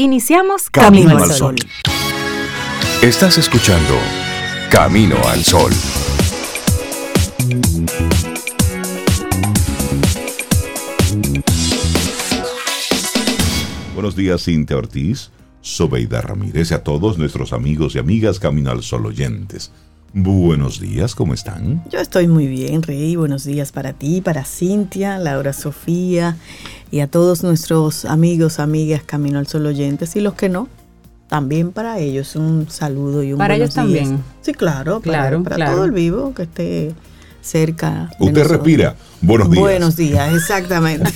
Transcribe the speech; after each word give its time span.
Iniciamos 0.00 0.70
Camino, 0.70 1.18
al 1.18 1.32
Sol. 1.32 1.56
Estás 3.02 3.36
escuchando 3.36 3.96
Camino 4.70 5.16
al 5.26 5.42
Sol. 5.42 5.72
Buenos 13.92 14.14
días, 14.14 14.44
Cintia 14.44 14.76
Ortiz, 14.76 15.32
Sobeida 15.62 16.20
Ramírez 16.20 16.70
y 16.70 16.74
a 16.74 16.84
todos 16.84 17.18
nuestros 17.18 17.52
amigos 17.52 17.96
y 17.96 17.98
amigas 17.98 18.38
Camino 18.38 18.70
al 18.70 18.84
Sol 18.84 19.04
oyentes. 19.04 19.72
Buenos 20.14 20.78
días, 20.78 21.16
¿cómo 21.16 21.34
están? 21.34 21.82
Yo 21.90 21.98
estoy 21.98 22.28
muy 22.28 22.46
bien, 22.46 22.84
Rey. 22.84 23.16
Buenos 23.16 23.42
días 23.42 23.72
para 23.72 23.94
ti, 23.94 24.20
para 24.20 24.44
Cintia, 24.44 25.18
Laura 25.18 25.52
Sofía 25.52 26.36
y 26.90 27.00
a 27.00 27.06
todos 27.06 27.42
nuestros 27.42 28.04
amigos, 28.04 28.58
amigas 28.58 29.02
Camino 29.04 29.38
al 29.38 29.46
Sol 29.46 29.66
oyentes 29.66 30.16
y 30.16 30.20
los 30.20 30.34
que 30.34 30.48
no, 30.48 30.68
también 31.28 31.72
para 31.72 31.98
ellos 31.98 32.36
un 32.36 32.70
saludo 32.70 33.22
y 33.22 33.32
un 33.32 33.38
Para 33.38 33.56
ellos 33.56 33.74
también. 33.74 34.22
Sí, 34.40 34.52
claro, 34.52 35.00
claro, 35.00 35.42
para, 35.42 35.56
claro. 35.56 35.72
todo 35.72 35.84
el 35.84 35.92
vivo 35.92 36.32
que 36.34 36.42
esté 36.42 36.94
cerca. 37.42 38.10
de 38.18 38.26
Usted 38.26 38.32
nosotros. 38.32 38.48
respira. 38.48 38.96
Buenos 39.20 39.50
días. 39.50 39.60
Buenos 39.60 39.96
días, 39.96 40.34
exactamente. 40.34 41.10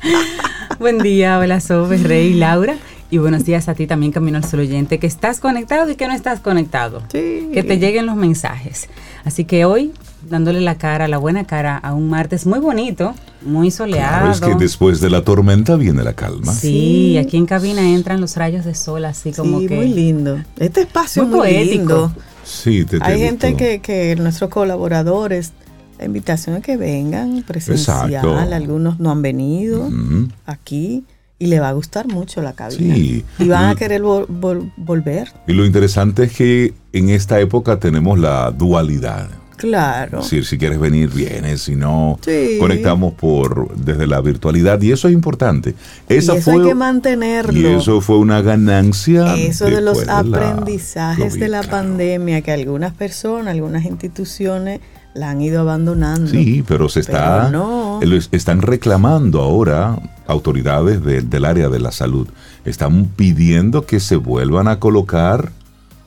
Buen 0.78 0.98
día, 0.98 1.38
hola 1.38 1.60
Sobe, 1.60 1.98
Rey, 1.98 2.34
Laura. 2.34 2.76
Y 3.10 3.16
buenos 3.18 3.44
días 3.44 3.68
a 3.70 3.74
ti 3.74 3.86
también, 3.86 4.12
Camino 4.12 4.36
al 4.36 4.44
Sol 4.44 4.60
oyente, 4.60 4.98
que 4.98 5.06
estás 5.06 5.40
conectado 5.40 5.90
y 5.90 5.96
que 5.96 6.06
no 6.06 6.14
estás 6.14 6.40
conectado. 6.40 7.02
Sí. 7.10 7.48
Que 7.54 7.62
te 7.62 7.78
lleguen 7.78 8.04
los 8.04 8.16
mensajes. 8.16 8.88
Así 9.24 9.44
que 9.44 9.64
hoy, 9.64 9.92
dándole 10.28 10.60
la 10.60 10.76
cara, 10.76 11.08
la 11.08 11.18
buena 11.18 11.44
cara 11.44 11.76
a 11.76 11.94
un 11.94 12.08
martes 12.08 12.46
muy 12.46 12.58
bonito, 12.58 13.14
muy 13.42 13.70
soleado. 13.70 14.18
Claro, 14.26 14.32
es 14.32 14.40
que 14.40 14.54
después 14.62 15.00
de 15.00 15.10
la 15.10 15.22
tormenta 15.22 15.76
viene 15.76 16.02
la 16.02 16.14
calma. 16.14 16.52
Sí, 16.52 17.16
aquí 17.18 17.36
en 17.36 17.46
cabina 17.46 17.88
entran 17.88 18.20
los 18.20 18.36
rayos 18.36 18.64
de 18.64 18.74
sol, 18.74 19.04
así 19.04 19.32
como 19.32 19.60
sí, 19.60 19.66
que. 19.68 19.76
muy 19.76 19.88
lindo. 19.88 20.38
Este 20.58 20.82
espacio 20.82 21.24
Muy 21.26 21.30
es 21.30 21.36
muy 21.36 21.46
poético. 21.66 21.78
lindo. 21.78 22.12
Sí, 22.44 22.84
te, 22.84 22.98
te 22.98 23.04
Hay 23.04 23.20
gente 23.20 23.54
que, 23.56 23.80
que 23.80 24.16
nuestros 24.16 24.48
colaboradores, 24.50 25.52
la 25.98 26.04
invitación 26.06 26.56
es 26.56 26.62
que 26.62 26.76
vengan 26.76 27.42
presencial, 27.46 28.06
Exacto. 28.14 28.36
algunos 28.38 28.98
no 29.00 29.10
han 29.10 29.20
venido 29.22 29.86
Ujú. 29.86 30.28
aquí 30.46 31.04
y 31.40 31.46
le 31.46 31.60
va 31.60 31.68
a 31.68 31.72
gustar 31.72 32.08
mucho 32.08 32.40
la 32.42 32.52
cabina. 32.54 32.94
Sí. 32.94 33.24
Y 33.38 33.48
van 33.48 33.66
a 33.66 33.74
querer 33.76 34.02
vol- 34.02 34.26
vol- 34.26 34.72
volver. 34.76 35.32
Y 35.46 35.52
lo 35.52 35.64
interesante 35.66 36.24
es 36.24 36.32
que 36.32 36.74
en 36.92 37.10
esta 37.10 37.38
época 37.38 37.78
tenemos 37.78 38.18
la 38.18 38.50
dualidad. 38.50 39.28
Claro. 39.58 40.18
Es 40.20 40.24
decir, 40.24 40.44
si 40.46 40.56
quieres 40.56 40.78
venir, 40.80 41.10
vienes, 41.10 41.62
si 41.62 41.76
no, 41.76 42.18
Sí. 42.22 42.56
conectamos 42.58 43.12
por 43.14 43.74
desde 43.76 44.06
la 44.06 44.20
virtualidad 44.20 44.80
y 44.80 44.92
eso 44.92 45.08
es 45.08 45.14
importante. 45.14 45.74
y 46.08 46.14
Esa 46.14 46.34
eso 46.34 46.50
fue, 46.52 46.62
hay 46.62 46.68
que 46.68 46.74
mantenerlo. 46.74 47.58
y 47.58 47.66
eso 47.66 48.00
fue 48.00 48.16
una 48.18 48.40
ganancia. 48.40 49.34
Eso 49.36 49.66
de 49.66 49.80
los 49.80 50.06
la 50.06 50.20
aprendizajes 50.20 51.34
de 51.34 51.48
la 51.48 51.62
pandemia 51.62 52.40
que 52.42 52.52
algunas 52.52 52.94
personas, 52.94 53.48
algunas 53.54 53.84
instituciones 53.84 54.80
la 55.14 55.30
han 55.30 55.40
ido 55.40 55.60
abandonando. 55.62 56.30
Sí, 56.30 56.62
pero 56.66 56.88
se 56.88 57.00
está, 57.00 57.48
Pero 57.50 57.58
no. 57.58 58.00
están 58.30 58.62
reclamando 58.62 59.40
ahora 59.42 59.98
autoridades 60.28 61.02
de- 61.02 61.22
del 61.22 61.44
área 61.44 61.68
de 61.68 61.80
la 61.80 61.90
salud, 61.90 62.28
están 62.64 63.06
pidiendo 63.16 63.84
que 63.86 63.98
se 63.98 64.16
vuelvan 64.16 64.68
a 64.68 64.78
colocar 64.78 65.50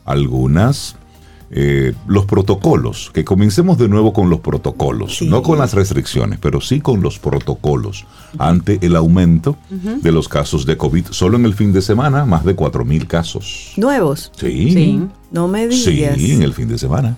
algunas 0.06 0.96
eh, 1.54 1.94
los 2.08 2.26
protocolos, 2.26 3.12
que 3.14 3.26
comencemos 3.26 3.78
de 3.78 3.90
nuevo 3.90 4.14
con 4.14 4.30
los 4.30 4.40
protocolos, 4.40 5.18
Sí. 5.18 5.28
no 5.28 5.42
con 5.44 5.58
las 5.60 5.74
restricciones, 5.74 6.40
pero 6.42 6.62
sí 6.62 6.80
con 6.80 7.02
los 7.02 7.20
protocolos 7.20 8.06
ante 8.38 8.80
el 8.82 8.96
aumento 8.96 9.58
de 9.70 10.12
los 10.14 10.30
casos 10.30 10.66
de 10.66 10.78
COVID. 10.78 11.08
Solo 11.10 11.38
en 11.38 11.44
el 11.46 11.54
fin 11.54 11.74
de 11.74 11.82
semana, 11.82 12.24
más 12.26 12.46
de 12.46 12.56
4.000 12.56 13.06
casos. 13.06 13.74
Nuevos. 13.76 14.32
Sí, 14.38 14.72
Sí. 14.72 15.02
No 15.32 15.48
me 15.50 15.70
sí, 15.72 15.92
digas. 15.92 16.18
en 16.20 16.42
el 16.42 16.54
fin 16.54 16.68
de 16.70 16.78
semana. 16.78 17.18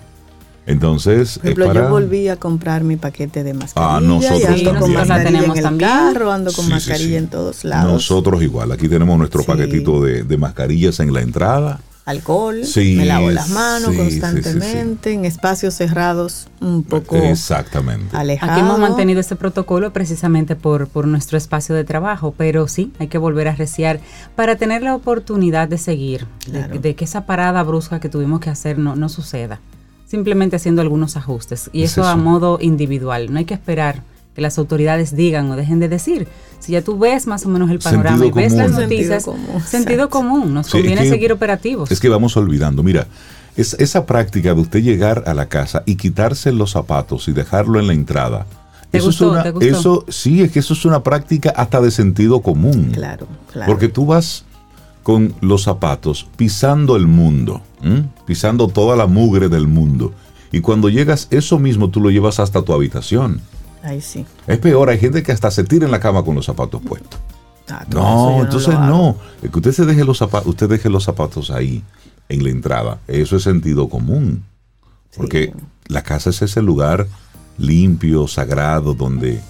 Entonces, 0.66 1.38
Por 1.38 1.46
ejemplo, 1.50 1.66
para... 1.66 1.82
yo 1.84 1.90
volví 1.90 2.28
a 2.28 2.36
comprar 2.36 2.84
mi 2.84 2.96
paquete 2.96 3.44
de 3.44 3.52
mascarilla 3.54 3.96
Ah, 3.96 4.00
nosotros 4.00 4.40
y 4.40 4.44
ando 4.46 4.70
con 4.70 4.80
también. 4.80 4.98
mascarilla 4.98 5.18
La 5.18 5.24
tenemos 5.24 5.50
en 5.50 5.58
el 5.58 5.62
también. 5.64 5.90
carro, 5.90 6.32
ando 6.32 6.52
con 6.52 6.64
Sí, 6.64 6.70
sí, 6.70 6.72
mascarilla 6.72 7.08
sí. 7.10 7.16
en 7.16 7.26
todos 7.28 7.64
lados. 7.64 7.92
Nosotros 7.92 8.42
igual, 8.42 8.72
aquí 8.72 8.88
tenemos 8.88 9.18
nuestro 9.18 9.42
Sí. 9.42 9.46
paquetito 9.46 10.02
de, 10.02 10.22
de 10.24 10.36
mascarillas 10.38 11.00
en 11.00 11.12
la 11.12 11.20
entrada. 11.20 11.80
Alcohol, 12.06 12.66
Sí, 12.66 12.96
me 12.96 13.06
lavo 13.06 13.30
las 13.30 13.48
manos 13.48 13.92
sí, 13.94 13.96
sí, 13.98 14.10
sí, 14.10 14.20
constantemente, 14.20 15.12
en 15.12 15.24
espacios 15.24 15.72
cerrados 15.72 16.48
un 16.60 16.82
poco 16.82 17.16
Exactamente. 17.16 18.14
alejados. 18.14 18.52
Aquí 18.52 18.60
hemos 18.60 18.78
mantenido 18.78 19.20
este 19.20 19.36
protocolo 19.36 19.90
precisamente 19.94 20.54
por, 20.54 20.86
por 20.88 21.06
nuestro 21.06 21.38
espacio 21.38 21.74
de 21.74 21.84
trabajo, 21.84 22.34
pero 22.36 22.68
sí, 22.68 22.92
hay 22.98 23.08
que 23.08 23.16
volver 23.16 23.48
a 23.48 23.54
reciar 23.54 24.00
para 24.36 24.56
tener 24.56 24.82
la 24.82 24.94
oportunidad 24.94 25.66
de 25.66 25.78
seguir, 25.78 26.26
de- 26.46 26.52
Claro. 26.58 26.78
de, 26.78 26.94
que 26.94 27.04
esa 27.06 27.24
parada 27.24 27.62
brusca 27.62 28.00
que 28.00 28.10
tuvimos 28.10 28.40
que 28.40 28.50
hacer 28.50 28.78
no, 28.78 28.96
no 28.96 29.08
suceda. 29.08 29.60
Simplemente 30.06 30.56
haciendo 30.56 30.82
algunos 30.82 31.16
ajustes 31.16 31.70
y 31.72 31.84
Es 31.84 31.92
eso, 31.92 32.04
a 32.04 32.16
modo 32.16 32.58
individual. 32.60 33.32
No 33.32 33.38
hay 33.38 33.46
que 33.46 33.54
esperar 33.54 34.02
que 34.34 34.40
las 34.40 34.58
autoridades 34.58 35.14
digan 35.14 35.50
o 35.50 35.56
dejen 35.56 35.78
de 35.80 35.88
decir. 35.88 36.26
Si 36.58 36.72
ya 36.72 36.82
tú 36.82 36.98
ves 36.98 37.26
más 37.26 37.44
o 37.46 37.48
menos 37.48 37.70
el 37.70 37.78
panorama 37.78 38.18
Sentido 38.18 38.38
y 38.40 38.42
ves 38.42 38.52
las 38.54 38.66
común. 38.72 38.82
noticias, 38.82 39.22
Sentido 39.24 39.46
común, 39.46 39.62
sentido 39.62 40.10
común, 40.10 40.54
nos 40.54 40.66
Sí, 40.66 40.78
es 40.78 40.82
conviene 40.82 41.02
que- 41.02 41.08
seguir 41.10 41.32
operativos. 41.32 41.90
Es 41.90 42.00
que 42.00 42.08
vamos 42.08 42.36
olvidando, 42.36 42.82
mira, 42.82 43.06
es, 43.56 43.74
esa 43.74 44.06
práctica 44.06 44.54
de 44.54 44.60
usted 44.60 44.80
llegar 44.82 45.24
a 45.26 45.34
la 45.34 45.46
casa 45.48 45.82
y 45.86 45.96
quitarse 45.96 46.52
los 46.52 46.72
zapatos 46.72 47.28
y 47.28 47.32
dejarlo 47.32 47.78
en 47.78 47.86
la 47.86 47.92
entrada. 47.92 48.46
¿Te 48.90 48.98
eso 48.98 49.06
gustó? 49.08 49.26
es 49.26 49.32
una, 49.32 49.42
¿Te 49.42 49.50
gustó? 49.50 49.66
eso 49.66 50.04
sí, 50.08 50.42
es 50.42 50.50
que 50.52 50.58
eso 50.60 50.72
es 50.74 50.84
una 50.84 51.02
práctica 51.02 51.50
hasta 51.50 51.80
de 51.80 51.90
sentido 51.90 52.40
común. 52.42 52.90
Claro, 52.92 53.26
claro. 53.52 53.70
Porque 53.70 53.88
tú 53.88 54.06
vas 54.06 54.44
con 55.02 55.34
los 55.42 55.62
zapatos 55.64 56.26
pisando 56.36 56.96
el 56.96 57.06
mundo, 57.06 57.60
¿m? 57.82 58.04
pisando 58.26 58.68
toda 58.68 58.96
la 58.96 59.06
mugre 59.06 59.48
del 59.48 59.68
mundo. 59.68 60.12
Y 60.50 60.60
cuando 60.60 60.88
llegas, 60.88 61.26
eso 61.30 61.58
mismo 61.58 61.90
tú 61.90 62.00
lo 62.00 62.10
llevas 62.10 62.38
hasta 62.40 62.62
tu 62.62 62.72
habitación. 62.72 63.40
Ahí 63.84 64.00
sí. 64.00 64.24
Es 64.46 64.58
peor, 64.58 64.88
hay 64.90 64.98
gente 64.98 65.22
que 65.22 65.30
hasta 65.32 65.50
se 65.50 65.62
tira 65.64 65.84
en 65.84 65.92
la 65.92 66.00
cama 66.00 66.24
con 66.24 66.34
los 66.34 66.46
zapatos 66.46 66.80
puestos. 66.82 67.20
Ah, 67.68 67.84
No, 67.92 68.42
entonces 68.42 68.74
no. 68.78 69.16
Es 69.42 69.50
que 69.50 69.56
usted 69.58 69.72
se 69.72 69.84
deje 69.86 70.04
los 70.04 70.18
zapatos, 70.18 70.48
usted 70.48 70.68
deje 70.68 70.88
los 70.90 71.04
zapatos 71.04 71.50
ahí, 71.50 71.82
en 72.28 72.42
la 72.44 72.50
entrada. 72.50 72.98
Eso 73.08 73.36
es 73.36 73.42
sentido 73.42 73.88
común. 73.88 74.42
Porque 75.16 75.52
la 75.86 76.02
casa 76.02 76.30
es 76.30 76.42
ese 76.42 76.60
lugar 76.62 77.06
limpio, 77.58 78.26
sagrado, 78.26 78.94
donde, 78.94 79.40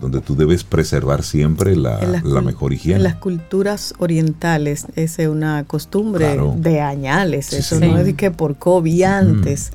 donde 0.00 0.20
tú 0.20 0.36
debes 0.36 0.62
preservar 0.64 1.22
siempre 1.24 1.74
la, 1.76 2.00
las 2.22 2.44
mejor 2.44 2.72
higiene. 2.72 2.98
En 2.98 3.02
las 3.02 3.16
culturas 3.16 3.94
orientales 3.98 4.86
es 4.94 5.18
una 5.18 5.64
costumbre 5.64 6.26
Claro. 6.26 6.54
de 6.56 6.80
añales. 6.80 7.46
Sí, 7.46 7.56
Eso 7.56 7.78
sí. 7.78 7.86
no 7.86 7.98
es 7.98 8.14
que 8.14 8.30
por 8.30 8.56
COVID 8.56 9.02
antes 9.02 9.72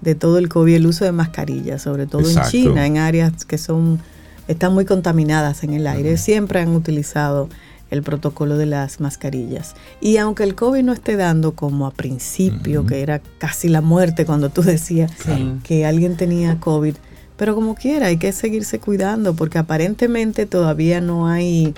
de 0.00 0.14
todo 0.14 0.38
el 0.38 0.48
COVID 0.48 0.74
el 0.74 0.86
uso 0.86 1.04
de 1.04 1.12
mascarillas, 1.12 1.82
sobre 1.82 2.06
todo 2.06 2.22
Exacto. 2.22 2.56
en 2.56 2.62
China, 2.64 2.86
en 2.86 2.98
áreas 2.98 3.44
que 3.44 3.58
son 3.58 4.00
están 4.48 4.72
muy 4.74 4.84
contaminadas 4.84 5.64
en 5.64 5.72
el 5.74 5.86
aire, 5.88 6.16
siempre 6.18 6.60
han 6.60 6.68
utilizado 6.74 7.48
el 7.90 8.02
protocolo 8.02 8.56
de 8.56 8.66
las 8.66 9.00
mascarillas. 9.00 9.74
Y 10.00 10.18
aunque 10.18 10.44
el 10.44 10.54
COVID 10.54 10.82
no 10.82 10.92
esté 10.92 11.16
dando 11.16 11.52
como 11.52 11.86
a 11.86 11.90
principio, 11.90 12.86
que 12.86 13.00
era 13.00 13.20
casi 13.38 13.68
la 13.68 13.80
muerte 13.80 14.24
cuando 14.24 14.48
tú 14.50 14.62
decías 14.62 15.10
Sí. 15.24 15.54
que 15.64 15.84
alguien 15.86 16.16
tenía 16.16 16.58
COVID, 16.60 16.94
pero 17.36 17.54
como 17.54 17.74
quiera, 17.74 18.06
hay 18.06 18.16
que 18.18 18.32
seguirse 18.32 18.78
cuidando 18.78 19.34
porque 19.34 19.58
aparentemente 19.58 20.46
todavía 20.46 21.00
no 21.00 21.26
hay 21.28 21.74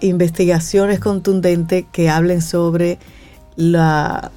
investigaciones 0.00 1.00
contundentes 1.00 1.84
que 1.92 2.08
hablen 2.08 2.40
sobre 2.42 2.98
la 3.56 4.30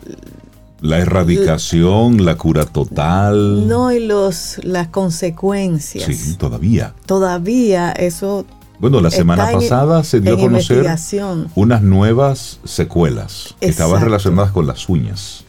La 0.81 0.97
erradicación, 0.99 2.23
la 2.25 2.35
cura 2.35 2.65
total. 2.65 3.67
no 3.67 3.91
y 3.91 4.05
los 4.05 4.59
las 4.63 4.87
consecuencias. 4.87 6.05
Sí, 6.05 6.35
todavía. 6.37 6.93
Todavía 7.05 7.91
eso 7.91 8.45
Bueno, 8.79 9.01
la 9.01 9.11
semana 9.11 9.51
en- 9.51 9.59
pasada 9.59 10.03
se 10.03 10.21
dio 10.21 10.35
a 10.35 10.39
conocer 10.39 10.85
unas 11.55 11.81
nuevas 11.81 12.59
secuelas 12.63 13.55
que 13.59 13.67
estaban 13.67 14.01
relacionadas 14.01 14.51
con 14.51 14.67
las 14.67 14.87
uñas. 14.87 15.43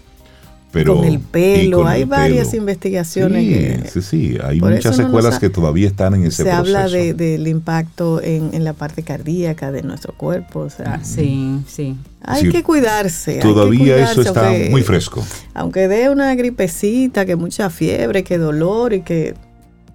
Pero, 0.72 0.96
con 0.96 1.04
el 1.04 1.18
pelo, 1.18 1.78
con 1.78 1.88
hay 1.88 2.02
el 2.02 2.06
varias 2.08 2.48
pelo. 2.50 2.60
investigaciones 2.62 3.42
Sí, 3.42 3.48
que 3.48 3.90
sí, 3.90 4.02
sí, 4.02 4.38
hay 4.42 4.60
por 4.60 4.70
muchas 4.70 4.84
eso 4.84 4.90
no 4.90 4.96
nos 4.98 5.06
secuelas 5.10 5.34
ha- 5.34 5.40
que 5.40 5.50
todavía 5.50 5.88
están 5.88 6.14
en 6.14 6.24
ese 6.26 6.36
se 6.36 6.44
proceso. 6.44 6.58
habla 6.60 6.88
de- 6.88 7.14
del 7.14 7.48
impacto 7.48 8.22
en, 8.22 8.50
en 8.54 8.62
la 8.62 8.72
parte 8.72 9.02
cardíaca 9.02 9.72
de 9.72 9.82
nuestro 9.82 10.12
cuerpo. 10.14 10.60
O 10.60 10.70
sea, 10.70 11.00
Sí, 11.02 11.58
sí. 11.66 11.96
hay 12.22 12.42
Sí, 12.42 12.48
que 12.50 12.62
cuidarse. 12.62 13.32
hay 13.32 13.36
que 13.38 13.42
Todavía 13.42 14.10
eso 14.12 14.22
está 14.22 14.48
aunque- 14.48 14.70
muy 14.70 14.82
fresco. 14.82 15.26
Aunque 15.54 15.88
dé 15.88 16.08
una 16.08 16.32
gripecita, 16.36 17.26
que 17.26 17.34
mucha 17.34 17.68
fiebre, 17.70 18.22
que 18.22 18.38
dolor 18.38 18.92
y 18.92 19.02
que 19.02 19.34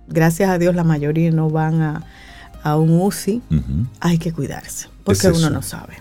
gracias 0.10 0.50
a 0.50 0.58
Dios 0.58 0.76
la 0.76 0.84
mayoría 0.84 1.32
no 1.32 1.50
van 1.50 1.82
a, 1.82 2.04
a 2.64 2.76
un 2.78 2.92
UCI, 3.00 3.42
hay 4.02 4.18
que 4.18 4.34
cuidarse, 4.34 4.88
porque 5.06 5.28
Es 5.28 5.38
uno 5.38 5.50
no 5.50 5.62
sabe. 5.62 5.94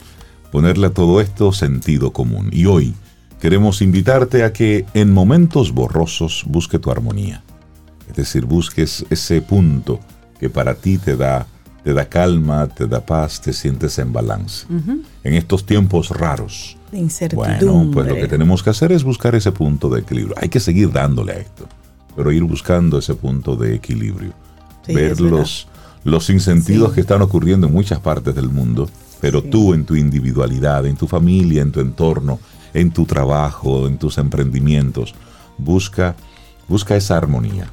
Ponerle 0.51 0.89
a 0.89 0.91
todo 0.91 1.21
esto 1.21 1.53
sentido 1.53 2.13
común. 2.13 2.49
Y 2.53 2.67
hoy 2.67 2.95
queremos 3.45 3.83
invitarte 3.83 4.43
a 4.43 4.55
que 4.55 4.87
en 4.95 5.13
momentos 5.13 5.71
borrosos 5.71 6.45
busque 6.47 6.79
tu 6.79 6.91
armonía. 6.91 7.43
Es 8.09 8.17
decir, 8.17 8.47
busques 8.47 9.05
ese 9.11 9.43
punto 9.43 10.01
que 10.41 10.49
para 10.49 10.75
ti 10.75 10.97
te 10.97 11.15
da 11.15 11.47
te 11.83 11.93
da 11.93 12.09
calma, 12.09 12.67
te 12.69 12.87
da 12.87 13.05
paz, 13.05 13.43
te 13.43 13.53
sientes 13.53 13.99
en 13.99 14.15
balance. 14.15 14.65
En 15.23 15.35
estos 15.35 15.67
tiempos 15.67 16.09
raros. 16.09 16.79
De 16.91 16.99
incertidumbre. 16.99 17.67
Bueno, 17.67 17.91
pues 17.93 18.09
lo 18.09 18.15
que 18.15 18.29
tenemos 18.29 18.63
que 18.63 18.71
hacer 18.71 18.93
es 18.93 19.05
buscar 19.05 19.35
ese 19.35 19.53
punto 19.53 19.91
de 19.91 20.01
equilibrio. 20.01 20.35
Hay 20.41 20.49
que 20.49 20.61
seguir 20.61 20.91
dándole 20.91 21.33
a 21.33 21.37
esto, 21.37 21.69
pero 22.17 22.33
ir 22.33 22.45
buscando 22.45 22.97
ese 22.97 23.15
punto 23.15 23.57
de 23.57 23.75
equilibrio. 23.75 24.33
Sí, 24.87 24.95
Ver 24.95 25.21
los, 25.21 25.69
los 26.05 26.25
sinsentidos 26.25 26.89
Sí. 26.89 26.95
que 26.95 27.01
están 27.03 27.21
ocurriendo 27.21 27.67
en 27.67 27.75
muchas 27.75 27.99
partes 28.01 28.35
del 28.35 28.49
mundo, 28.49 28.89
pero 29.21 29.43
Sí. 29.43 29.49
tú 29.51 29.75
en 29.75 29.85
tu 29.85 29.97
individualidad, 29.97 30.87
en 30.87 30.97
tu 30.97 31.07
familia, 31.07 31.61
en 31.61 31.73
tu 31.73 31.81
entorno, 31.81 32.41
en 32.75 32.91
tu 32.91 33.07
trabajo, 33.07 33.87
en 33.87 33.99
tus 33.99 34.19
emprendimientos, 34.19 35.15
busca, 35.57 36.17
busca 36.69 36.97
esa 36.97 37.17
armonía. 37.17 37.71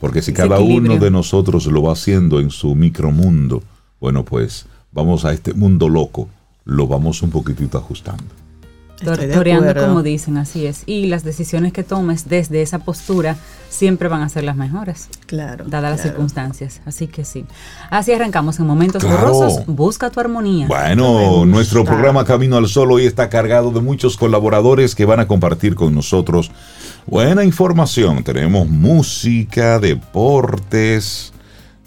Porque 0.00 0.22
si 0.22 0.30
Ese 0.30 0.42
cada 0.42 0.56
equilibrio. 0.56 0.92
uno 0.92 1.04
de 1.04 1.10
nosotros 1.10 1.66
lo 1.66 1.82
va 1.82 1.92
haciendo 1.92 2.40
en 2.40 2.50
su 2.50 2.74
micromundo, 2.74 3.62
bueno, 4.00 4.24
pues 4.24 4.66
vamos 4.92 5.24
a 5.24 5.32
este 5.32 5.52
mundo 5.52 5.88
loco, 5.88 6.28
lo 6.64 6.86
vamos 6.86 7.22
un 7.22 7.30
poquitito 7.30 7.76
ajustando. 7.76 8.24
Acuerdo. 9.12 9.86
como 9.86 10.02
dicen, 10.02 10.36
así 10.38 10.66
es. 10.66 10.82
Y 10.86 11.06
las 11.06 11.22
decisiones 11.24 11.72
que 11.72 11.82
tomes 11.84 12.28
desde 12.28 12.62
esa 12.62 12.78
postura 12.80 13.36
siempre 13.68 14.08
van 14.08 14.22
a 14.22 14.28
ser 14.28 14.44
las 14.44 14.56
mejores, 14.56 15.08
Claro. 15.26 15.64
dadas 15.66 15.92
las 15.92 16.00
circunstancias. 16.02 16.80
Así 16.86 17.06
que 17.08 17.24
sí. 17.24 17.44
Así 17.90 18.12
arrancamos 18.12 18.58
en 18.60 18.66
momentos 18.66 19.02
Claro. 19.04 19.32
borrosos. 19.34 19.66
Busca 19.66 20.10
tu 20.10 20.20
armonía. 20.20 20.66
Bueno, 20.68 21.44
nuestro 21.44 21.84
programa 21.84 22.24
Camino 22.24 22.56
al 22.56 22.68
Sol 22.68 22.92
hoy 22.92 23.06
está 23.06 23.28
cargado 23.28 23.70
de 23.70 23.80
muchos 23.80 24.16
colaboradores 24.16 24.94
que 24.94 25.04
van 25.04 25.20
a 25.20 25.26
compartir 25.26 25.74
con 25.74 25.94
nosotros 25.94 26.50
buena 27.06 27.44
información. 27.44 28.22
Tenemos 28.22 28.68
música, 28.68 29.78
deportes. 29.78 31.32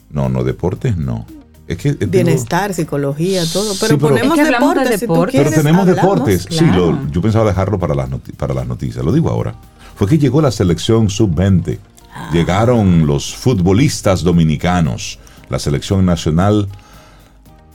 No, 0.10 0.30
no, 0.30 0.44
deportes 0.44 0.98
no. 0.98 1.26
Es 1.68 1.78
que 1.78 1.94
digo, 1.94 2.12
Bienestar, 2.12 2.74
psicología, 2.74 3.44
todo. 3.52 3.74
Sí, 3.74 3.80
Pero 3.82 3.98
ponemos 4.00 4.38
Es 4.38 4.44
que 4.48 4.56
hablamos 4.56 4.74
de 4.76 4.80
deportes. 4.82 5.00
si 5.00 5.06
deportes. 5.06 5.36
Pero 5.44 5.50
tenemos 5.52 5.88
hablamos. 5.88 6.02
deportes. 6.16 6.48
Sí, 6.50 6.66
lo- 6.66 7.12
yo 7.12 7.22
pensaba 7.22 7.46
dejarlo 7.50 7.78
para 7.78 7.94
las, 7.94 8.10
noti- 8.10 8.32
para 8.34 8.54
las 8.54 8.66
noticias. 8.68 9.04
Lo 9.04 9.12
digo 9.12 9.30
ahora. 9.30 9.56
Fue 9.96 10.08
que 10.08 10.18
llegó 10.18 10.42
la 10.42 10.52
selección 10.52 11.10
sub-20. 11.10 11.78
Ah. 12.14 12.30
Llegaron 12.32 13.06
los 13.06 13.36
futbolistas 13.36 14.24
dominicanos. 14.24 15.20
La 15.50 15.60
selección 15.60 16.06
nacional 16.06 16.68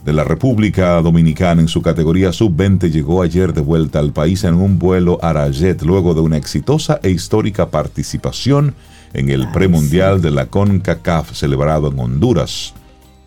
de 0.05 0.13
la 0.13 0.23
República 0.23 1.01
Dominicana 1.01 1.61
en 1.61 1.67
su 1.67 1.81
categoría 1.81 2.33
sub-20 2.33 2.89
llegó 2.91 3.21
ayer 3.21 3.53
de 3.53 3.61
vuelta 3.61 3.99
al 3.99 4.11
país 4.11 4.43
en 4.43 4.55
un 4.55 4.77
vuelo 4.79 5.17
Arajet 5.21 5.81
luego 5.83 6.13
de 6.13 6.19
una 6.21 6.35
exitosa 6.37 6.99
e 7.03 7.09
histórica 7.09 7.69
participación 7.69 8.75
en 9.13 9.29
el 9.29 9.49
premundial 9.51 10.21
de 10.21 10.31
la 10.31 10.47
CONCACAF 10.47 11.33
celebrado 11.33 11.89
en 11.89 11.99
Honduras, 11.99 12.73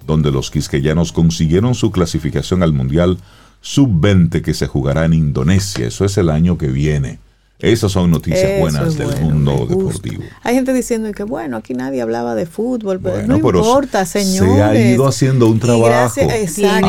donde 0.06 0.30
los 0.30 0.50
quisqueyanos 0.50 1.12
consiguieron 1.12 1.74
su 1.74 1.90
clasificación 1.90 2.62
al 2.62 2.72
mundial 2.72 3.18
sub-20 3.60 4.42
que 4.42 4.54
se 4.54 4.66
jugará 4.66 5.04
en 5.04 5.12
Indonesia. 5.14 5.86
Eso 5.86 6.04
es 6.04 6.16
el 6.18 6.30
año 6.30 6.56
que 6.58 6.68
viene. 6.68 7.18
Esas 7.58 7.90
son 7.92 8.10
noticias 8.10 8.42
Eso 8.44 8.60
buenas 8.60 8.98
del 8.98 9.06
bueno, 9.06 9.20
mundo 9.30 9.66
deportivo. 9.66 10.22
Hay 10.42 10.54
gente 10.56 10.74
diciendo 10.74 11.10
que 11.12 11.22
bueno, 11.24 11.56
aquí 11.56 11.72
nadie 11.72 12.02
hablaba 12.02 12.34
de 12.34 12.44
fútbol, 12.44 13.00
pero 13.02 13.14
Bueno, 13.16 13.38
no 13.38 13.46
pero 13.46 13.60
importa, 13.60 14.04
se- 14.04 14.22
señores. 14.24 14.54
se 14.56 14.62
ha 14.62 14.90
ido 14.92 15.06
haciendo 15.08 15.46
un 15.46 15.56
Y 15.56 15.60
trabajo. 15.60 15.86
gracias, 15.86 16.34
exacto, 16.34 16.86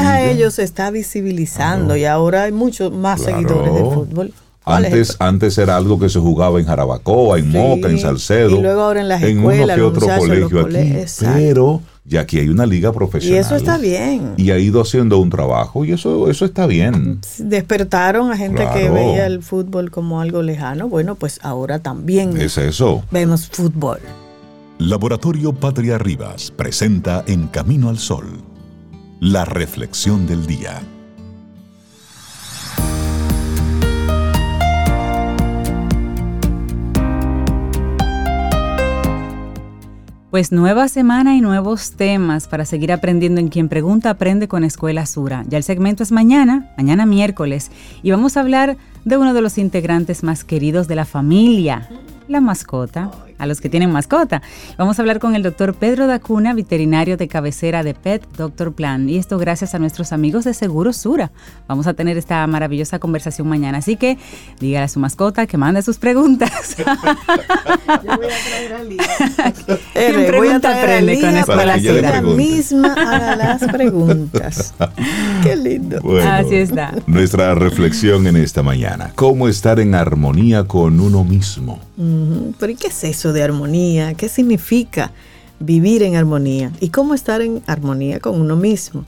a 0.00 0.20
ellos 0.22 0.54
se 0.54 0.64
está 0.64 0.90
visibilizando 0.90 1.84
Claro. 1.94 1.96
y 2.00 2.04
ahora 2.06 2.42
hay 2.42 2.52
muchos 2.52 2.92
más 2.92 3.22
Claro. 3.22 3.38
seguidores 3.38 3.74
de 3.74 3.80
fútbol. 3.94 4.32
¿Cuál 4.64 4.84
es 4.84 4.92
Antes, 4.92 5.16
antes 5.20 5.58
era 5.58 5.76
algo 5.76 5.98
que 5.98 6.08
se 6.08 6.18
jugaba 6.18 6.58
en 6.60 6.66
Jarabacoa, 6.66 7.38
en 7.38 7.44
Sí, 7.52 7.56
Moca, 7.56 7.88
en 7.88 7.98
Salcedo. 8.00 8.56
y 8.56 8.62
luego 8.62 8.82
ahora 8.82 9.00
en 9.00 9.08
las 9.08 9.22
uno 9.22 9.28
escuelas, 9.50 9.76
que 9.76 9.80
los 9.82 9.90
otro 9.96 10.08
colegio 10.18 10.44
aquí. 10.46 10.54
cole- 10.54 11.00
exacto. 11.02 11.34
Pero 11.38 11.80
ya 12.04 12.20
aquí 12.20 12.38
hay 12.38 12.48
una 12.48 12.66
liga 12.66 12.90
y 12.90 12.92
profesional. 12.92 13.40
eso 13.40 13.56
está 13.56 13.78
bien. 13.78 14.34
Y 14.36 14.50
ha 14.50 14.58
ido 14.58 14.80
haciendo 14.80 15.18
un 15.18 15.30
trabajo 15.30 15.84
y 15.84 15.92
eso, 15.92 16.30
eso 16.30 16.44
está 16.44 16.66
bien. 16.66 17.20
Despertaron 17.38 18.32
a 18.32 18.36
gente 18.36 18.66
que 18.74 18.90
veía 18.90 19.26
el 19.26 19.42
fútbol 19.42 19.90
como 19.90 20.20
algo 20.20 20.42
lejano. 20.42 20.88
Bueno, 20.88 21.14
pues 21.14 21.38
ahora 21.42 21.78
también 21.78 22.36
Es 22.36 22.58
eso. 22.58 23.04
vemos 23.10 23.48
fútbol. 23.48 24.00
Laboratorio 24.78 25.52
Patria 25.52 25.98
Rivas 25.98 26.50
presenta 26.50 27.22
En 27.26 27.48
Camino 27.48 27.90
al 27.90 27.98
Sol, 27.98 28.26
la 29.20 29.44
reflexión 29.44 30.26
del 30.26 30.46
día. 30.46 30.80
Pues 40.30 40.52
nueva 40.52 40.86
semana 40.86 41.34
y 41.34 41.40
nuevos 41.40 41.96
temas 41.96 42.46
para 42.46 42.64
seguir 42.64 42.92
aprendiendo 42.92 43.40
en 43.40 43.48
Quien 43.48 43.68
Pregunta 43.68 44.10
Aprende 44.10 44.46
con 44.46 44.62
Escuela 44.62 45.04
Sura. 45.04 45.42
Ya 45.48 45.58
el 45.58 45.64
segmento 45.64 46.04
es 46.04 46.12
mañana, 46.12 46.72
mañana 46.76 47.04
miércoles, 47.04 47.72
y 48.04 48.12
vamos 48.12 48.36
a 48.36 48.40
hablar 48.42 48.76
de 49.04 49.16
uno 49.16 49.34
de 49.34 49.42
los 49.42 49.58
integrantes 49.58 50.22
más 50.22 50.44
queridos 50.44 50.86
de 50.86 50.94
la 50.94 51.04
familia, 51.04 51.88
la 52.28 52.40
mascota, 52.40 53.10
a 53.40 53.46
los 53.46 53.60
que 53.60 53.68
tienen 53.68 53.90
mascota. 53.90 54.42
Vamos 54.78 54.98
a 54.98 55.02
hablar 55.02 55.18
con 55.18 55.34
el 55.34 55.42
doctor 55.42 55.74
Pedro 55.74 56.06
Dacuna, 56.06 56.54
veterinario 56.54 57.16
de 57.16 57.26
cabecera 57.26 57.82
de 57.82 57.94
Pet 57.94 58.22
Doctor 58.36 58.72
Plan, 58.72 59.08
y 59.08 59.16
esto 59.16 59.38
gracias 59.38 59.74
a 59.74 59.78
nuestros 59.78 60.12
amigos 60.12 60.44
de 60.44 60.54
Seguro 60.54 60.92
Sura. 60.92 61.32
Vamos 61.66 61.86
a 61.86 61.94
tener 61.94 62.16
esta 62.18 62.46
maravillosa 62.46 62.98
conversación 62.98 63.48
mañana, 63.48 63.78
así 63.78 63.96
que 63.96 64.18
dígale 64.60 64.84
a 64.84 64.88
su 64.88 65.00
mascota 65.00 65.46
que 65.46 65.56
mande 65.56 65.82
sus 65.82 65.98
preguntas. 65.98 66.76
Quien 69.94 70.14
voy 70.14 70.22
a 70.22 70.26
pregunta 70.26 70.60
traer 70.60 70.90
a 70.90 70.96
aprende 70.98 71.20
con 71.20 71.30
Lía 71.30 71.40
Escuela 71.40 71.62
para 71.62 71.74
que 71.74 71.80
Sura. 71.88 71.98
ella 71.98 72.10
Pregunte. 72.12 72.36
misma 72.42 72.92
haga 72.94 73.36
las 73.36 73.64
preguntas. 73.64 74.74
Qué 75.42 75.56
lindo. 75.56 75.98
Bueno, 76.02 76.30
Así 76.30 76.54
está. 76.56 76.94
Nuestra 77.06 77.54
reflexión 77.54 78.26
en 78.26 78.36
esta 78.36 78.62
mañana. 78.62 79.12
¿Cómo 79.14 79.48
estar 79.48 79.80
en 79.80 79.94
armonía 79.94 80.64
con 80.64 81.00
uno 81.00 81.24
mismo? 81.24 81.80
Pero 82.58 82.72
¿y 82.72 82.76
qué 82.76 82.88
es 82.88 83.04
eso 83.04 83.29
de 83.32 83.42
armonía? 83.42 84.14
¿Qué 84.14 84.28
significa 84.28 85.12
vivir 85.58 86.02
en 86.02 86.16
armonía? 86.16 86.72
¿Y 86.80 86.90
cómo 86.90 87.14
estar 87.14 87.42
en 87.42 87.62
armonía 87.66 88.20
con 88.20 88.40
uno 88.40 88.56
mismo? 88.56 89.04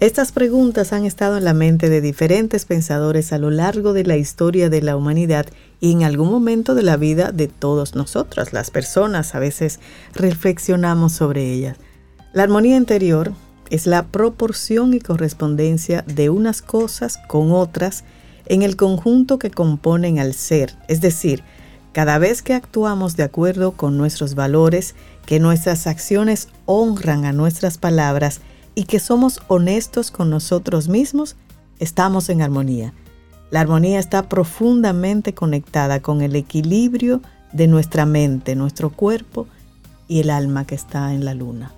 Estas 0.00 0.32
preguntas 0.32 0.92
han 0.92 1.04
estado 1.04 1.38
en 1.38 1.44
la 1.44 1.54
mente 1.54 1.88
de 1.88 2.00
diferentes 2.00 2.64
pensadores 2.64 3.32
a 3.32 3.38
lo 3.38 3.50
largo 3.50 3.92
de 3.92 4.04
la 4.04 4.16
historia 4.16 4.68
de 4.68 4.82
la 4.82 4.96
humanidad 4.96 5.46
y 5.78 5.92
en 5.92 6.02
algún 6.02 6.28
momento 6.28 6.74
de 6.74 6.82
la 6.82 6.96
vida 6.96 7.30
de 7.30 7.46
todos 7.46 7.94
nosotros, 7.94 8.52
las 8.52 8.72
personas, 8.72 9.36
a 9.36 9.38
veces 9.38 9.78
reflexionamos 10.12 11.12
sobre 11.12 11.52
ellas. 11.52 11.76
La 12.32 12.42
armonía 12.42 12.76
interior 12.76 13.32
es 13.70 13.86
la 13.86 14.06
proporción 14.08 14.92
y 14.92 14.98
correspondencia 14.98 16.02
de 16.06 16.30
unas 16.30 16.62
cosas 16.62 17.18
con 17.28 17.52
otras 17.52 18.02
en 18.46 18.62
el 18.62 18.76
conjunto 18.76 19.38
que 19.38 19.50
componen 19.50 20.18
al 20.18 20.34
ser, 20.34 20.74
es 20.88 21.00
decir, 21.00 21.44
cada 21.92 22.18
vez 22.18 22.42
que 22.42 22.54
actuamos 22.54 23.16
de 23.16 23.22
acuerdo 23.22 23.72
con 23.72 23.98
nuestros 23.98 24.34
valores, 24.34 24.94
que 25.26 25.40
nuestras 25.40 25.86
acciones 25.86 26.48
honran 26.64 27.24
a 27.24 27.32
nuestras 27.32 27.78
palabras 27.78 28.40
y 28.74 28.84
que 28.84 28.98
somos 28.98 29.42
honestos 29.48 30.10
con 30.10 30.30
nosotros 30.30 30.88
mismos, 30.88 31.36
estamos 31.78 32.30
en 32.30 32.40
armonía. 32.40 32.94
La 33.50 33.60
armonía 33.60 33.98
está 33.98 34.28
profundamente 34.28 35.34
conectada 35.34 36.00
con 36.00 36.22
el 36.22 36.34
equilibrio 36.34 37.20
de 37.52 37.66
nuestra 37.66 38.06
mente, 38.06 38.56
nuestro 38.56 38.88
cuerpo 38.88 39.46
y 40.08 40.20
el 40.20 40.30
alma 40.30 40.64
que 40.64 40.74
está 40.74 41.12
en 41.12 41.26
la 41.26 41.34
luna. 41.34 41.72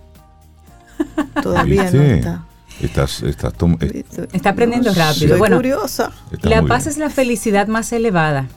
Todavía 1.42 1.90
no 1.90 2.02
está. 2.02 2.44
Estás, 2.80 3.23
estás 3.23 3.52
Está 4.33 4.50
aprendiendo 4.50 4.92
rápido. 4.94 5.30
Soy 5.30 5.38
Bueno, 5.38 5.56
curiosa. 5.56 6.12
está 6.33 6.50
la 6.50 6.62
paz 6.62 6.85
bien. 6.85 6.90
es 6.92 6.99
la 6.99 7.11
felicidad 7.11 7.66
más 7.66 7.92
elevada 7.92 8.49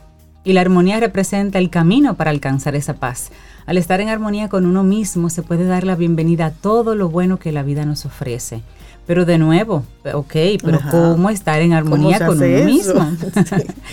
y 0.47 0.53
la 0.53 0.61
armonía 0.61 0.97
representa 1.01 1.59
el 1.59 1.69
camino 1.69 2.15
para 2.15 2.31
alcanzar 2.31 2.73
esa 2.73 2.93
paz. 2.93 3.31
Al 3.65 3.77
estar 3.77 3.99
en 3.99 4.07
armonía 4.07 4.47
con 4.47 4.65
uno 4.65 4.81
mismo 4.81 5.29
se 5.29 5.43
puede 5.43 5.65
dar 5.65 5.83
la 5.83 5.97
bienvenida 5.97 6.45
a 6.45 6.51
todo 6.51 6.95
lo 6.95 7.09
bueno 7.09 7.37
que 7.37 7.51
la 7.51 7.63
vida 7.63 7.83
nos 7.83 8.05
ofrece. 8.05 8.61
Pero 9.05 9.25
de 9.25 9.39
nuevo, 9.39 9.83
ok, 10.13 10.33
pero 10.63 10.77
Ajá. 10.77 10.89
¿cómo 10.89 11.29
estar 11.29 11.59
en 11.59 11.73
armonía 11.73 12.25
con 12.25 12.37
uno 12.37 12.45
eso? 12.45 12.65
mismo? 12.65 12.93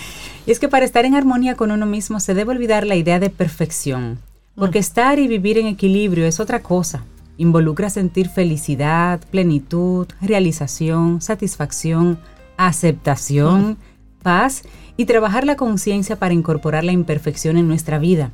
y 0.47 0.53
es 0.53 0.61
que 0.61 0.69
para 0.69 0.85
estar 0.85 1.05
en 1.05 1.17
armonía 1.17 1.57
con 1.57 1.73
uno 1.73 1.87
mismo 1.87 2.21
se 2.21 2.35
debe 2.35 2.53
olvidar 2.53 2.87
la 2.87 2.95
idea 2.95 3.19
de 3.19 3.31
perfección, 3.31 4.21
porque 4.55 4.79
estar 4.79 5.19
y 5.19 5.27
vivir 5.27 5.59
en 5.59 5.67
equilibrio 5.67 6.25
es 6.25 6.39
otra 6.39 6.61
cosa. 6.63 7.03
Involucra 7.37 7.91
sentir 7.91 8.29
felicidad, 8.29 9.21
plenitud, 9.29 10.07
realización, 10.21 11.21
satisfacción, 11.21 12.17
aceptación, 12.57 13.77
paz 14.23 14.63
y 14.97 15.07
trabajar 15.07 15.45
la 15.45 15.57
conciencia 15.57 16.17
para 16.17 16.35
incorporar 16.35 16.85
la 16.85 16.93
imperfección 16.93 17.57
en 17.57 17.69
nuestra 17.69 17.99
vida. 17.99 18.31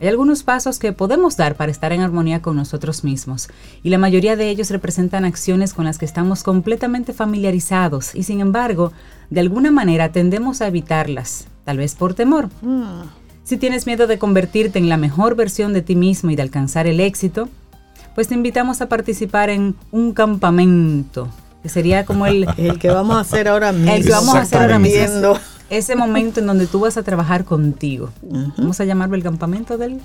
Hay 0.00 0.08
algunos 0.08 0.42
pasos 0.42 0.80
que 0.80 0.92
podemos 0.92 1.36
dar 1.36 1.54
para 1.54 1.70
estar 1.70 1.92
en 1.92 2.00
armonía 2.00 2.42
con 2.42 2.56
nosotros 2.56 3.04
mismos 3.04 3.48
y 3.84 3.90
la 3.90 3.98
mayoría 3.98 4.34
de 4.34 4.48
ellos 4.50 4.70
representan 4.70 5.24
acciones 5.24 5.74
con 5.74 5.84
las 5.84 5.96
que 5.98 6.04
estamos 6.04 6.42
completamente 6.42 7.12
familiarizados 7.12 8.14
y 8.14 8.24
sin 8.24 8.40
embargo, 8.40 8.92
de 9.30 9.38
alguna 9.38 9.70
manera 9.70 10.10
tendemos 10.10 10.60
a 10.60 10.66
evitarlas, 10.66 11.46
tal 11.64 11.78
vez 11.78 11.94
por 11.94 12.14
temor. 12.14 12.48
Si 13.44 13.56
tienes 13.58 13.86
miedo 13.86 14.08
de 14.08 14.18
convertirte 14.18 14.80
en 14.80 14.88
la 14.88 14.96
mejor 14.96 15.36
versión 15.36 15.72
de 15.72 15.82
ti 15.82 15.94
mismo 15.94 16.32
y 16.32 16.36
de 16.36 16.42
alcanzar 16.42 16.88
el 16.88 16.98
éxito, 16.98 17.48
pues 18.16 18.26
te 18.26 18.34
invitamos 18.34 18.80
a 18.80 18.88
participar 18.88 19.50
en 19.50 19.76
un 19.92 20.14
campamento, 20.14 21.28
que 21.62 21.68
sería 21.68 22.04
como 22.04 22.26
el, 22.26 22.48
El 22.56 22.80
que 22.80 22.88
vamos 22.90 23.16
a 23.16 23.20
hacer 23.20 23.46
ahora 23.46 23.70
mismo. 23.70 23.92
el 23.92 24.04
que 24.04 24.10
vamos 24.10 24.34
a 24.34 24.40
hacer 24.40 24.62
ahora 24.62 24.78
mismo. 24.80 25.34
Ese 25.72 25.96
momento 25.96 26.40
en 26.40 26.46
donde 26.46 26.66
tú 26.66 26.80
vas 26.80 26.98
a 26.98 27.02
trabajar 27.02 27.46
contigo. 27.46 28.10
Vamos 28.58 28.78
a 28.78 28.84
llamarlo 28.84 29.16
el 29.16 29.22
campamento 29.22 29.78
del, 29.78 30.00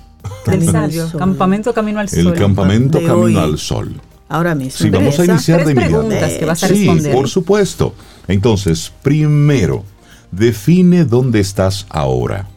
sabio. 0.71 1.09
Campamento 1.17 1.73
Camino 1.73 1.99
al 1.99 2.07
Sol. 2.07 2.27
El 2.27 2.33
campamento 2.33 2.99
De 2.99 3.05
Camino 3.05 3.25
hoy. 3.25 3.35
al 3.35 3.57
Sol. 3.57 3.99
Ahora 4.29 4.55
mismo. 4.55 4.77
Sí, 4.79 4.89
vamos 4.89 5.19
a 5.19 5.25
iniciar 5.25 5.65
de 5.65 5.75
preguntas 5.75 6.33
que 6.33 6.45
vas 6.45 6.63
a 6.63 6.69
Sí, 6.69 6.85
responder. 6.85 7.13
por 7.13 7.27
supuesto. 7.27 7.93
Entonces, 8.29 8.93
primero, 9.01 9.83
define 10.31 11.03
dónde 11.03 11.41
estás 11.41 11.85
ahora. 11.89 12.47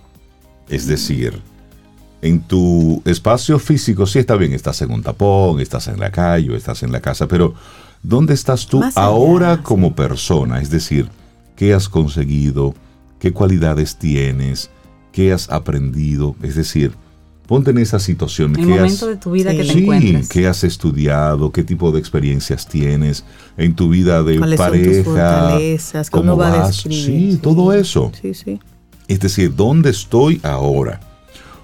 Es 0.68 0.86
decir, 0.86 1.42
en 2.22 2.40
tu 2.40 3.02
espacio 3.04 3.58
físico, 3.58 4.06
sí 4.06 4.20
está 4.20 4.36
bien, 4.36 4.52
estás 4.52 4.82
en 4.82 4.92
un 4.92 5.02
tapón, 5.02 5.58
estás 5.58 5.88
en 5.88 5.98
la 5.98 6.12
calle, 6.12 6.52
o 6.52 6.56
estás 6.56 6.84
en 6.84 6.92
la 6.92 7.00
casa, 7.00 7.26
pero 7.26 7.54
¿dónde 8.04 8.34
estás 8.34 8.68
tú 8.68 8.78
Más 8.78 8.96
ahora 8.96 9.64
como 9.64 9.96
persona? 9.96 10.60
Es 10.60 10.70
decir, 10.70 11.08
¿qué 11.56 11.74
has 11.74 11.88
conseguido? 11.88 12.72
¿Qué 13.20 13.32
cualidades 13.32 13.96
tienes? 13.96 14.70
¿Qué 15.12 15.32
has 15.32 15.48
aprendido? 15.50 16.34
Es 16.42 16.56
decir, 16.56 16.92
ponte 17.46 17.70
en 17.70 17.78
esa 17.78 17.98
situación. 18.00 18.56
El 18.58 18.66
¿qué 18.66 18.72
has- 18.74 18.78
momento 18.80 19.06
de 19.08 19.16
tu 19.16 19.30
vida 19.32 19.50
que 19.52 19.58
te 19.58 19.72
Sí, 19.72 19.78
encuentras. 19.82 20.28
¿qué 20.28 20.46
has 20.48 20.64
estudiado? 20.64 21.52
¿Qué 21.52 21.62
tipo 21.62 21.92
de 21.92 21.98
experiencias 22.00 22.66
tienes 22.66 23.24
en 23.56 23.74
tu 23.74 23.88
vida 23.90 24.22
de 24.22 24.38
¿Cuáles 24.38 24.58
son 24.58 24.68
tus 24.70 24.78
pareja? 24.78 25.04
fortalezas? 25.04 26.10
¿Cómo 26.10 26.32
¿Cómo 26.32 26.36
va 26.38 26.52
a 26.54 26.58
vas? 26.60 26.68
describir? 26.84 27.32
Sí, 27.32 27.38
todo 27.42 27.72
eso. 27.72 28.10
Sí, 28.20 28.34
sí. 28.34 28.58
Es 29.08 29.20
decir, 29.20 29.54
¿dónde 29.54 29.90
estoy 29.90 30.40
ahora? 30.42 31.00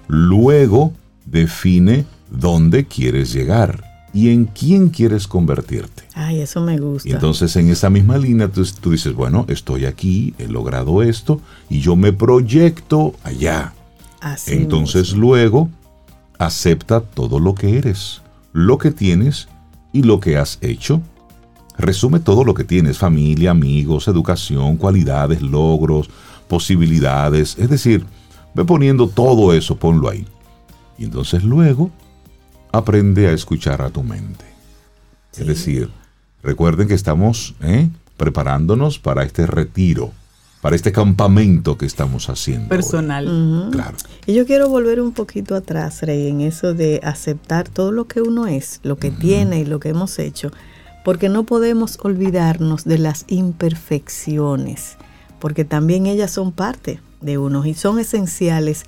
Luego 0.07 0.93
define 1.25 2.05
dónde 2.29 2.85
quieres 2.85 3.33
llegar 3.33 3.83
y 4.13 4.29
en 4.29 4.45
quién 4.45 4.89
quieres 4.89 5.27
convertirte. 5.27 6.03
Ay, 6.13 6.41
eso 6.41 6.61
me 6.61 6.77
gusta. 6.77 7.07
Y 7.07 7.11
entonces 7.11 7.55
en 7.55 7.69
esa 7.69 7.89
misma 7.89 8.17
línea 8.17 8.47
tú, 8.47 8.65
tú 8.79 8.91
dices, 8.91 9.13
bueno, 9.13 9.45
estoy 9.47 9.85
aquí, 9.85 10.33
he 10.37 10.47
logrado 10.47 11.03
esto 11.03 11.41
y 11.69 11.79
yo 11.79 11.95
me 11.95 12.13
proyecto 12.13 13.13
allá. 13.23 13.73
Así 14.19 14.53
Entonces 14.53 15.09
mismo. 15.09 15.21
luego 15.21 15.69
acepta 16.39 17.01
todo 17.01 17.39
lo 17.39 17.53
que 17.55 17.77
eres, 17.77 18.21
lo 18.53 18.77
que 18.77 18.91
tienes 18.91 19.47
y 19.93 20.03
lo 20.03 20.19
que 20.19 20.37
has 20.37 20.57
hecho. 20.61 21.01
Resume 21.77 22.19
todo 22.19 22.43
lo 22.43 22.55
que 22.55 22.63
tienes, 22.63 22.97
familia, 22.97 23.51
amigos, 23.51 24.07
educación, 24.07 24.77
cualidades, 24.77 25.41
logros, 25.41 26.09
posibilidades. 26.47 27.55
Es 27.59 27.69
decir, 27.69 28.03
ve 28.55 28.65
poniendo 28.65 29.07
todo 29.07 29.53
eso, 29.53 29.75
ponlo 29.75 30.09
ahí. 30.09 30.25
Y 30.97 31.05
entonces 31.05 31.43
luego 31.43 31.91
aprende 32.71 33.27
a 33.27 33.31
escuchar 33.31 33.81
a 33.81 33.89
tu 33.89 34.03
mente. 34.03 34.45
Es 35.37 35.45
decir, 35.45 35.89
recuerden 36.41 36.87
que 36.87 36.93
estamos 36.93 37.55
¿eh? 37.61 37.89
preparándonos 38.17 38.97
para 38.97 39.23
este 39.23 39.45
retiro, 39.45 40.11
para 40.61 40.75
este 40.75 40.91
campamento 40.91 41.77
que 41.77 41.85
estamos 41.85 42.29
haciendo. 42.29 42.69
Personal. 42.69 43.69
Claro. 43.71 43.97
Y 44.25 44.33
yo 44.33 44.45
quiero 44.45 44.67
volver 44.69 44.99
un 44.99 45.11
poquito 45.11 45.55
atrás, 45.55 46.01
Rey, 46.01 46.27
en 46.27 46.41
eso 46.41 46.73
de 46.73 46.99
aceptar 47.03 47.69
todo 47.69 47.91
lo 47.91 48.07
que 48.07 48.21
uno 48.21 48.47
es, 48.47 48.79
lo 48.83 48.97
que 48.97 49.11
tiene 49.11 49.59
y 49.59 49.65
lo 49.65 49.79
que 49.79 49.89
hemos 49.89 50.17
hecho, 50.17 50.51
porque 51.05 51.29
no 51.29 51.45
podemos 51.45 51.99
olvidarnos 52.01 52.83
de 52.83 52.97
las 52.97 53.25
imperfecciones, 53.27 54.97
porque 55.39 55.63
también 55.63 56.07
ellas 56.07 56.31
son 56.31 56.51
parte 56.51 56.99
de 57.21 57.37
uno 57.37 57.65
y 57.65 57.75
son 57.75 57.99
esenciales 57.99 58.83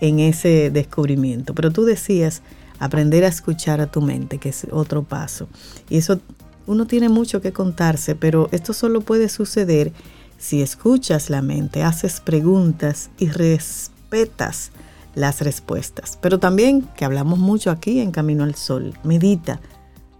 en 0.00 0.20
ese 0.20 0.70
descubrimiento. 0.70 1.54
Pero 1.54 1.70
tú 1.70 1.84
decías 1.84 2.42
aprender 2.78 3.24
a 3.24 3.28
escuchar 3.28 3.80
a 3.80 3.90
tu 3.90 4.00
mente, 4.00 4.38
que 4.38 4.50
es 4.50 4.66
otro 4.70 5.02
paso. 5.02 5.48
Y 5.88 5.98
eso 5.98 6.20
uno 6.66 6.86
tiene 6.86 7.08
mucho 7.08 7.40
que 7.40 7.52
contarse, 7.52 8.14
pero 8.14 8.48
esto 8.52 8.72
solo 8.72 9.00
puede 9.00 9.28
suceder 9.28 9.92
si 10.38 10.62
escuchas 10.62 11.30
la 11.30 11.42
mente, 11.42 11.82
haces 11.82 12.20
preguntas 12.20 13.10
y 13.18 13.28
respetas 13.28 14.72
las 15.14 15.40
respuestas. 15.40 16.18
Pero 16.20 16.38
también, 16.38 16.82
que 16.96 17.04
hablamos 17.04 17.38
mucho 17.38 17.70
aquí 17.70 18.00
en 18.00 18.10
Camino 18.10 18.44
al 18.44 18.54
Sol, 18.54 18.94
medita. 19.04 19.60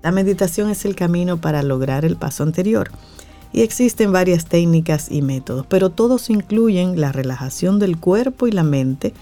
La 0.02 0.12
meditación 0.12 0.70
es 0.70 0.84
el 0.84 0.94
camino 0.94 1.40
para 1.40 1.62
lograr 1.62 2.04
el 2.04 2.16
paso 2.16 2.42
anterior. 2.42 2.90
Y 3.52 3.62
existen 3.62 4.12
varias 4.12 4.46
técnicas 4.46 5.10
y 5.10 5.22
métodos, 5.22 5.66
pero 5.66 5.90
todos 5.90 6.28
incluyen 6.28 7.00
la 7.00 7.12
relajación 7.12 7.78
del 7.78 7.98
cuerpo 7.98 8.46
y 8.46 8.52
la 8.52 8.64
mente, 8.64 9.14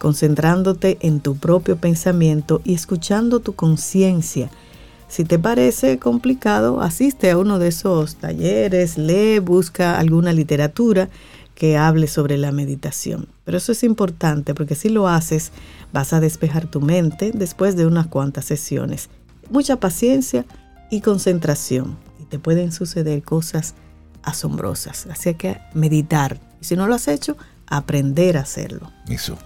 concentrándote 0.00 0.98
en 1.02 1.20
tu 1.20 1.36
propio 1.36 1.76
pensamiento 1.76 2.60
y 2.64 2.74
escuchando 2.74 3.38
tu 3.38 3.54
conciencia. 3.54 4.50
Si 5.06 5.24
te 5.24 5.38
parece 5.38 5.98
complicado, 5.98 6.80
asiste 6.80 7.30
a 7.30 7.38
uno 7.38 7.58
de 7.58 7.68
esos 7.68 8.16
talleres, 8.16 8.96
lee, 8.96 9.38
busca 9.38 9.98
alguna 9.98 10.32
literatura 10.32 11.10
que 11.54 11.76
hable 11.76 12.06
sobre 12.06 12.38
la 12.38 12.50
meditación. 12.50 13.28
Pero 13.44 13.58
eso 13.58 13.72
es 13.72 13.84
importante 13.84 14.54
porque 14.54 14.74
si 14.74 14.88
lo 14.88 15.06
haces, 15.06 15.52
vas 15.92 16.12
a 16.14 16.20
despejar 16.20 16.66
tu 16.66 16.80
mente 16.80 17.32
después 17.34 17.76
de 17.76 17.86
unas 17.86 18.06
cuantas 18.06 18.46
sesiones. 18.46 19.10
Mucha 19.50 19.76
paciencia 19.76 20.46
y 20.90 21.02
concentración. 21.02 21.98
Y 22.18 22.24
te 22.24 22.38
pueden 22.38 22.72
suceder 22.72 23.22
cosas 23.22 23.74
asombrosas. 24.22 25.06
Así 25.10 25.34
que 25.34 25.58
meditar. 25.74 26.40
Y 26.62 26.64
si 26.64 26.76
no 26.76 26.86
lo 26.86 26.94
has 26.94 27.08
hecho, 27.08 27.36
aprender 27.66 28.38
a 28.38 28.40
hacerlo. 28.40 28.90
Eso. 29.08 29.36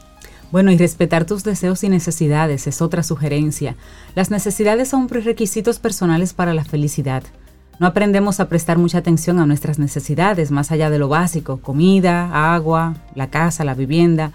Bueno, 0.55 0.71
y 0.71 0.79
respetar 0.79 1.25
tus 1.25 1.43
deseos 1.43 1.83
y 1.83 1.89
necesidades 1.89 2.69
es 2.69 2.81
otra 2.81 3.03
sugerencia. 3.03 3.75
Las 4.15 4.31
necesidades 4.31 4.87
son 4.87 5.09
prerequisitos 5.09 5.81
personales 5.81 6.33
para 6.33 6.55
la 6.55 6.65
felicidad. 6.65 7.25
No 7.81 7.89
aprendemos 7.89 8.39
a 8.39 8.49
prestar 8.49 8.79
mucha 8.79 8.99
atención 8.99 9.41
a 9.41 9.47
nuestras 9.47 9.81
necesidades, 9.81 10.53
más 10.53 10.71
allá 10.71 10.91
de 10.91 11.01
lo 11.01 11.09
básico, 11.09 11.57
comida, 11.57 12.55
agua, 12.55 12.95
la 13.17 13.31
casa, 13.31 13.65
la 13.65 13.75
vivienda. 13.75 14.31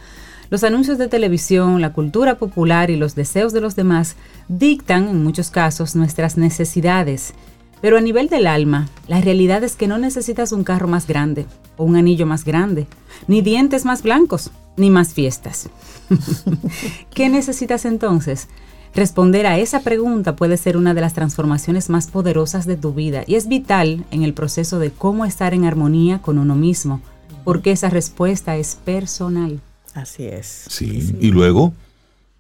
Los 0.50 0.66
anuncios 0.66 0.98
de 0.98 1.08
televisión, 1.08 1.80
la 1.80 1.94
cultura 1.94 2.38
popular 2.38 2.90
y 2.90 2.98
los 2.98 3.16
deseos 3.16 3.54
de 3.54 3.62
los 3.62 3.78
demás 3.78 4.18
dictan, 4.50 5.08
en 5.08 5.24
muchos 5.24 5.52
casos, 5.52 5.96
nuestras 5.96 6.36
necesidades. 6.36 7.34
Pero 7.80 7.98
a 7.98 8.02
nivel 8.02 8.28
del 8.28 8.48
alma, 8.48 8.90
la 9.08 9.22
realidad 9.22 9.64
es 9.64 9.78
que 9.78 9.88
no 9.88 9.98
necesitas 9.98 10.52
un 10.52 10.66
carro 10.66 10.90
más 10.90 11.08
grande 11.08 11.46
o 11.78 11.86
un 11.86 11.96
anillo 11.96 12.26
más 12.26 12.44
grande, 12.44 12.88
ni 13.30 13.42
dientes 13.42 13.86
más 13.86 14.04
blancos, 14.04 14.52
ni 14.80 14.90
más 14.90 15.14
fiestas. 15.14 15.70
¿Qué 17.14 17.30
necesitas 17.30 17.86
entonces? 17.86 18.48
Responder 18.96 19.46
a 19.46 19.60
esa 19.60 19.82
pregunta 19.82 20.36
puede 20.36 20.58
ser 20.58 20.76
una 20.76 20.94
de 20.94 21.02
las 21.02 21.14
transformaciones 21.14 21.90
más 21.90 22.08
poderosas 22.08 22.66
de 22.66 22.76
tu 22.76 22.94
vida 22.94 23.24
y 23.28 23.36
es 23.36 23.48
vital 23.48 24.04
en 24.10 24.24
el 24.24 24.34
proceso 24.34 24.80
de 24.80 24.92
cómo 24.92 25.26
estar 25.26 25.54
en 25.54 25.66
armonía 25.66 26.22
con 26.22 26.40
uno 26.40 26.56
mismo, 26.56 27.02
porque 27.44 27.72
esa 27.72 27.90
respuesta 27.90 28.58
es 28.58 28.76
personal. 28.84 29.62
Así 29.94 30.26
es. 30.26 30.66
Sí. 30.70 31.16
Y 31.20 31.32
luego, 31.32 31.74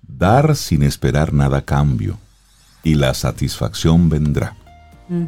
dar 0.07 0.55
sin 0.55 0.83
esperar 0.83 1.33
nada 1.33 1.59
a 1.59 1.65
cambio. 1.65 2.17
Y 2.83 2.95
la 2.95 3.13
satisfacción 3.13 4.09
vendrá. 4.09 4.55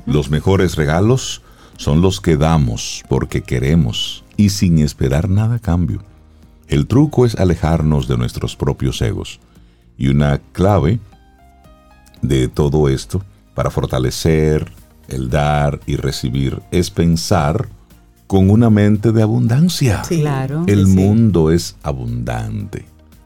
Los 0.05 0.29
mejores 0.29 0.75
regalos 0.75 1.41
son 1.75 2.01
los 2.01 2.21
que 2.21 2.37
damos 2.37 3.03
porque 3.09 3.41
queremos 3.41 4.23
y 4.37 4.49
sin 4.49 4.77
esperar 4.77 5.27
nada 5.27 5.55
a 5.55 5.59
cambio. 5.59 6.03
El 6.71 6.87
truco 6.87 7.25
es 7.25 7.35
alejarnos 7.35 8.07
de 8.07 8.17
nuestros 8.17 8.55
propios 8.55 9.01
egos. 9.01 9.39
Y 9.97 10.07
una 10.07 10.39
clave 10.53 10.99
de 12.21 12.47
todo 12.47 12.87
esto 12.87 13.21
para 13.53 13.69
fortalecer 13.69 14.71
el 15.09 15.29
dar 15.29 15.81
y 15.85 15.97
recibir 15.97 16.61
es 16.71 16.89
pensar 16.89 17.67
con 18.25 18.49
una 18.49 18.69
mente 18.69 19.11
de 19.11 19.21
abundancia. 19.21 20.03
Sí. 20.05 20.21
Claro. 20.21 20.63
El 20.67 20.85
Sí, 20.87 20.93
mundo 20.93 21.51
es 21.51 21.75
abundante. 21.83 22.85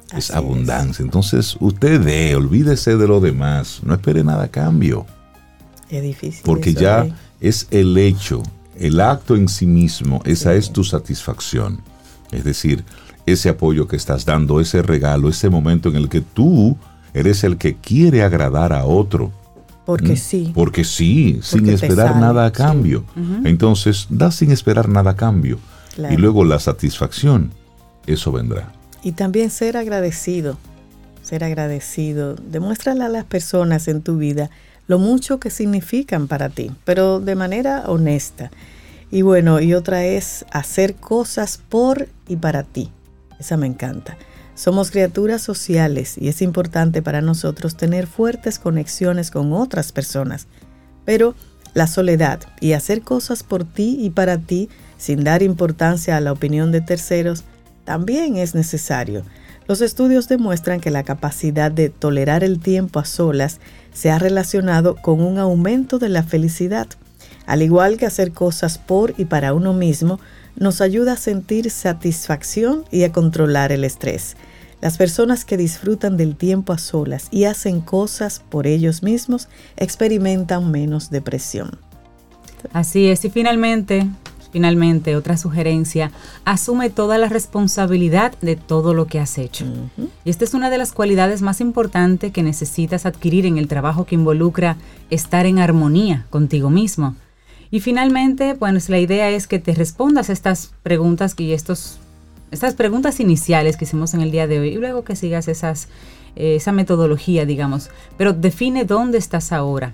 Así 0.10 0.18
Es 0.18 0.30
es. 0.32 0.36
abundancia. 0.36 1.04
Entonces, 1.04 1.56
usted 1.60 2.02
dé, 2.02 2.36
olvídese 2.36 2.98
de 2.98 3.08
lo 3.08 3.20
demás. 3.20 3.82
No 3.84 3.94
espere 3.94 4.24
nada 4.24 4.46
a 4.46 4.48
cambio. 4.48 5.06
Es 5.90 6.02
difícil. 6.02 6.42
Porque 6.44 6.72
eso, 6.72 6.80
ya 6.80 7.02
Rey. 7.04 7.14
es 7.42 7.68
el 7.70 7.96
hecho, 8.00 8.42
el 8.76 9.00
acto 9.00 9.36
en 9.36 9.48
sí 9.48 9.68
mismo, 9.68 10.20
esa 10.26 10.56
es 10.56 10.74
tu 10.74 10.84
satisfacción. 10.84 11.80
Es 12.32 12.44
decir, 12.44 12.84
ese 13.26 13.50
apoyo 13.50 13.88
que 13.88 13.96
estás 13.96 14.26
dando, 14.26 14.60
ese 14.60 14.82
regalo, 14.82 15.30
ese 15.30 15.50
momento 15.50 15.90
en 15.90 15.96
el 15.96 16.10
que 16.10 16.22
tú 16.22 16.78
eres 17.14 17.44
el 17.44 17.58
que 17.58 17.76
quiere 17.76 18.24
agradar 18.24 18.74
a 18.74 18.86
otro. 18.86 19.32
Porque 19.86 20.14
¿Mm? 20.14 20.18
sí. 20.18 20.52
Porque 20.54 20.84
sí, 20.84 21.40
sin 21.42 21.62
Porque 21.62 21.76
esperar 21.76 22.10
sale, 22.10 22.22
nada 22.22 22.46
a 22.46 22.50
sí. 22.50 22.56
cambio. 22.56 23.04
Entonces, 23.44 24.08
da 24.10 24.32
sin 24.32 24.52
esperar 24.52 24.90
nada 24.90 25.12
a 25.12 25.16
cambio. 25.16 25.60
Claro. 25.96 26.14
Y 26.14 26.18
luego 26.18 26.44
la 26.44 26.60
satisfacción, 26.60 27.52
eso 28.06 28.32
vendrá. 28.32 28.72
Y 29.02 29.14
también 29.14 29.50
ser 29.50 29.78
agradecido, 29.78 30.58
ser 31.22 31.44
agradecido. 31.44 32.36
Demuéstrale 32.36 33.04
a 33.04 33.10
las 33.10 33.26
personas 33.26 33.88
en 33.88 34.02
tu 34.02 34.18
vida 34.18 34.50
lo 34.88 35.00
mucho 35.00 35.40
que 35.40 35.50
significan 35.50 36.28
para 36.28 36.50
ti, 36.50 36.72
pero 36.84 37.20
de 37.20 37.36
manera 37.36 37.84
honesta. 37.88 38.52
Y 39.12 39.22
bueno, 39.22 39.62
y 39.62 39.74
otra 39.74 40.04
es 40.06 40.46
hacer 40.52 40.96
cosas 40.96 41.60
por 41.70 42.10
y 42.28 42.36
para 42.36 42.64
ti. 42.64 42.92
Esa 43.40 43.58
me 43.58 43.68
encanta. 43.68 44.18
Somos 44.56 44.92
criaturas 44.92 45.42
sociales 45.42 46.18
y 46.18 46.30
es 46.30 46.42
importante 46.42 47.02
para 47.02 47.22
nosotros 47.22 47.76
tener 47.76 48.08
fuertes 48.08 48.58
conexiones 48.58 49.30
con 49.30 49.52
otras 49.52 49.92
personas. 49.92 50.48
Pero 51.04 51.36
la 51.74 51.88
soledad 51.88 52.40
y 52.62 52.72
hacer 52.72 53.02
cosas 53.02 53.44
por 53.44 53.66
ti 53.66 53.98
y 54.00 54.12
para 54.12 54.38
ti 54.38 54.70
sin 54.98 55.26
dar 55.26 55.44
importancia 55.44 56.16
a 56.16 56.22
la 56.22 56.32
opinión 56.32 56.72
de 56.72 56.80
terceros 56.80 57.44
también 57.84 58.38
es 58.38 58.56
necesario. 58.56 59.24
Los 59.68 59.82
estudios 59.82 60.28
demuestran 60.28 60.80
que 60.80 60.92
la 60.92 61.04
capacidad 61.04 61.72
de 61.72 61.90
tolerar 61.90 62.44
el 62.44 62.60
tiempo 62.60 63.00
a 63.00 63.06
solas 63.06 63.60
se 63.94 64.12
ha 64.12 64.20
relacionado 64.20 64.96
con 64.96 65.22
un 65.22 65.38
aumento 65.38 66.00
de 66.00 66.10
la 66.10 66.24
felicidad. 66.24 66.88
Al 67.46 67.62
igual 67.62 67.98
que 67.98 68.06
hacer 68.06 68.32
cosas 68.32 68.78
por 68.78 69.14
y 69.18 69.26
para 69.26 69.54
uno 69.54 69.74
mismo, 69.74 70.20
nos 70.56 70.82
ayuda 70.82 71.14
a 71.14 71.18
sentir 71.18 71.70
satisfacción 71.70 72.86
y 72.92 73.04
a 73.04 73.12
controlar 73.12 73.72
el 73.72 73.84
estrés. 73.84 74.36
Las 74.82 74.98
personas 74.98 75.46
que 75.46 75.58
disfrutan 75.58 76.18
del 76.18 76.36
tiempo 76.36 76.74
a 76.74 76.78
solas 76.78 77.28
y 77.32 77.46
hacen 77.46 77.82
cosas 77.82 78.44
por 78.50 78.68
ellos 78.68 79.04
mismos 79.04 79.48
experimentan 79.78 80.70
menos 80.70 81.10
depresión. 81.10 81.80
Así 82.74 83.08
es, 83.08 83.24
y 83.26 83.30
finalmente, 83.30 84.08
finalmente, 84.52 85.16
otra 85.16 85.38
sugerencia, 85.38 86.12
asume 86.46 86.90
toda 86.90 87.18
la 87.18 87.30
responsabilidad 87.30 88.34
de 88.42 88.56
todo 88.56 88.94
lo 88.94 89.06
que 89.08 89.20
has 89.20 89.38
hecho. 89.38 89.66
Y 90.24 90.30
esta 90.30 90.46
es 90.46 90.54
una 90.54 90.70
de 90.70 90.78
las 90.78 90.92
cualidades 90.92 91.42
más 91.42 91.62
importantes 91.62 92.32
que 92.32 92.44
necesitas 92.44 93.06
adquirir 93.06 93.46
en 93.46 93.58
el 93.58 93.68
trabajo 93.68 94.06
que 94.06 94.16
involucra 94.16 94.78
estar 95.10 95.46
en 95.46 95.60
armonía 95.60 96.26
contigo 96.30 96.70
mismo. 96.70 97.16
Y 97.72 97.80
finalmente, 97.80 98.56
pues 98.56 98.90
la 98.90 99.00
idea 99.00 99.30
es 99.30 99.48
que 99.48 99.60
te 99.60 99.74
respondas 99.74 100.30
estas 100.30 100.74
preguntas 100.84 101.36
y 101.38 101.54
estos, 101.54 101.98
estas 102.52 102.74
preguntas 102.76 103.20
iniciales 103.20 103.78
que 103.78 103.86
hicimos 103.86 104.14
en 104.14 104.22
el 104.22 104.32
día 104.32 104.48
de 104.48 104.60
hoy 104.60 104.70
y 104.70 104.76
luego 104.76 105.04
que 105.04 105.16
sigas 105.16 105.48
esas, 105.48 105.88
eh, 106.36 106.56
esa 106.56 106.72
metodología, 106.72 107.46
digamos. 107.46 107.90
Pero 108.18 108.34
define 108.34 108.86
dónde 108.86 109.18
estás 109.18 109.52
ahora, 109.52 109.94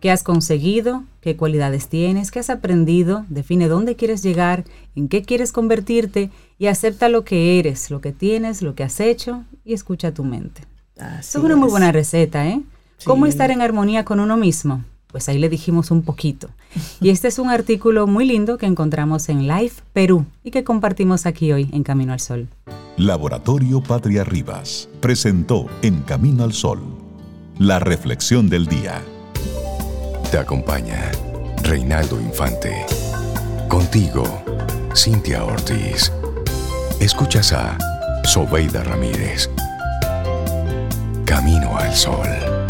qué 0.00 0.10
has 0.10 0.22
conseguido, 0.22 1.04
qué 1.20 1.36
cualidades 1.36 1.88
tienes, 1.88 2.30
qué 2.30 2.40
has 2.40 2.50
aprendido, 2.50 3.24
define 3.28 3.68
dónde 3.68 3.94
quieres 3.94 4.22
llegar, 4.22 4.64
en 4.96 5.08
qué 5.08 5.22
quieres 5.22 5.52
convertirte 5.52 6.30
y 6.58 6.66
acepta 6.66 7.08
lo 7.08 7.24
que 7.24 7.58
eres, 7.58 7.90
lo 7.90 8.00
que 8.00 8.12
tienes, 8.12 8.62
lo 8.62 8.74
que 8.74 8.82
has 8.82 8.98
hecho 9.00 9.44
y 9.64 9.74
escucha 9.74 10.12
tu 10.12 10.24
mente. 10.24 10.62
es 11.20 11.34
una 11.36 11.56
muy 11.56 11.70
buena 11.70 11.92
receta, 11.92 12.48
¿eh? 12.48 12.62
¿Cómo 13.04 13.26
estar 13.26 13.50
en 13.50 13.62
armonía 13.62 14.04
con 14.04 14.20
uno 14.20 14.36
mismo? 14.36 14.84
Pues 15.12 15.28
ahí 15.28 15.38
le 15.38 15.48
dijimos 15.48 15.90
un 15.90 16.02
poquito. 16.02 16.48
Y 17.00 17.10
este 17.10 17.28
es 17.28 17.38
un 17.38 17.50
artículo 17.50 18.06
muy 18.06 18.24
lindo 18.24 18.58
que 18.58 18.66
encontramos 18.66 19.28
en 19.28 19.46
Life 19.46 19.82
Perú 19.92 20.26
y 20.42 20.50
que 20.50 20.64
compartimos 20.64 21.26
aquí 21.26 21.52
hoy 21.52 21.68
en 21.72 21.84
Camino 21.84 22.12
al 22.12 22.20
Sol. 22.20 22.48
Laboratorio 22.96 23.82
Patria 23.82 24.24
Rivas 24.24 24.88
presentó 25.00 25.66
En 25.82 26.00
Camino 26.00 26.44
al 26.44 26.52
Sol 26.52 26.80
la 27.58 27.78
reflexión 27.78 28.48
del 28.48 28.66
día. 28.66 29.02
Te 30.30 30.38
acompaña 30.38 31.12
Reinaldo 31.62 32.20
Infante. 32.20 32.86
Contigo, 33.68 34.24
Cintia 34.96 35.44
Ortiz. 35.44 36.10
Escuchas 36.98 37.52
a 37.52 37.78
Sobeida 38.24 38.82
Ramírez. 38.82 39.48
Camino 41.24 41.76
al 41.76 41.94
Sol. 41.94 42.61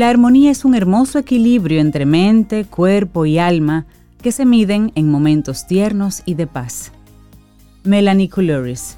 La 0.00 0.08
armonía 0.08 0.50
es 0.50 0.64
un 0.64 0.74
hermoso 0.74 1.18
equilibrio 1.18 1.78
entre 1.78 2.06
mente, 2.06 2.64
cuerpo 2.64 3.26
y 3.26 3.36
alma 3.36 3.84
que 4.22 4.32
se 4.32 4.46
miden 4.46 4.92
en 4.94 5.10
momentos 5.10 5.66
tiernos 5.66 6.22
y 6.24 6.36
de 6.36 6.46
paz. 6.46 6.90
Melanie 7.84 8.30
Coulouris. 8.30 8.96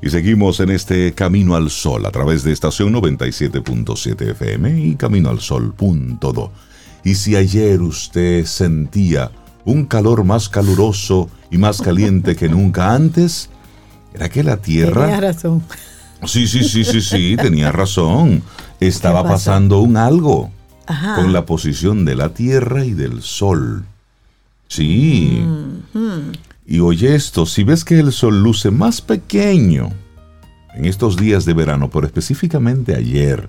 Y 0.00 0.10
seguimos 0.10 0.60
en 0.60 0.70
este 0.70 1.14
Camino 1.14 1.56
al 1.56 1.68
Sol 1.68 2.06
a 2.06 2.12
través 2.12 2.44
de 2.44 2.52
estación 2.52 2.94
97.7 2.94 4.30
FM 4.30 4.86
y 4.86 4.94
caminoalsol.do. 4.94 6.52
Y 7.02 7.16
si 7.16 7.34
ayer 7.34 7.82
usted 7.82 8.44
sentía 8.46 9.32
un 9.64 9.84
calor 9.84 10.22
más 10.22 10.48
caluroso 10.48 11.28
y 11.50 11.58
más 11.58 11.82
caliente 11.82 12.36
que 12.36 12.48
nunca 12.48 12.94
antes, 12.94 13.50
era 14.14 14.28
que 14.28 14.44
la 14.44 14.58
Tierra... 14.58 15.06
Tenía 15.06 15.20
razón. 15.20 15.64
Sí, 16.24 16.46
sí, 16.46 16.62
sí, 16.62 16.84
sí, 16.84 17.00
sí, 17.00 17.36
tenía 17.36 17.72
razón. 17.72 18.44
Estaba 18.80 19.22
pasando 19.24 19.80
un 19.80 19.96
algo 19.96 20.50
con 21.16 21.32
la 21.32 21.46
posición 21.46 22.04
de 22.04 22.14
la 22.14 22.30
Tierra 22.30 22.84
y 22.84 22.92
del 22.92 23.22
Sol. 23.22 23.84
Sí. 24.68 25.44
Y 26.66 26.80
oye 26.80 27.14
esto, 27.14 27.46
si 27.46 27.64
ves 27.64 27.84
que 27.84 27.98
el 27.98 28.12
Sol 28.12 28.42
luce 28.42 28.70
más 28.70 29.00
pequeño 29.00 29.90
en 30.74 30.84
estos 30.86 31.16
días 31.16 31.44
de 31.44 31.54
verano, 31.54 31.90
pero 31.90 32.06
específicamente 32.06 32.94
ayer, 32.94 33.48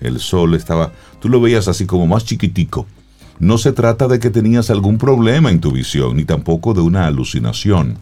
el 0.00 0.18
Sol 0.18 0.54
estaba, 0.54 0.92
tú 1.20 1.28
lo 1.28 1.40
veías 1.40 1.68
así 1.68 1.86
como 1.86 2.06
más 2.06 2.24
chiquitico. 2.24 2.86
No 3.38 3.58
se 3.58 3.72
trata 3.72 4.08
de 4.08 4.18
que 4.18 4.30
tenías 4.30 4.70
algún 4.70 4.98
problema 4.98 5.50
en 5.50 5.60
tu 5.60 5.72
visión, 5.72 6.16
ni 6.16 6.24
tampoco 6.24 6.74
de 6.74 6.80
una 6.80 7.06
alucinación. 7.06 7.98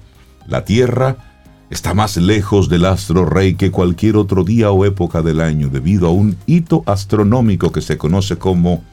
La 0.47 0.65
Tierra 0.65 1.32
está 1.73 1.95
más 1.95 2.19
lejos 2.19 2.69
del 2.69 2.85
astro 2.85 3.25
rey 3.25 3.55
que 3.55 3.71
cualquier 3.71 4.17
otro 4.17 4.45
día 4.45 4.71
o 4.71 4.85
época 4.85 5.23
del 5.23 5.41
año 5.41 5.71
debido 5.71 6.07
a 6.07 6.11
un 6.11 6.37
hito 6.45 6.83
astronómico 6.85 7.73
que 7.73 7.81
se 7.81 7.97
conoce 7.97 8.37
como 8.37 8.85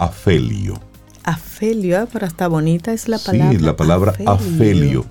afelio. 0.00 0.80
Afelio, 1.22 2.00
ah, 2.00 2.08
pero 2.12 2.26
está 2.26 2.48
bonita 2.48 2.92
es 2.92 3.08
la 3.08 3.18
palabra. 3.20 3.52
Sí, 3.52 3.58
la 3.58 3.76
palabra 3.76 4.14
afelio. 4.26 5.06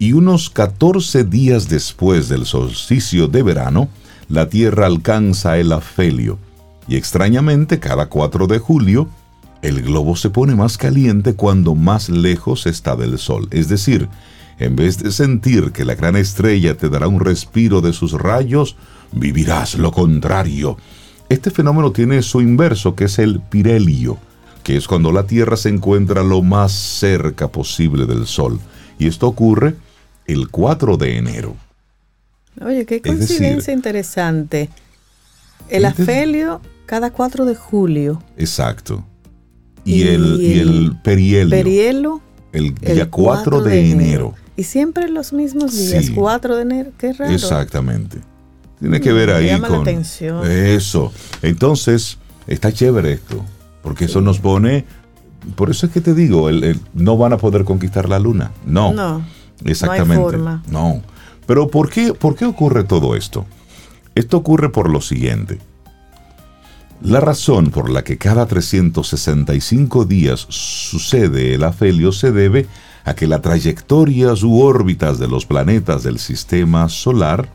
Y 0.00 0.14
unos 0.14 0.50
14 0.50 1.22
días 1.22 1.68
después 1.68 2.28
del 2.28 2.44
solsticio 2.44 3.28
de 3.28 3.44
verano, 3.44 3.88
la 4.28 4.48
Tierra 4.48 4.86
alcanza 4.86 5.58
el 5.58 5.72
afelio. 5.72 6.38
Y 6.88 6.96
extrañamente, 6.96 7.78
cada 7.78 8.06
4 8.06 8.48
de 8.48 8.58
julio, 8.58 9.08
el 9.62 9.80
globo 9.80 10.16
se 10.16 10.28
pone 10.28 10.56
más 10.56 10.76
caliente 10.76 11.34
cuando 11.34 11.76
más 11.76 12.08
lejos 12.08 12.66
está 12.66 12.96
del 12.96 13.16
Sol. 13.18 13.46
Es 13.52 13.68
decir, 13.68 14.08
en 14.58 14.76
vez 14.76 14.98
de 14.98 15.10
sentir 15.10 15.72
que 15.72 15.84
la 15.84 15.94
gran 15.94 16.16
estrella 16.16 16.76
te 16.76 16.88
dará 16.88 17.08
un 17.08 17.20
respiro 17.20 17.80
de 17.80 17.92
sus 17.92 18.12
rayos, 18.12 18.76
vivirás 19.12 19.76
lo 19.76 19.92
contrario. 19.92 20.76
Este 21.28 21.50
fenómeno 21.50 21.92
tiene 21.92 22.22
su 22.22 22.40
inverso, 22.40 22.94
que 22.94 23.04
es 23.04 23.18
el 23.18 23.40
pirelio, 23.40 24.18
que 24.62 24.76
es 24.76 24.86
cuando 24.86 25.12
la 25.12 25.26
Tierra 25.26 25.56
se 25.56 25.68
encuentra 25.68 26.22
lo 26.22 26.42
más 26.42 26.72
cerca 26.72 27.48
posible 27.48 28.06
del 28.06 28.26
Sol. 28.26 28.60
Y 28.98 29.08
esto 29.08 29.26
ocurre 29.26 29.74
el 30.26 30.48
4 30.48 30.96
de 30.96 31.16
enero. 31.16 31.56
Oye, 32.64 32.86
qué 32.86 33.02
coincidencia 33.02 33.72
interesante. 33.72 34.68
El 35.68 35.84
afelio 35.86 36.60
cada 36.86 37.10
4 37.10 37.46
de 37.46 37.54
julio. 37.54 38.22
Exacto. 38.36 39.04
Y, 39.84 40.02
el, 40.02 40.40
y 40.40 40.58
el, 40.58 40.96
perielio. 41.02 41.50
Perielo. 41.50 42.20
El 42.52 42.74
día 42.74 43.10
4, 43.10 43.62
de, 43.62 43.90
enero. 43.90 44.34
Y 44.56 44.62
siempre 44.64 45.08
los 45.08 45.32
mismos 45.32 45.76
días, 45.76 46.10
4 46.14 46.56
de 46.56 46.62
enero, 46.62 46.90
qué 46.98 47.12
raro. 47.12 47.32
Exactamente. 47.32 48.18
Tiene 48.78 49.00
que 49.00 49.12
ver 49.12 49.30
ahí 49.30 49.46
llama 49.48 49.68
con 49.68 49.76
la 49.78 49.82
atención. 49.82 50.46
eso. 50.48 51.12
Entonces, 51.42 52.18
está 52.46 52.72
chévere 52.72 53.12
esto, 53.14 53.44
porque 53.82 54.04
eso 54.04 54.20
nos 54.20 54.38
pone, 54.38 54.84
por 55.56 55.70
eso 55.70 55.86
es 55.86 55.92
que 55.92 56.00
te 56.00 56.14
digo, 56.14 56.48
el, 56.48 56.62
el- 56.64 56.80
no 56.94 57.16
van 57.16 57.32
a 57.32 57.38
poder 57.38 57.64
conquistar 57.64 58.08
la 58.08 58.18
luna. 58.18 58.52
No. 58.66 58.92
No. 58.92 59.24
Exactamente. 59.64 60.14
No 60.16 60.26
hay 60.26 60.32
forma. 60.32 60.62
No. 60.68 61.02
Pero 61.46 61.68
¿por 61.68 61.90
qué, 61.90 62.14
¿por 62.14 62.36
qué 62.36 62.44
ocurre 62.44 62.84
todo 62.84 63.16
esto? 63.16 63.46
Esto 64.14 64.36
ocurre 64.36 64.70
por 64.70 64.88
lo 64.90 65.00
siguiente. 65.00 65.58
La 67.02 67.20
razón 67.20 67.70
por 67.70 67.90
la 67.90 68.02
que 68.04 68.16
cada 68.18 68.46
365 68.46 70.04
días 70.04 70.46
sucede 70.48 71.54
el 71.54 71.64
afelio 71.64 72.12
se 72.12 72.32
debe 72.32 72.66
a 73.04 73.14
que 73.14 73.26
las 73.26 73.42
trayectorias 73.42 74.42
u 74.42 74.60
órbitas 74.60 75.18
de 75.18 75.28
los 75.28 75.46
planetas 75.46 76.02
del 76.02 76.18
sistema 76.18 76.88
solar 76.88 77.48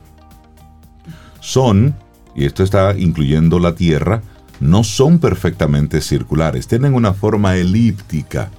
son, 1.39 1.95
y 2.35 2.45
esto 2.45 2.63
está 2.63 2.95
incluyendo 2.97 3.59
la 3.59 3.75
Tierra, 3.75 4.21
no 4.59 4.83
son 4.83 5.19
perfectamente 5.19 6.01
circulares, 6.01 6.67
tienen 6.67 6.93
una 6.93 7.13
forma 7.13 7.55
elíptica. 7.55 8.51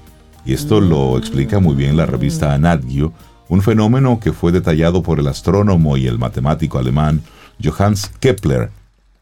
Y 0.45 0.55
esto 0.55 0.81
lo 0.81 1.19
explica 1.19 1.61
muy 1.61 1.75
bien 1.75 1.97
la 1.97 2.07
revista 2.07 2.55
Anadgio, 2.55 3.13
un 3.49 3.63
fenómeno 3.63 4.19
que 4.19 4.33
fue 4.33 4.53
detallado 4.53 5.03
por 5.03 5.21
el 5.21 5.29
astrónomo 5.29 5.97
y 5.97 6.07
el 6.07 6.19
matemático 6.19 6.79
alemán 6.79 7.23
Johannes 7.63 8.11
Kepler 8.21 8.71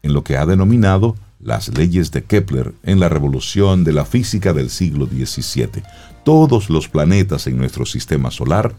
en 0.01 0.13
lo 0.13 0.23
que 0.23 0.37
ha 0.37 0.45
denominado 0.45 1.15
las 1.39 1.69
leyes 1.69 2.11
de 2.11 2.23
Kepler 2.23 2.73
en 2.83 2.99
la 2.99 3.09
revolución 3.09 3.83
de 3.83 3.93
la 3.93 4.05
física 4.05 4.53
del 4.53 4.69
siglo 4.69 5.07
XVII. 5.07 5.83
Todos 6.23 6.69
los 6.69 6.89
planetas 6.89 7.47
en 7.47 7.57
nuestro 7.57 7.85
sistema 7.85 8.29
solar 8.29 8.75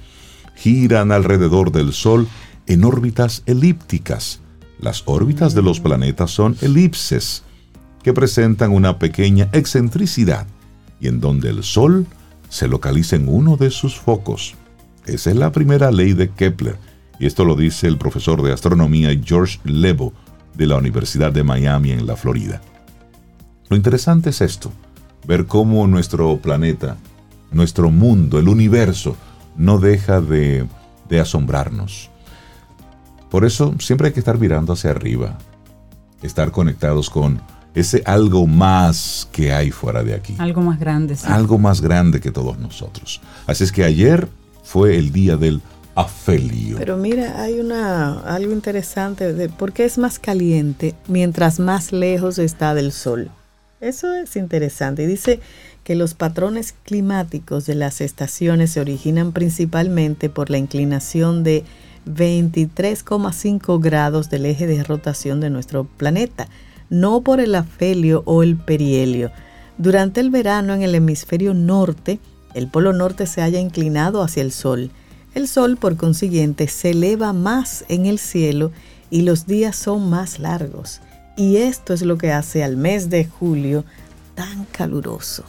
giran 0.56 1.10
alrededor 1.10 1.72
del 1.72 1.92
Sol 1.92 2.28
en 2.66 2.84
órbitas 2.84 3.42
elípticas. 3.46 4.40
Las 4.78 5.02
órbitas 5.06 5.54
de 5.54 5.62
los 5.62 5.80
planetas 5.80 6.30
son 6.30 6.56
elipses, 6.60 7.42
que 8.02 8.12
presentan 8.12 8.72
una 8.72 8.98
pequeña 8.98 9.48
excentricidad 9.52 10.46
y 11.00 11.08
en 11.08 11.20
donde 11.20 11.50
el 11.50 11.62
Sol 11.64 12.06
se 12.48 12.68
localiza 12.68 13.16
en 13.16 13.28
uno 13.28 13.56
de 13.56 13.70
sus 13.70 13.96
focos. 13.96 14.54
Esa 15.06 15.30
es 15.30 15.36
la 15.36 15.52
primera 15.52 15.90
ley 15.90 16.12
de 16.12 16.30
Kepler, 16.30 16.76
y 17.18 17.26
esto 17.26 17.44
lo 17.44 17.56
dice 17.56 17.86
el 17.86 17.98
profesor 17.98 18.42
de 18.42 18.52
astronomía 18.52 19.10
George 19.22 19.58
Lebo 19.64 20.12
de 20.54 20.66
la 20.66 20.76
Universidad 20.76 21.32
de 21.32 21.42
Miami 21.42 21.92
en 21.92 22.06
la 22.06 22.16
Florida. 22.16 22.60
Lo 23.68 23.76
interesante 23.76 24.30
es 24.30 24.40
esto, 24.40 24.72
ver 25.26 25.46
cómo 25.46 25.86
nuestro 25.86 26.36
planeta, 26.38 26.96
nuestro 27.52 27.90
mundo, 27.90 28.38
el 28.38 28.48
universo, 28.48 29.16
no 29.56 29.78
deja 29.78 30.20
de, 30.20 30.66
de 31.08 31.20
asombrarnos. 31.20 32.10
Por 33.30 33.44
eso 33.44 33.74
siempre 33.78 34.08
hay 34.08 34.12
que 34.12 34.20
estar 34.20 34.38
mirando 34.38 34.72
hacia 34.72 34.90
arriba, 34.90 35.38
estar 36.22 36.50
conectados 36.50 37.10
con 37.10 37.40
ese 37.74 38.02
algo 38.04 38.46
más 38.46 39.28
que 39.30 39.52
hay 39.52 39.70
fuera 39.70 40.02
de 40.02 40.14
aquí. 40.14 40.34
Algo 40.38 40.62
más 40.62 40.80
grande. 40.80 41.16
Sí. 41.16 41.26
Algo 41.28 41.58
más 41.58 41.80
grande 41.80 42.20
que 42.20 42.32
todos 42.32 42.58
nosotros. 42.58 43.20
Así 43.46 43.64
es 43.64 43.72
que 43.72 43.84
ayer 43.84 44.28
fue 44.64 44.96
el 44.96 45.12
día 45.12 45.36
del 45.36 45.62
Pero 46.78 46.96
mira, 46.96 47.40
hay 47.40 47.60
una 47.60 48.20
algo 48.20 48.52
interesante 48.52 49.32
de 49.32 49.48
por 49.48 49.72
qué 49.72 49.84
es 49.84 49.98
más 49.98 50.18
caliente 50.18 50.94
mientras 51.08 51.58
más 51.60 51.92
lejos 51.92 52.38
está 52.38 52.74
del 52.74 52.92
sol. 52.92 53.30
Eso 53.80 54.12
es 54.14 54.36
interesante. 54.36 55.06
Dice 55.06 55.40
que 55.84 55.94
los 55.94 56.14
patrones 56.14 56.74
climáticos 56.84 57.66
de 57.66 57.74
las 57.74 58.00
estaciones 58.00 58.72
se 58.72 58.80
originan 58.80 59.32
principalmente 59.32 60.28
por 60.28 60.50
la 60.50 60.58
inclinación 60.58 61.42
de 61.42 61.64
23,5 62.06 63.80
grados 63.80 64.30
del 64.30 64.46
eje 64.46 64.66
de 64.66 64.84
rotación 64.84 65.40
de 65.40 65.50
nuestro 65.50 65.84
planeta 65.84 66.48
no 66.90 67.22
por 67.22 67.40
el 67.40 67.54
afelio 67.54 68.22
o 68.26 68.42
el 68.42 68.56
perihelio. 68.56 69.30
Durante 69.78 70.20
el 70.20 70.28
verano 70.28 70.74
en 70.74 70.82
el 70.82 70.94
hemisferio 70.94 71.54
norte, 71.54 72.18
el 72.52 72.68
polo 72.68 72.92
norte 72.92 73.26
se 73.26 73.40
halla 73.40 73.60
inclinado 73.60 74.22
hacia 74.22 74.42
el 74.42 74.52
sol. 74.52 74.90
El 75.34 75.46
sol, 75.48 75.76
por 75.76 75.96
consiguiente, 75.96 76.66
se 76.68 76.90
eleva 76.90 77.32
más 77.32 77.84
en 77.88 78.06
el 78.06 78.18
cielo 78.18 78.72
y 79.10 79.22
los 79.22 79.46
días 79.46 79.76
son 79.76 80.10
más 80.10 80.38
largos. 80.38 81.00
Y 81.36 81.56
esto 81.56 81.92
es 81.94 82.02
lo 82.02 82.18
que 82.18 82.32
hace 82.32 82.64
al 82.64 82.76
mes 82.76 83.10
de 83.10 83.24
julio 83.26 83.84
tan 84.34 84.64
caluroso. 84.72 85.44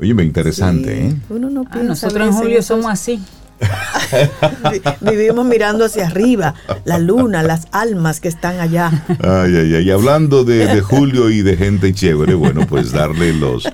Oye, 0.00 0.14
me 0.14 0.22
interesante, 0.22 0.96
Sí, 0.96 1.06
¿eh? 1.08 1.16
Uno 1.28 1.50
no 1.50 1.62
Ah, 1.66 1.70
piensa 1.72 1.88
nosotros 2.06 2.28
en 2.28 2.32
julio 2.32 2.62
somos 2.62 2.86
así. 2.86 3.20
Vi- 4.70 5.10
Vivimos 5.10 5.44
mirando 5.46 5.84
hacia 5.84 6.06
arriba, 6.06 6.54
la 6.84 6.98
luna, 6.98 7.42
las 7.42 7.66
almas 7.72 8.20
que 8.20 8.28
están 8.28 8.60
allá. 8.60 9.04
Ay, 9.22 9.54
ay, 9.56 9.74
ay. 9.74 9.88
Y 9.88 9.90
hablando 9.90 10.44
de, 10.44 10.66
de 10.66 10.80
Julio 10.80 11.30
y 11.30 11.42
de 11.42 11.56
gente 11.56 11.92
chévere, 11.92 12.34
bueno, 12.34 12.66
pues 12.66 12.92
darle 12.92 13.32
los 13.34 13.68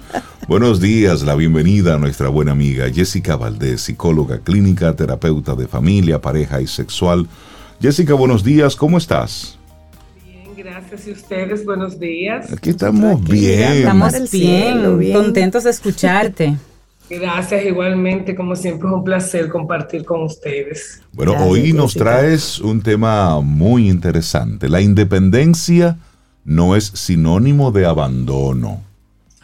buenos 0.49 0.81
días, 0.81 1.23
la 1.23 1.35
bienvenida 1.35 1.95
a 1.95 1.99
nuestra 1.99 2.29
buena 2.29 2.53
amiga 2.53 2.87
Jessica 2.93 3.37
Valdés, 3.37 3.83
psicóloga 3.83 4.39
clínica, 4.39 4.95
terapeuta 4.95 5.55
de 5.55 5.67
familia, 5.69 6.21
pareja 6.21 6.61
y 6.61 6.67
sexual. 6.67 7.27
Jessica, 7.81 8.15
buenos 8.15 8.43
días, 8.45 8.77
¿cómo 8.77 8.99
estás? 8.99 9.59
Bien, 10.25 10.55
gracias. 10.57 11.07
¿Y 11.07 11.13
ustedes? 11.13 11.65
Buenos 11.65 11.99
días. 12.01 12.53
Aquí 12.53 12.71
estamos 12.71 13.23
bien. 13.25 13.73
Estamos 13.73 14.31
bien. 14.31 15.13
contentos 15.13 15.65
de 15.65 15.71
escucharte. 15.71 16.57
Gracias 17.09 17.65
igualmente. 17.65 18.35
Como 18.35 18.57
siempre 18.57 18.89
es 18.89 18.95
un 18.95 19.05
placer 19.05 19.49
compartir 19.49 20.05
con 20.05 20.23
ustedes. 20.23 21.03
Bueno, 21.13 21.33
Gracias, 21.33 21.51
hoy 21.51 21.73
nos 21.73 21.95
traes 21.95 22.59
un 22.61 22.83
tema 22.83 23.41
muy 23.41 23.89
interesante. 23.89 24.69
La 24.69 24.81
independencia 24.81 25.97
no 26.45 26.77
es 26.77 26.87
sinónimo 26.87 27.71
de 27.73 27.87
abandono. 27.87 28.83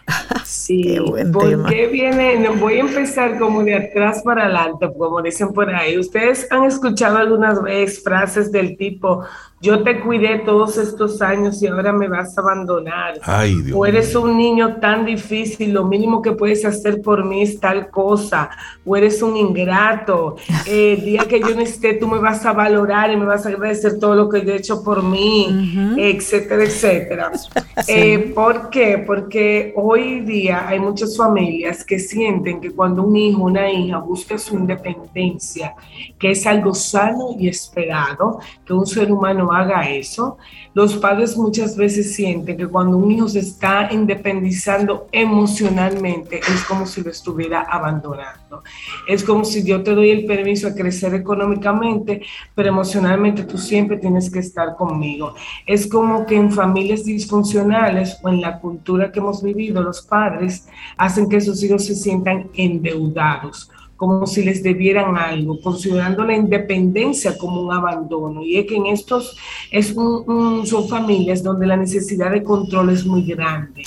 Sí, 0.45 0.83
Qué 0.83 1.01
buen 1.01 1.33
¿por 1.33 1.49
tema. 1.49 1.69
qué 1.69 1.87
viene? 1.89 2.39
No, 2.39 2.55
voy 2.55 2.75
a 2.75 2.81
empezar 2.81 3.39
como 3.39 3.63
de 3.65 3.75
atrás 3.75 4.23
para 4.23 4.45
adelante, 4.45 4.89
como 4.97 5.23
dicen 5.23 5.53
por 5.53 5.73
ahí. 5.73 5.99
Ustedes 5.99 6.47
han 6.51 6.65
escuchado 6.65 7.17
algunas 7.19 7.61
veces 7.63 8.03
frases 8.03 8.53
del 8.53 8.77
tipo, 8.77 9.25
yo 9.63 9.83
te 9.83 10.01
cuidé 10.01 10.39
todos 10.39 10.79
estos 10.79 11.21
años 11.21 11.63
y 11.63 11.67
ahora 11.67 11.93
me 11.93 12.09
vas 12.09 12.37
a 12.37 12.41
abandonar. 12.41 13.21
Ay, 13.23 13.57
Dios 13.61 13.77
O 13.79 13.85
eres 13.85 14.15
un 14.15 14.37
niño 14.39 14.77
tan 14.77 15.05
difícil, 15.05 15.73
lo 15.73 15.85
mínimo 15.85 16.23
que 16.23 16.33
puedes 16.33 16.65
hacer 16.65 17.03
por 17.03 17.27
mí 17.27 17.43
es 17.43 17.61
tal 17.61 17.91
cosa, 17.91 18.49
o 18.87 18.97
eres 18.97 19.21
un 19.21 19.37
ingrato, 19.37 20.37
eh, 20.67 20.95
el 20.99 21.05
día 21.05 21.25
que 21.29 21.41
yo 21.41 21.55
no 21.55 21.61
esté 21.61 21.95
tú 21.95 22.09
me 22.09 22.19
vas 22.19 22.47
a 22.47 22.55
valorar 22.55 23.11
y 23.13 23.19
me 23.19 23.27
vas 23.27 23.45
a 23.45 23.51
agradecer 23.51 23.99
todo 23.99 24.15
lo 24.15 24.31
que 24.31 24.45
yo 24.45 24.53
he 24.53 24.57
hecho 24.57 24.83
por 24.83 25.03
mí, 25.03 25.97
etcétera, 25.99 26.65
etcétera. 26.65 27.31
Eh, 27.87 28.33
¿Por 28.35 28.69
qué? 28.69 29.03
Porque 29.07 29.73
hoy 29.75 30.21
día 30.21 30.69
hay 30.69 30.79
muchas 30.79 31.17
familias 31.17 31.83
que 31.83 31.99
sienten 31.99 32.61
que 32.61 32.73
cuando 32.73 33.03
un 33.03 33.17
hijo, 33.17 33.43
una 33.43 33.71
hija 33.71 33.99
busca 33.99 34.37
su 34.37 34.55
independencia, 34.55 35.75
que 36.19 36.33
es 36.33 36.47
algo 36.47 36.75
sano 36.75 37.35
y 37.39 37.49
esperado, 37.49 38.39
que 38.65 38.73
un 38.73 38.87
ser 38.87 39.11
humano 39.11 39.50
haga 39.53 39.89
eso, 39.89 40.39
los 40.75 40.97
padres 40.97 41.37
muchas 41.37 41.77
veces 41.77 42.15
sienten 42.15 42.57
que 42.57 42.67
cuando 42.67 42.97
un 42.97 43.11
hijo 43.11 43.29
se 43.29 43.41
está 43.41 43.89
independizando 43.91 45.09
emocionalmente 45.13 46.39
es 46.39 46.65
como 46.65 46.87
si 46.87 47.03
lo 47.03 47.11
estuviera 47.11 47.63
abandonando. 47.63 48.63
Es 49.07 49.25
como 49.25 49.45
si 49.45 49.65
yo 49.65 49.83
te 49.83 49.95
doy 49.95 50.11
el 50.11 50.27
permiso 50.27 50.69
a 50.69 50.75
crecer 50.75 51.15
económicamente, 51.15 52.23
pero 52.55 52.69
emocionalmente 52.69 53.45
tú 53.45 53.59
siempre 53.59 53.97
tienes 53.97 54.31
que 54.31 54.39
estar 54.39 54.77
conmigo. 54.77 55.35
Es 55.67 55.87
como 55.87 56.27
que 56.27 56.37
en 56.37 56.53
familias 56.53 57.05
disfuncionales 57.05 58.19
o 58.23 58.29
en 58.29 58.41
la 58.41 58.61
cultura 58.61 59.11
que 59.11 59.19
hemos 59.19 59.43
vivido, 59.43 59.83
los 59.83 60.03
padres 60.03 60.69
hacen 60.97 61.29
que 61.29 61.41
sus 61.41 61.63
hijos 61.63 61.85
se 61.85 61.95
sientan 61.95 62.49
endeudados 62.55 63.71
como 64.01 64.27
si 64.27 64.43
les 64.43 64.63
debieran 64.63 65.15
algo, 65.19 65.61
considerando 65.61 66.25
la 66.25 66.35
independencia 66.35 67.37
como 67.37 67.61
un 67.61 67.71
abandono. 67.71 68.43
Y 68.43 68.57
es 68.57 68.65
que 68.67 68.77
en 68.77 68.87
estos 68.87 69.37
es 69.71 69.95
un- 69.95 70.25
un- 70.27 70.67
son 70.67 70.89
familias 70.89 71.43
donde 71.43 71.67
la 71.67 71.77
necesidad 71.77 72.31
de 72.31 72.43
control 72.43 72.89
es 72.89 73.05
muy 73.05 73.23
grande. 73.25 73.83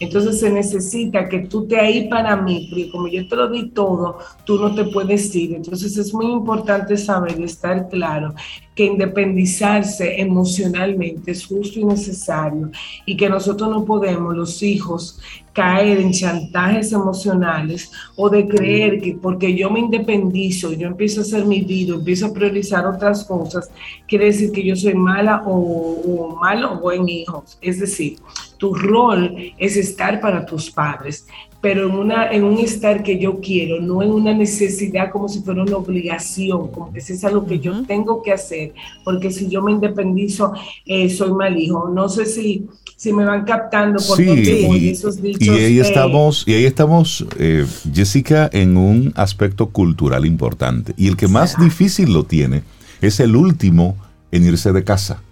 Entonces 0.00 0.40
se 0.40 0.50
necesita 0.50 1.28
que 1.28 1.40
tú 1.40 1.66
te 1.66 1.78
ahí 1.78 2.08
para 2.08 2.36
mí, 2.36 2.68
porque 2.68 2.90
como 2.90 3.08
yo 3.08 3.26
te 3.26 3.36
lo 3.36 3.48
di 3.48 3.70
todo, 3.70 4.18
tú 4.44 4.58
no 4.58 4.74
te 4.74 4.84
puedes 4.84 5.34
ir. 5.34 5.54
Entonces 5.54 5.96
es 5.96 6.14
muy 6.14 6.26
importante 6.26 6.96
saber 6.96 7.38
y 7.38 7.44
estar 7.44 7.88
claro 7.88 8.34
que 8.74 8.84
independizarse 8.84 10.20
emocionalmente 10.20 11.32
es 11.32 11.44
justo 11.44 11.80
y 11.80 11.84
necesario 11.84 12.70
y 13.06 13.16
que 13.16 13.28
nosotros 13.28 13.68
no 13.70 13.84
podemos, 13.84 14.36
los 14.36 14.62
hijos, 14.62 15.18
caer 15.52 15.98
en 15.98 16.12
chantajes 16.12 16.92
emocionales 16.92 17.90
o 18.14 18.30
de 18.30 18.46
creer 18.46 19.00
que 19.00 19.18
porque 19.20 19.56
yo 19.56 19.68
me 19.68 19.80
independizo, 19.80 20.72
yo 20.72 20.86
empiezo 20.86 21.20
a 21.20 21.24
hacer 21.24 21.44
mi 21.44 21.62
vida, 21.62 21.96
empiezo 21.96 22.26
a 22.26 22.32
priorizar 22.32 22.86
otras 22.86 23.24
cosas, 23.24 23.68
quiere 24.06 24.26
decir 24.26 24.52
que 24.52 24.64
yo 24.64 24.76
soy 24.76 24.94
mala 24.94 25.42
o, 25.44 25.56
o 25.56 26.36
malo 26.36 26.74
o 26.74 26.78
buen 26.78 27.08
hijo. 27.08 27.44
Es 27.60 27.80
decir, 27.80 28.18
tu 28.58 28.74
rol 28.74 29.34
es 29.56 29.76
estar 29.76 30.20
para 30.20 30.44
tus 30.44 30.70
padres, 30.70 31.26
pero 31.60 31.88
en, 31.88 31.94
una, 31.94 32.30
en 32.30 32.44
un 32.44 32.58
estar 32.58 33.02
que 33.02 33.18
yo 33.18 33.40
quiero, 33.40 33.80
no 33.80 34.02
en 34.02 34.10
una 34.10 34.32
necesidad 34.32 35.10
como 35.10 35.28
si 35.28 35.40
fuera 35.40 35.62
una 35.62 35.76
obligación, 35.76 36.68
como 36.68 36.92
que 36.92 37.00
si 37.00 37.14
es 37.14 37.24
algo 37.24 37.46
que 37.46 37.58
yo 37.58 37.82
tengo 37.84 38.22
que 38.22 38.32
hacer, 38.32 38.74
porque 39.04 39.30
si 39.30 39.48
yo 39.48 39.62
me 39.62 39.72
independizo, 39.72 40.52
eh, 40.86 41.10
soy 41.10 41.32
mal 41.32 41.58
hijo. 41.58 41.88
No 41.88 42.08
sé 42.08 42.26
si, 42.26 42.66
si 42.96 43.12
me 43.12 43.24
van 43.24 43.44
captando 43.44 44.00
por 44.06 44.16
Sí, 44.16 44.66
voy, 44.66 44.78
y, 44.78 44.88
esos 44.90 45.20
dichos. 45.20 45.42
y 45.42 45.50
ahí 45.50 45.80
estamos, 45.80 46.44
y 46.46 46.54
ahí 46.54 46.64
estamos, 46.64 47.26
eh, 47.38 47.66
Jessica, 47.92 48.48
en 48.52 48.76
un 48.76 49.12
aspecto 49.16 49.70
cultural 49.70 50.26
importante. 50.26 50.94
Y 50.96 51.08
el 51.08 51.16
que 51.16 51.26
más 51.26 51.58
difícil 51.58 52.12
lo 52.12 52.24
tiene 52.24 52.62
es 53.00 53.18
el 53.18 53.34
último 53.34 53.96
en 54.30 54.44
irse 54.44 54.72
de 54.72 54.84
casa. 54.84 55.22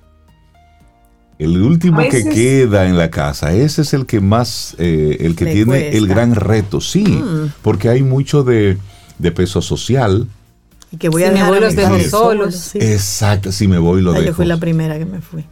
El 1.38 1.61
último 1.61 2.01
que 2.09 2.25
queda 2.31 2.87
en 2.87 2.96
la 2.96 3.11
casa, 3.11 3.53
ese 3.53 3.83
es 3.83 3.92
el 3.92 4.07
que 4.07 4.20
más, 4.20 4.75
eh, 4.79 5.18
el 5.20 5.37
que 5.37 5.46
tiene 5.46 5.64
cuesta. 5.81 5.96
el 5.99 6.07
gran 6.09 6.35
reto, 6.35 6.81
sí, 6.81 7.05
Mm. 7.05 7.53
porque 7.62 7.88
hay 7.90 8.03
mucho 8.03 8.42
de, 8.42 8.79
de 9.18 9.33
peso 9.33 9.61
social. 9.61 10.27
Y 10.90 10.96
que 10.96 11.09
voy 11.11 11.22
Si 11.22 11.29
a 11.29 11.33
me 11.33 11.35
dejar 11.35 11.49
voy, 11.51 11.59
a 11.59 11.61
los 11.62 11.77
dejo 11.77 11.99
solos. 12.09 12.55
sí. 12.55 12.79
Exacto, 12.81 13.53
si 13.53 13.68
me 13.68 13.77
voy 13.79 14.01
lo 14.01 14.12
Ay, 14.12 14.18
yo 14.20 14.22
dejo. 14.27 14.37
fui 14.37 14.46
la 14.46 14.57
primera 14.57 14.99
que 14.99 15.05
me 15.05 15.20
fui. 15.20 15.44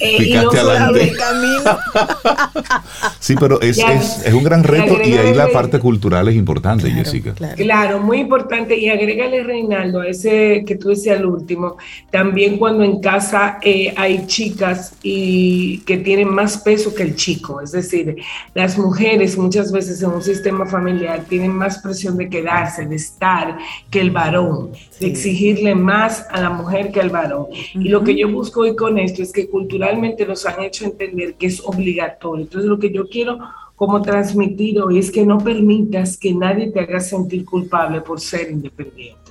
Eh, 0.00 0.16
y 0.16 0.24
Picaste 0.24 0.44
no 0.44 0.50
adelante. 0.70 1.14
solamente- 1.14 1.62
Sí, 3.20 3.34
pero 3.38 3.60
es, 3.60 3.76
Ya. 3.76 3.92
es, 3.94 4.22
es 4.26 4.34
un 4.34 4.42
gran 4.44 4.64
reto 4.64 4.98
y 5.04 5.12
ahí 5.14 5.34
la 5.34 5.48
parte 5.48 5.78
cultural 5.78 6.28
es 6.28 6.34
importante, 6.34 6.84
Claro, 6.88 7.04
Jessica. 7.04 7.32
claro. 7.34 7.56
Claro, 7.56 8.00
muy 8.00 8.18
importante. 8.18 8.76
Y 8.78 8.88
agrégale, 8.88 9.42
Reinaldo, 9.44 10.00
a 10.00 10.08
ese 10.08 10.64
que 10.66 10.76
tú 10.76 10.88
decías 10.88 11.18
al 11.18 11.26
último, 11.26 11.76
también 12.10 12.58
cuando 12.58 12.82
en 12.84 13.00
casa 13.00 13.58
eh, 13.62 13.92
hay 13.96 14.26
chicas 14.26 14.94
y 15.02 15.78
que 15.80 15.98
tienen 15.98 16.28
más 16.28 16.58
peso 16.58 16.94
que 16.94 17.02
el 17.04 17.14
chico. 17.16 17.60
Es 17.60 17.72
decir, 17.72 18.16
las 18.54 18.78
mujeres 18.78 19.36
muchas 19.38 19.70
veces 19.72 20.02
en 20.02 20.10
un 20.10 20.22
sistema 20.22 20.66
familiar 20.66 21.24
tienen 21.28 21.52
más 21.52 21.78
presión 21.78 22.16
de 22.16 22.28
quedarse, 22.28 22.86
de 22.86 22.96
estar, 22.96 23.56
que 23.90 24.00
el 24.00 24.10
varón, 24.10 24.72
de 25.00 25.06
exigirle 25.06 25.74
más 25.74 26.26
a 26.30 26.40
la 26.40 26.50
mujer 26.50 26.90
que 26.92 27.00
al 27.00 27.10
varón. 27.10 27.46
Y 27.74 27.88
lo 27.88 28.02
que 28.02 28.16
yo 28.16 28.28
busco 28.30 28.60
hoy 28.62 28.74
con 28.74 28.98
esto 28.98 29.22
es 29.22 29.32
que 29.32 29.48
culturalmente 29.48 29.81
nos 30.26 30.46
han 30.46 30.62
hecho 30.62 30.84
entender 30.84 31.34
que 31.34 31.46
es 31.46 31.60
obligatorio. 31.64 32.44
Entonces, 32.44 32.68
lo 32.68 32.78
que 32.78 32.92
yo 32.92 33.08
quiero 33.08 33.38
como 33.76 34.00
transmitir 34.00 34.80
hoy 34.80 34.98
es 34.98 35.10
que 35.10 35.26
no 35.26 35.38
permitas 35.38 36.16
que 36.16 36.32
nadie 36.32 36.70
te 36.70 36.80
haga 36.80 37.00
sentir 37.00 37.44
culpable 37.44 38.00
por 38.00 38.20
ser 38.20 38.50
independiente. 38.50 39.22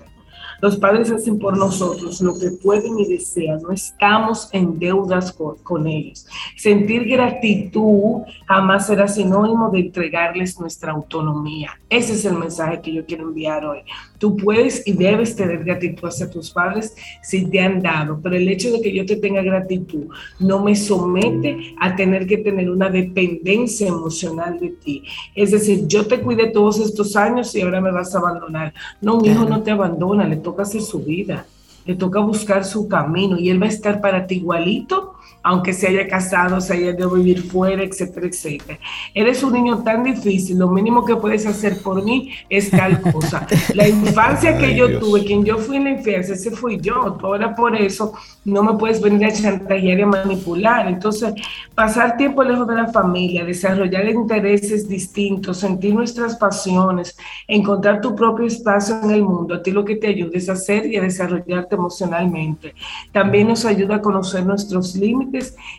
Los 0.61 0.77
padres 0.77 1.09
hacen 1.09 1.39
por 1.39 1.57
nosotros 1.57 2.21
lo 2.21 2.37
que 2.37 2.51
pueden 2.51 2.99
y 2.99 3.07
desean, 3.07 3.63
no 3.63 3.71
estamos 3.71 4.47
en 4.51 4.77
deudas 4.77 5.31
con, 5.31 5.57
con 5.63 5.87
ellos. 5.87 6.27
Sentir 6.55 7.05
gratitud 7.07 8.21
jamás 8.45 8.85
será 8.85 9.07
sinónimo 9.07 9.71
de 9.71 9.79
entregarles 9.79 10.59
nuestra 10.59 10.91
autonomía. 10.91 11.71
Ese 11.89 12.13
es 12.13 12.25
el 12.25 12.37
mensaje 12.37 12.79
que 12.79 12.93
yo 12.93 13.05
quiero 13.05 13.23
enviar 13.23 13.65
hoy. 13.65 13.79
Tú 14.21 14.37
puedes 14.37 14.85
y 14.85 14.91
debes 14.91 15.35
tener 15.35 15.63
gratitud 15.63 16.07
hacia 16.07 16.29
tus 16.29 16.51
padres 16.51 16.95
si 17.23 17.47
te 17.47 17.59
han 17.59 17.81
dado, 17.81 18.19
pero 18.21 18.35
el 18.35 18.47
hecho 18.47 18.71
de 18.71 18.79
que 18.79 18.93
yo 18.93 19.03
te 19.03 19.15
tenga 19.15 19.41
gratitud 19.41 20.09
no 20.39 20.63
me 20.63 20.75
somete 20.75 21.73
a 21.79 21.95
tener 21.95 22.27
que 22.27 22.37
tener 22.37 22.69
una 22.69 22.91
dependencia 22.91 23.87
emocional 23.87 24.59
de 24.59 24.69
ti. 24.69 25.03
Es 25.33 25.49
decir, 25.49 25.87
yo 25.87 26.05
te 26.05 26.21
cuidé 26.21 26.51
todos 26.51 26.79
estos 26.79 27.15
años 27.15 27.55
y 27.55 27.61
ahora 27.61 27.81
me 27.81 27.91
vas 27.91 28.13
a 28.13 28.19
abandonar. 28.19 28.75
No, 29.01 29.19
mi 29.19 29.29
hijo 29.29 29.45
no 29.45 29.63
te 29.63 29.71
abandona, 29.71 30.27
le 30.27 30.37
toca 30.37 30.61
hacer 30.61 30.81
su 30.81 30.99
vida, 30.99 31.47
le 31.87 31.95
toca 31.95 32.19
buscar 32.19 32.63
su 32.63 32.87
camino 32.87 33.39
y 33.39 33.49
él 33.49 33.59
va 33.59 33.65
a 33.65 33.69
estar 33.69 34.01
para 34.01 34.27
ti 34.27 34.35
igualito, 34.35 35.10
aunque 35.43 35.73
se 35.73 35.87
haya 35.87 36.07
casado, 36.07 36.61
se 36.61 36.73
haya 36.73 36.93
de 36.93 37.07
vivir 37.07 37.43
fuera, 37.43 37.83
etcétera, 37.83 38.27
etcétera. 38.27 38.79
Eres 39.13 39.43
un 39.43 39.53
niño 39.53 39.83
tan 39.83 40.03
difícil, 40.03 40.59
lo 40.59 40.67
mínimo 40.67 41.03
que 41.03 41.15
puedes 41.15 41.45
hacer 41.45 41.81
por 41.81 42.03
mí 42.03 42.31
es 42.49 42.69
tal 42.69 43.01
cosa. 43.01 43.47
La 43.73 43.87
infancia 43.87 44.57
que 44.57 44.65
Ay, 44.67 44.75
yo 44.75 44.87
Dios. 44.87 44.99
tuve, 44.99 45.25
quien 45.25 45.43
yo 45.43 45.57
fui 45.57 45.77
en 45.77 45.85
la 45.85 45.89
infancia, 45.91 46.35
ese 46.35 46.51
fui 46.51 46.79
yo. 46.79 47.17
Ahora 47.21 47.55
por 47.55 47.75
eso 47.75 48.13
no 48.45 48.63
me 48.63 48.73
puedes 48.73 49.01
venir 49.01 49.25
a 49.25 49.31
chantajear 49.33 49.99
y 49.99 50.01
a 50.01 50.07
manipular. 50.07 50.87
Entonces, 50.87 51.33
pasar 51.73 52.17
tiempo 52.17 52.43
lejos 52.43 52.67
de 52.67 52.75
la 52.75 52.87
familia, 52.87 53.43
desarrollar 53.43 54.07
intereses 54.09 54.87
distintos, 54.87 55.57
sentir 55.57 55.93
nuestras 55.95 56.35
pasiones, 56.35 57.17
encontrar 57.47 58.01
tu 58.01 58.15
propio 58.15 58.45
espacio 58.45 58.99
en 59.03 59.11
el 59.11 59.23
mundo, 59.23 59.55
a 59.55 59.63
ti 59.63 59.71
lo 59.71 59.83
que 59.85 59.95
te 59.95 60.07
ayuda 60.07 60.31
es 60.33 60.49
a 60.49 60.53
hacer 60.53 60.85
y 60.85 60.97
a 60.97 61.01
desarrollarte 61.01 61.75
emocionalmente. 61.75 62.73
También 63.11 63.47
nos 63.47 63.65
ayuda 63.65 63.95
a 63.95 64.01
conocer 64.01 64.45
nuestros 64.45 64.95
límites 64.95 65.30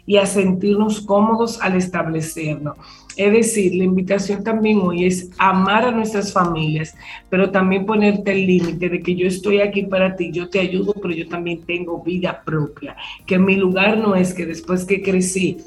y 0.06 0.16
a 0.16 0.26
sentirnos 0.26 1.00
cómodos 1.00 1.60
al 1.60 1.76
establecernos. 1.76 2.76
Es 3.16 3.32
decir, 3.32 3.74
la 3.74 3.84
invitación 3.84 4.42
también 4.42 4.78
hoy 4.80 5.04
es 5.04 5.30
amar 5.36 5.84
a 5.84 5.90
nuestras 5.90 6.32
familias, 6.32 6.94
pero 7.28 7.50
también 7.50 7.84
ponerte 7.84 8.32
el 8.32 8.46
límite 8.46 8.88
de 8.88 9.02
que 9.02 9.14
yo 9.14 9.26
estoy 9.26 9.60
aquí 9.60 9.82
para 9.82 10.16
ti, 10.16 10.30
yo 10.32 10.48
te 10.48 10.60
ayudo, 10.60 10.94
pero 10.94 11.14
yo 11.14 11.28
también 11.28 11.60
tengo 11.62 12.02
vida 12.02 12.42
propia, 12.44 12.96
que 13.26 13.38
mi 13.38 13.56
lugar 13.56 13.98
no 13.98 14.14
es 14.14 14.32
que 14.32 14.46
después 14.46 14.84
que 14.86 15.02
crecí 15.02 15.58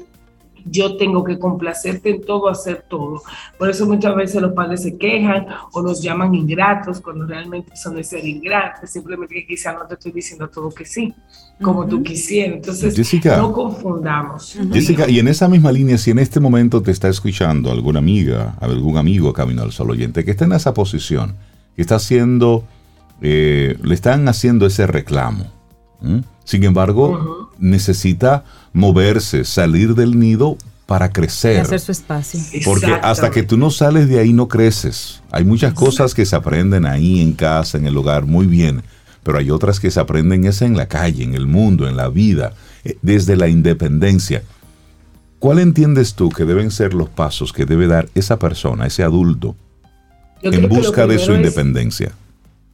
yo 0.70 0.96
tengo 0.96 1.24
que 1.24 1.38
complacerte 1.38 2.10
en 2.10 2.22
todo, 2.22 2.48
hacer 2.48 2.84
todo. 2.88 3.22
Por 3.58 3.70
eso 3.70 3.86
muchas 3.86 4.14
veces 4.14 4.42
los 4.42 4.52
padres 4.52 4.82
se 4.82 4.96
quejan 4.96 5.46
o 5.72 5.82
nos 5.82 6.02
llaman 6.02 6.34
ingratos 6.34 7.00
cuando 7.00 7.26
realmente 7.26 7.72
eso 7.74 7.90
no 7.92 7.98
es 7.98 8.08
ser 8.08 8.26
ingratos, 8.26 8.90
simplemente 8.90 9.34
que 9.34 9.46
quizá 9.46 9.72
no 9.72 9.86
te 9.86 9.94
estoy 9.94 10.12
diciendo 10.12 10.48
todo 10.48 10.70
que 10.70 10.84
sí, 10.84 11.14
como 11.60 11.86
tú 11.86 12.02
quisieras. 12.02 12.56
Entonces, 12.56 12.96
Jessica. 12.96 13.36
no 13.36 13.52
confundamos. 13.52 14.56
Jessica, 14.72 15.08
y 15.08 15.18
en 15.18 15.28
esa 15.28 15.48
misma 15.48 15.72
línea, 15.72 15.98
si 15.98 16.10
en 16.10 16.18
este 16.18 16.40
momento 16.40 16.82
te 16.82 16.90
está 16.90 17.08
escuchando 17.08 17.70
alguna 17.70 17.98
amiga, 17.98 18.54
algún 18.60 18.96
amigo 18.96 19.32
Camino 19.32 19.62
al 19.62 19.72
Sol 19.72 19.90
oyente 19.90 20.24
que 20.24 20.32
está 20.32 20.44
en 20.44 20.52
esa 20.52 20.74
posición, 20.74 21.36
que 21.74 21.82
está 21.82 21.96
haciendo, 21.96 22.64
eh, 23.20 23.78
le 23.82 23.94
están 23.94 24.28
haciendo 24.28 24.66
ese 24.66 24.86
reclamo. 24.86 25.55
¿M? 26.02 26.22
Sin 26.44 26.64
embargo, 26.64 27.50
necesita 27.58 28.44
moverse, 28.72 29.44
salir 29.44 29.94
del 29.94 30.18
nido 30.18 30.56
para 30.86 31.06
Y 31.06 31.10
crecer. 31.10 31.60
hacer 31.60 31.80
su 31.80 31.90
espacio. 31.92 32.38
Porque 32.64 32.92
hasta 33.02 33.30
que 33.30 33.42
tú 33.42 33.56
no 33.56 33.70
sales 33.70 34.08
de 34.08 34.20
ahí 34.20 34.32
no 34.32 34.46
creces. 34.46 35.22
Hay 35.32 35.44
muchas 35.44 35.72
cosas 35.74 36.14
que 36.14 36.24
se 36.24 36.36
aprenden 36.36 36.86
ahí 36.86 37.20
en 37.20 37.32
casa, 37.32 37.76
en 37.78 37.86
el 37.86 37.96
hogar, 37.96 38.26
muy 38.26 38.46
bien. 38.46 38.82
Pero 39.24 39.38
hay 39.38 39.50
otras 39.50 39.80
que 39.80 39.90
se 39.90 39.98
aprenden 39.98 40.44
es 40.46 40.62
en 40.62 40.76
la 40.76 40.86
calle, 40.86 41.24
en 41.24 41.34
el 41.34 41.48
mundo, 41.48 41.88
en 41.88 41.96
la 41.96 42.08
vida, 42.08 42.52
eh, 42.84 42.96
desde 43.02 43.34
la 43.34 43.48
independencia. 43.48 44.44
¿Cuál 45.40 45.58
entiendes 45.58 46.14
tú 46.14 46.28
que 46.30 46.44
deben 46.44 46.70
ser 46.70 46.94
los 46.94 47.08
pasos 47.08 47.52
que 47.52 47.64
debe 47.66 47.88
dar 47.88 48.08
esa 48.14 48.38
persona, 48.38 48.86
ese 48.86 49.02
adulto, 49.02 49.56
Yo 50.42 50.52
en 50.52 50.68
busca 50.68 51.06
de 51.08 51.18
su 51.18 51.32
independencia? 51.32 52.12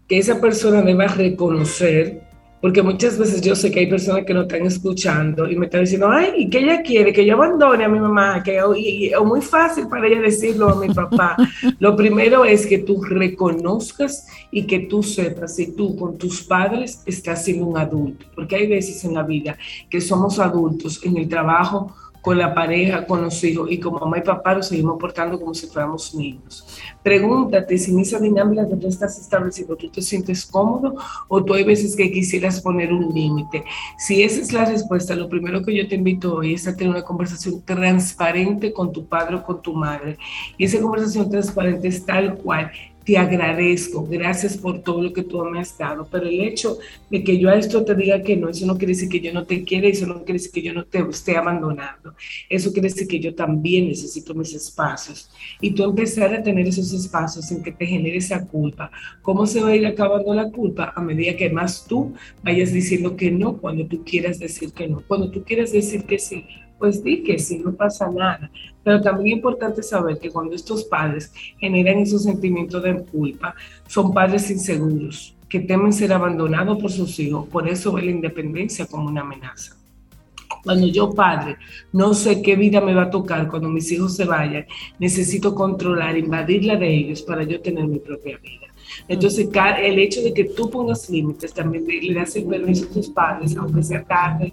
que 0.09 0.19
esa 0.19 0.41
persona 0.43 0.83
deba 0.83 1.07
reconocer, 1.07 2.23
porque 2.63 2.81
muchas 2.81 3.19
veces 3.19 3.43
yo 3.43 3.57
sé 3.57 3.73
que 3.73 3.81
hay 3.81 3.89
personas 3.89 4.25
que 4.25 4.33
no 4.33 4.43
están 4.43 4.65
escuchando 4.65 5.51
y 5.51 5.57
me 5.57 5.67
están 5.67 5.81
diciendo, 5.81 6.09
ay, 6.09 6.31
¿y 6.37 6.49
qué 6.49 6.61
ella 6.61 6.81
quiere? 6.81 7.13
Que 7.13 7.27
yo 7.27 7.35
abandone 7.35 7.85
a 7.85 7.89
mi 7.89 7.99
mamá, 7.99 8.41
que 8.41 8.63
o 8.63 9.25
muy 9.25 9.43
fácil 9.43 9.89
para 9.89 10.07
ella 10.07 10.21
decirlo 10.21 10.69
a 10.69 10.81
mi 10.81 10.95
papá. 10.95 11.37
Lo 11.81 11.97
primero 11.97 12.45
es 12.45 12.65
que 12.65 12.79
tú 12.79 13.03
reconozcas 13.03 14.29
y 14.53 14.63
que 14.65 14.79
tú 14.79 15.03
sepas 15.03 15.57
si 15.57 15.73
tú 15.73 15.97
con 15.97 16.17
tus 16.17 16.45
padres 16.45 17.03
estás 17.05 17.45
siendo 17.45 17.67
un 17.67 17.79
adulto, 17.79 18.27
porque 18.37 18.55
hay 18.55 18.69
veces 18.69 19.05
en 19.05 19.15
la 19.15 19.25
vida 19.25 19.59
que 19.91 20.01
somos 20.01 20.39
adultos 20.39 21.01
en 21.03 21.17
el 21.17 21.29
trabajo, 21.29 21.93
con 22.23 22.39
la 22.39 22.55
pareja, 22.55 23.05
con 23.05 23.21
los 23.21 23.43
hijos, 23.45 23.71
y 23.71 23.79
como 23.79 23.99
mamá 23.99 24.19
y 24.19 24.23
papá 24.23 24.55
nos 24.55 24.69
seguimos 24.69 24.97
portando 24.99 25.39
como 25.39 25.53
si 25.53 25.67
fuéramos 25.67 26.15
niños. 26.15 26.65
Pregúntate 27.03 27.77
si 27.77 27.91
en 27.91 27.99
esa 27.99 28.21
dinámica 28.21 28.67
que 28.67 28.77
tú 28.77 28.87
estás 28.87 29.19
estableciendo 29.19 29.77
tú 29.77 29.91
te 29.91 30.01
sientes 30.01 30.47
cómodo 30.47 30.95
o 31.29 31.45
tú 31.45 31.53
hay 31.53 31.65
veces 31.65 31.97
que 31.97 32.13
quisieras 32.13 32.61
poner 32.61 32.93
un 32.93 33.13
límite. 33.13 33.65
Si 33.99 34.23
esa 34.23 34.41
es 34.41 34.53
la 34.53 34.65
respuesta, 34.65 35.17
lo 35.17 35.29
primero 35.29 35.63
que 35.63 35.77
yo 35.77 35.89
te 35.89 35.97
invito 35.97 36.37
hoy 36.37 36.55
es 36.55 36.69
a 36.69 36.77
tener 36.77 36.91
una 36.91 37.03
conversación 37.03 37.61
transparente 37.63 38.73
con 38.73 38.93
tu 38.93 39.05
padre 39.05 39.37
o 39.37 39.43
con 39.43 39.61
tu 39.61 39.75
madre. 39.75 40.17
Y 40.57 40.65
esa 40.65 40.81
conversación 40.81 41.29
transparente 41.29 41.89
es 41.89 42.07
tal 42.07 42.37
cual. 42.37 42.71
Te 43.05 43.19
agradezco, 43.19 44.07
gracias 44.07 44.57
por 44.57 44.81
todo 44.83 45.03
lo 45.03 45.13
que 45.13 45.25
tú 45.25 45.45
me 45.45 45.59
has 45.59 45.77
dado, 45.77 46.07
pero 46.11 46.27
el 46.27 46.41
hecho 46.41 46.79
de 47.11 47.25
que 47.25 47.37
yo 47.37 47.49
a 47.49 47.57
esto 47.57 47.85
te 47.85 47.97
diga 47.97 48.23
que 48.23 48.37
no, 48.37 48.49
eso 48.49 48.65
no 48.65 48.79
quiere 48.79 48.93
decir 48.93 49.09
que 49.09 49.21
yo 49.21 49.33
no 49.33 49.45
te 49.45 49.65
quiera, 49.65 49.89
eso 49.89 50.07
no 50.07 50.25
quiere 50.25 50.35
decir 50.35 50.53
que 50.53 50.63
yo 50.63 50.73
no 50.73 50.85
te 50.85 51.01
esté 51.01 51.37
abandonando, 51.37 52.15
eso 52.49 52.73
quiere 52.73 52.89
decir 52.89 53.09
que 53.09 53.19
yo 53.19 53.35
también 53.35 53.89
necesito 53.89 54.35
mis 54.35 54.55
espacios. 54.55 55.31
Y 55.61 55.73
tú 55.73 55.83
empezar 55.83 56.33
a 56.33 56.43
tener 56.43 56.69
esos 56.69 56.93
espacios 56.93 57.51
en 57.51 57.63
que 57.63 57.73
te 57.73 57.87
genere 57.87 58.19
esa 58.19 58.47
culpa. 58.47 58.91
¿Cómo 59.23 59.47
se 59.47 59.61
va 59.61 59.69
a 59.69 59.77
ir 59.77 59.87
acabando 59.87 60.33
la 60.35 60.51
culpa? 60.51 60.93
A 60.95 61.01
medida 61.01 61.37
que 61.37 61.51
más 61.51 61.85
tú 61.87 62.15
vayas 62.43 62.73
diciendo 62.73 63.17
que 63.17 63.31
no 63.31 63.57
cuando 63.59 63.87
tú 63.87 64.05
quieras 64.05 64.39
decir 64.39 64.73
que 64.73 64.87
no. 64.87 65.03
Cuando 65.09 65.31
tú 65.31 65.43
quieras 65.43 65.73
decir 65.73 66.05
que 66.05 66.19
sí, 66.19 66.45
pues 66.83 67.01
di 67.05 67.23
que 67.23 67.39
sí, 67.39 67.63
no 67.65 67.73
pasa 67.73 68.11
nada. 68.11 68.51
Pero 68.83 69.01
también 69.01 69.29
es 69.29 69.37
importante 69.37 69.85
saber 69.85 70.19
que 70.19 70.31
cuando 70.31 70.57
estos 70.57 70.83
padres 70.83 71.33
generan 71.61 71.99
esos 71.99 72.25
sentimientos 72.25 72.83
de 72.83 73.05
culpa, 73.05 73.55
son 73.87 74.13
padres 74.13 74.51
inseguros, 74.51 75.37
que 75.49 75.61
temen 75.61 75.93
ser 75.93 76.13
abandonados 76.13 76.83
por 76.83 76.91
sus 76.91 77.17
hijos, 77.21 77.47
por 77.51 77.69
eso 77.69 77.93
ven 77.93 78.07
la 78.07 78.11
independencia 78.11 78.85
como 78.87 79.07
una 79.07 79.21
amenaza. 79.21 79.77
Cuando 80.65 80.89
yo, 80.89 81.15
padre, 81.15 81.57
no 81.93 82.15
sé 82.15 82.43
qué 82.43 82.57
vida 82.57 82.81
me 82.81 82.95
va 82.95 83.05
a 83.05 83.11
tocar 83.11 83.49
cuando 83.49 83.69
mis 83.69 83.93
hijos 83.93 84.17
se 84.17 84.25
vayan, 84.25 84.67
necesito 84.99 85.55
controlar, 85.55 86.19
invadir 86.19 86.65
la 86.65 86.75
de 86.75 86.93
ellos 86.93 87.23
para 87.23 87.45
yo 87.45 87.61
tener 87.61 87.87
mi 87.87 88.01
propia 88.01 88.39
vida. 88.39 88.67
Entonces, 89.07 89.49
el 89.79 89.99
hecho 90.01 90.21
de 90.21 90.35
que 90.35 90.47
tú 90.47 90.69
pongas 90.69 91.09
límites 91.09 91.55
también 91.55 91.87
le 91.87 92.13
das 92.13 92.35
el 92.35 92.47
permiso 92.47 92.87
a 92.87 92.93
tus 92.93 93.09
padres, 93.09 93.57
aunque 93.57 93.85
sea 93.85 94.03
tarde, 94.03 94.53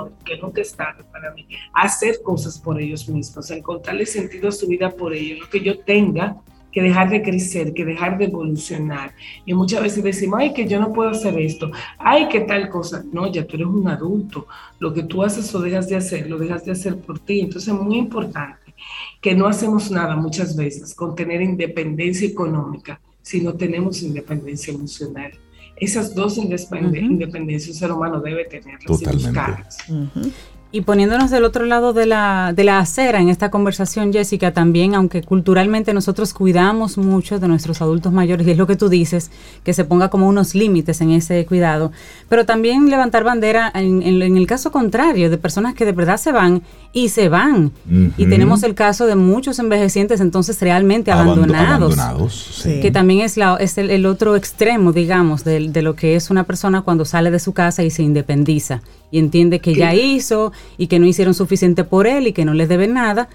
aunque 0.00 0.38
nunca 0.38 0.60
es 0.60 0.74
tarde 0.74 1.04
para 1.12 1.32
mí, 1.32 1.46
hacer 1.72 2.22
cosas 2.22 2.58
por 2.58 2.80
ellos 2.80 3.08
mismos, 3.08 3.50
encontrarle 3.50 4.06
sentido 4.06 4.48
a 4.48 4.52
su 4.52 4.66
vida 4.66 4.90
por 4.90 5.14
ellos, 5.14 5.40
no 5.40 5.50
que 5.50 5.60
yo 5.60 5.78
tenga 5.80 6.36
que 6.72 6.82
dejar 6.82 7.10
de 7.10 7.22
crecer, 7.22 7.72
que 7.72 7.84
dejar 7.84 8.18
de 8.18 8.26
evolucionar. 8.26 9.14
Y 9.46 9.54
muchas 9.54 9.82
veces 9.82 10.04
decimos, 10.04 10.40
ay, 10.40 10.52
que 10.52 10.66
yo 10.66 10.78
no 10.78 10.92
puedo 10.92 11.10
hacer 11.10 11.38
esto, 11.38 11.70
ay, 11.98 12.28
que 12.28 12.40
tal 12.40 12.68
cosa. 12.68 13.04
No, 13.10 13.30
ya 13.32 13.46
tú 13.46 13.56
eres 13.56 13.68
un 13.68 13.88
adulto. 13.88 14.46
Lo 14.78 14.92
que 14.92 15.02
tú 15.02 15.22
haces 15.22 15.52
o 15.54 15.60
dejas 15.60 15.88
de 15.88 15.96
hacer, 15.96 16.28
lo 16.28 16.38
dejas 16.38 16.64
de 16.64 16.72
hacer 16.72 16.98
por 16.98 17.18
ti. 17.18 17.40
Entonces 17.40 17.72
es 17.72 17.80
muy 17.80 17.96
importante 17.96 18.74
que 19.20 19.34
no 19.34 19.46
hacemos 19.46 19.90
nada 19.90 20.14
muchas 20.16 20.54
veces 20.56 20.94
con 20.94 21.14
tener 21.14 21.42
independencia 21.42 22.28
económica 22.28 23.00
si 23.22 23.40
no 23.40 23.54
tenemos 23.54 24.02
independencia 24.02 24.72
emocional. 24.72 25.32
Esas 25.80 26.14
dos 26.14 26.38
independe- 26.38 27.00
independencias 27.00 27.74
un 27.76 27.80
ser 27.80 27.92
humano 27.92 28.20
debe 28.20 28.44
tener. 28.44 28.78
Totalmente. 28.80 29.40
Ujú. 29.88 30.30
Y 30.70 30.82
poniéndonos 30.82 31.30
del 31.30 31.44
otro 31.44 31.64
lado 31.64 31.94
de 31.94 32.04
la, 32.04 32.52
de 32.54 32.62
la 32.62 32.78
acera 32.78 33.20
en 33.22 33.30
esta 33.30 33.50
conversación, 33.50 34.12
Jessica, 34.12 34.52
también, 34.52 34.94
aunque 34.94 35.22
culturalmente 35.22 35.94
nosotros 35.94 36.34
cuidamos 36.34 36.98
mucho 36.98 37.38
de 37.38 37.48
nuestros 37.48 37.80
adultos 37.80 38.12
mayores, 38.12 38.46
y 38.46 38.50
es 38.50 38.58
lo 38.58 38.66
que 38.66 38.76
tú 38.76 38.90
dices, 38.90 39.30
que 39.64 39.72
se 39.72 39.86
ponga 39.86 40.10
como 40.10 40.28
unos 40.28 40.54
límites 40.54 41.00
en 41.00 41.12
ese 41.12 41.46
cuidado, 41.46 41.90
pero 42.28 42.44
también 42.44 42.90
levantar 42.90 43.24
bandera 43.24 43.72
en, 43.74 44.02
en- 44.02 44.20
en 44.20 44.36
el 44.36 44.46
caso 44.46 44.70
contrario, 44.70 45.30
de 45.30 45.38
personas 45.38 45.72
que 45.72 45.86
de 45.86 45.92
verdad 45.92 46.18
se 46.18 46.32
van 46.32 46.62
y 46.92 47.10
se 47.10 47.28
van. 47.28 47.70
Y 47.88 48.06
Ujú. 48.22 48.30
tenemos 48.30 48.62
el 48.62 48.74
caso 48.74 49.06
de 49.06 49.14
muchos 49.14 49.58
envejecientes 49.58 50.20
entonces 50.20 50.60
realmente 50.60 51.12
Abando- 51.12 51.32
abandonados. 51.34 51.68
abandonados, 51.98 52.60
sí. 52.62 52.80
Que 52.80 52.90
también 52.90 53.20
es, 53.20 53.36
la, 53.36 53.56
es 53.60 53.76
el, 53.78 53.90
el 53.90 54.06
otro 54.06 54.36
extremo, 54.36 54.92
digamos, 54.92 55.44
de, 55.44 55.68
de 55.68 55.82
lo 55.82 55.94
que 55.94 56.16
es 56.16 56.30
una 56.30 56.44
persona 56.44 56.82
cuando 56.82 57.04
sale 57.04 57.30
de 57.30 57.38
su 57.38 57.52
casa 57.52 57.82
y 57.84 57.90
se 57.90 58.02
independiza 58.02 58.82
y 59.10 59.18
entiende 59.18 59.60
que 59.60 59.74
ya 59.74 59.94
hizo 59.94 60.52
y 60.76 60.86
que 60.86 60.98
no 60.98 61.06
hicieron 61.06 61.34
suficiente 61.34 61.84
por 61.84 62.06
él 62.06 62.26
y 62.26 62.32
que 62.32 62.44
no 62.44 62.54
les 62.54 62.68
debe 62.68 62.88
nada, 62.88 63.28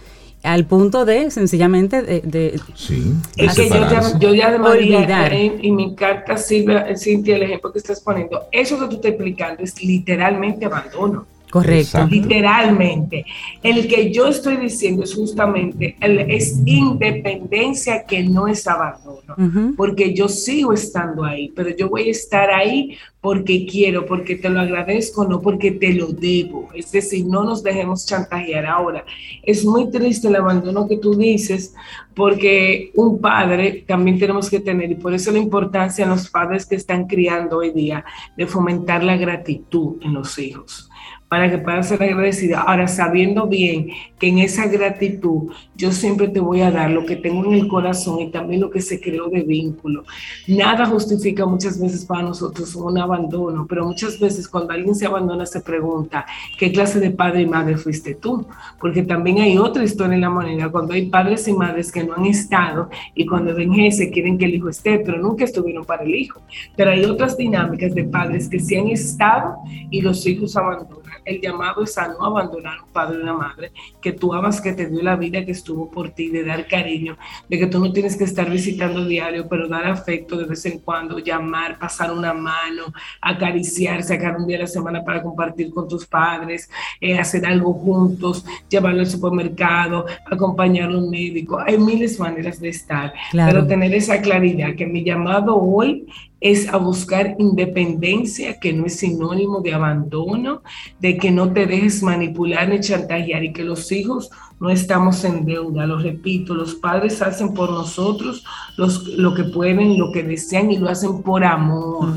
al 0.43 0.65
punto 0.65 1.05
de 1.05 1.31
sencillamente 1.31 2.01
de, 2.01 2.19
de- 2.21 2.59
Sí, 2.75 3.13
de 3.37 3.45
Es 3.45 3.55
que 3.55 3.69
yo 3.69 3.75
ya, 3.89 4.19
yo 4.19 4.33
ya 4.33 4.55
Olvidar. 4.61 5.31
en, 5.31 5.63
en 5.63 5.75
mi 5.75 5.95
carta, 5.95 6.35
Silvia, 6.37 6.85
Cintia, 6.97 7.37
el 7.37 7.43
ejemplo 7.43 7.71
que 7.71 7.79
estás 7.79 8.01
poniendo, 8.01 8.41
eso 8.51 8.77
que 8.79 8.87
tú 8.87 8.95
estás 8.95 9.11
explicando 9.11 9.63
es 9.63 9.81
literalmente 9.81 10.65
abandono. 10.65 11.25
Correcto. 11.53 11.97
Exacto. 11.97 12.15
Literalmente. 12.15 13.25
El 13.61 13.87
que 13.87 14.11
yo 14.11 14.27
estoy 14.27 14.57
diciendo 14.57 15.03
es 15.03 15.13
justamente, 15.13 15.95
el- 15.99 16.19
es 16.31 16.59
independencia 16.65 18.05
que 18.05 18.23
no 18.23 18.47
es 18.47 18.67
abandono. 18.67 19.35
Porque 19.77 20.13
yo 20.13 20.27
sigo 20.27 20.73
estando 20.73 21.23
ahí, 21.23 21.51
pero 21.55 21.69
yo 21.75 21.89
voy 21.89 22.07
a 22.07 22.11
estar 22.11 22.49
ahí 22.51 22.97
porque 23.21 23.65
quiero, 23.65 24.05
porque 24.05 24.35
te 24.35 24.49
lo 24.49 24.59
agradezco, 24.59 25.25
no 25.25 25.39
porque 25.41 25.71
te 25.71 25.93
lo 25.93 26.07
debo. 26.07 26.69
Es 26.73 26.91
decir, 26.91 27.25
no 27.25 27.43
nos 27.43 27.63
dejemos 27.63 28.05
chantajear 28.05 28.65
ahora. 28.65 29.05
Es 29.43 29.63
muy 29.63 29.89
triste 29.89 30.27
el 30.27 30.35
abandono 30.35 30.87
que 30.87 30.97
tú 30.97 31.15
dices, 31.15 31.73
porque 32.13 32.91
un 32.95 33.19
padre 33.21 33.85
también 33.87 34.19
tenemos 34.19 34.49
que 34.49 34.59
tener, 34.59 34.91
y 34.91 34.95
por 34.95 35.13
eso 35.13 35.31
la 35.31 35.39
importancia 35.39 36.03
en 36.03 36.09
los 36.09 36.29
padres 36.29 36.65
que 36.65 36.75
están 36.75 37.07
criando 37.07 37.57
hoy 37.59 37.71
día 37.71 38.03
de 38.35 38.45
fomentar 38.45 39.03
la 39.03 39.15
gratitud 39.17 39.97
en 40.01 40.13
los 40.13 40.37
hijos 40.37 40.89
para 41.33 41.49
que 41.49 41.57
puedan 41.57 41.83
ser 41.83 42.03
agradecidos. 42.03 42.61
Ahora, 42.63 42.87
sabiendo 42.87 43.47
bien 43.47 43.87
que 44.19 44.27
en 44.27 44.37
esa 44.37 44.67
gratitud 44.67 45.49
yo 45.75 45.91
siempre 45.91 46.27
te 46.27 46.39
voy 46.39 46.61
a 46.61 46.69
dar 46.69 46.91
lo 46.91 47.07
que 47.07 47.15
tengo 47.15 47.43
en 47.45 47.53
el 47.53 47.67
corazón 47.67 48.19
y 48.19 48.29
también 48.29 48.61
lo 48.61 48.69
que 48.69 48.81
se 48.81 49.01
creó 49.01 49.29
de 49.29 49.41
vínculo. 49.41 50.03
Nada 50.47 50.85
justifica 50.85 51.47
muchas 51.47 51.81
veces 51.81 52.05
para 52.05 52.21
nosotros 52.21 52.75
un 52.75 52.99
abandono, 52.99 53.65
pero 53.67 53.83
muchas 53.83 54.19
veces 54.19 54.47
cuando 54.47 54.73
alguien 54.73 54.93
se 54.93 55.07
abandona 55.07 55.47
se 55.47 55.61
pregunta, 55.61 56.23
¿qué 56.59 56.71
clase 56.71 56.99
de 56.99 57.09
padre 57.09 57.41
y 57.41 57.47
madre 57.47 57.77
fuiste 57.77 58.13
tú? 58.13 58.45
Porque 58.79 59.01
también 59.01 59.39
hay 59.39 59.57
otra 59.57 59.83
historia 59.83 60.13
en 60.13 60.21
la 60.21 60.29
moneda, 60.29 60.69
cuando 60.69 60.93
hay 60.93 61.07
padres 61.07 61.47
y 61.47 61.53
madres 61.53 61.91
que 61.91 62.03
no 62.03 62.13
han 62.13 62.27
estado 62.27 62.91
y 63.15 63.25
cuando 63.25 63.57
envejece 63.57 64.11
quieren 64.11 64.37
que 64.37 64.45
el 64.45 64.53
hijo 64.53 64.69
esté, 64.69 64.99
pero 64.99 65.17
nunca 65.17 65.45
estuvieron 65.45 65.83
para 65.83 66.03
el 66.03 66.13
hijo. 66.13 66.41
Pero 66.77 66.91
hay 66.91 67.03
otras 67.05 67.35
dinámicas 67.35 67.95
de 67.95 68.03
padres 68.03 68.47
que 68.47 68.59
sí 68.59 68.75
han 68.75 68.89
estado 68.89 69.55
y 69.89 69.99
los 69.99 70.27
hijos 70.27 70.55
abandonan. 70.55 71.22
El 71.25 71.41
llamado 71.41 71.83
es 71.83 71.97
a 71.97 72.07
no 72.07 72.25
abandonar 72.25 72.79
a 72.79 72.83
un 72.83 72.91
padre 72.91 73.17
y 73.19 73.21
una 73.23 73.33
madre, 73.33 73.71
que 74.01 74.11
tú 74.11 74.33
amas, 74.33 74.59
que 74.61 74.73
te 74.73 74.87
dio 74.87 75.01
la 75.01 75.15
vida, 75.15 75.45
que 75.45 75.51
estuvo 75.51 75.89
por 75.89 76.09
ti, 76.11 76.29
de 76.29 76.43
dar 76.43 76.67
cariño, 76.67 77.17
de 77.49 77.59
que 77.59 77.67
tú 77.67 77.79
no 77.79 77.91
tienes 77.93 78.15
que 78.17 78.23
estar 78.23 78.49
visitando 78.49 79.05
diario, 79.05 79.47
pero 79.47 79.67
dar 79.67 79.85
afecto 79.87 80.37
de 80.37 80.45
vez 80.45 80.65
en 80.65 80.79
cuando, 80.79 81.19
llamar, 81.19 81.79
pasar 81.79 82.11
una 82.11 82.33
mano, 82.33 82.93
acariciar, 83.21 84.03
sacar 84.03 84.37
un 84.37 84.47
día 84.47 84.57
a 84.57 84.61
la 84.61 84.67
semana 84.67 85.03
para 85.03 85.21
compartir 85.21 85.71
con 85.73 85.87
tus 85.87 86.05
padres, 86.05 86.69
eh, 87.01 87.17
hacer 87.17 87.45
algo 87.45 87.73
juntos, 87.73 88.45
llevarlo 88.69 88.99
al 89.01 89.07
supermercado, 89.07 90.05
acompañarlo 90.29 90.99
a 90.99 91.03
un 91.03 91.09
médico. 91.09 91.59
Hay 91.59 91.77
miles 91.77 92.17
de 92.17 92.23
maneras 92.23 92.59
de 92.59 92.69
estar, 92.69 93.13
Claro. 93.31 93.51
pero 93.51 93.67
tener 93.67 93.93
esa 93.93 94.21
claridad 94.21 94.75
que 94.75 94.85
mi 94.85 95.03
llamado 95.03 95.55
hoy 95.57 96.05
es 96.43 96.67
a 96.67 96.75
buscar 96.75 97.37
independencia, 97.39 98.59
que 98.59 98.73
no 98.73 98.85
es 98.85 98.97
sinónimo 98.97 99.61
de 99.61 99.73
abandono, 99.73 100.61
de 100.99 101.17
que 101.17 101.31
no 101.31 101.53
te 101.53 101.65
dejes 101.65 102.03
manipular 102.03 102.67
ni 102.67 102.81
chantajear 102.81 103.45
y 103.45 103.53
que 103.53 103.63
los 103.63 103.89
hijos 103.93 104.29
no 104.59 104.69
estamos 104.69 105.23
en 105.23 105.45
deuda. 105.45 105.87
Lo 105.87 105.99
repito, 105.99 106.53
los 106.53 106.75
padres 106.75 107.21
hacen 107.21 107.53
por 107.53 107.71
nosotros 107.71 108.43
los, 108.75 109.07
lo 109.07 109.33
que 109.33 109.45
pueden, 109.45 109.97
lo 109.97 110.11
que 110.11 110.23
desean 110.23 110.69
y 110.69 110.77
lo 110.77 110.89
hacen 110.89 111.23
por 111.23 111.45
amor. 111.45 112.09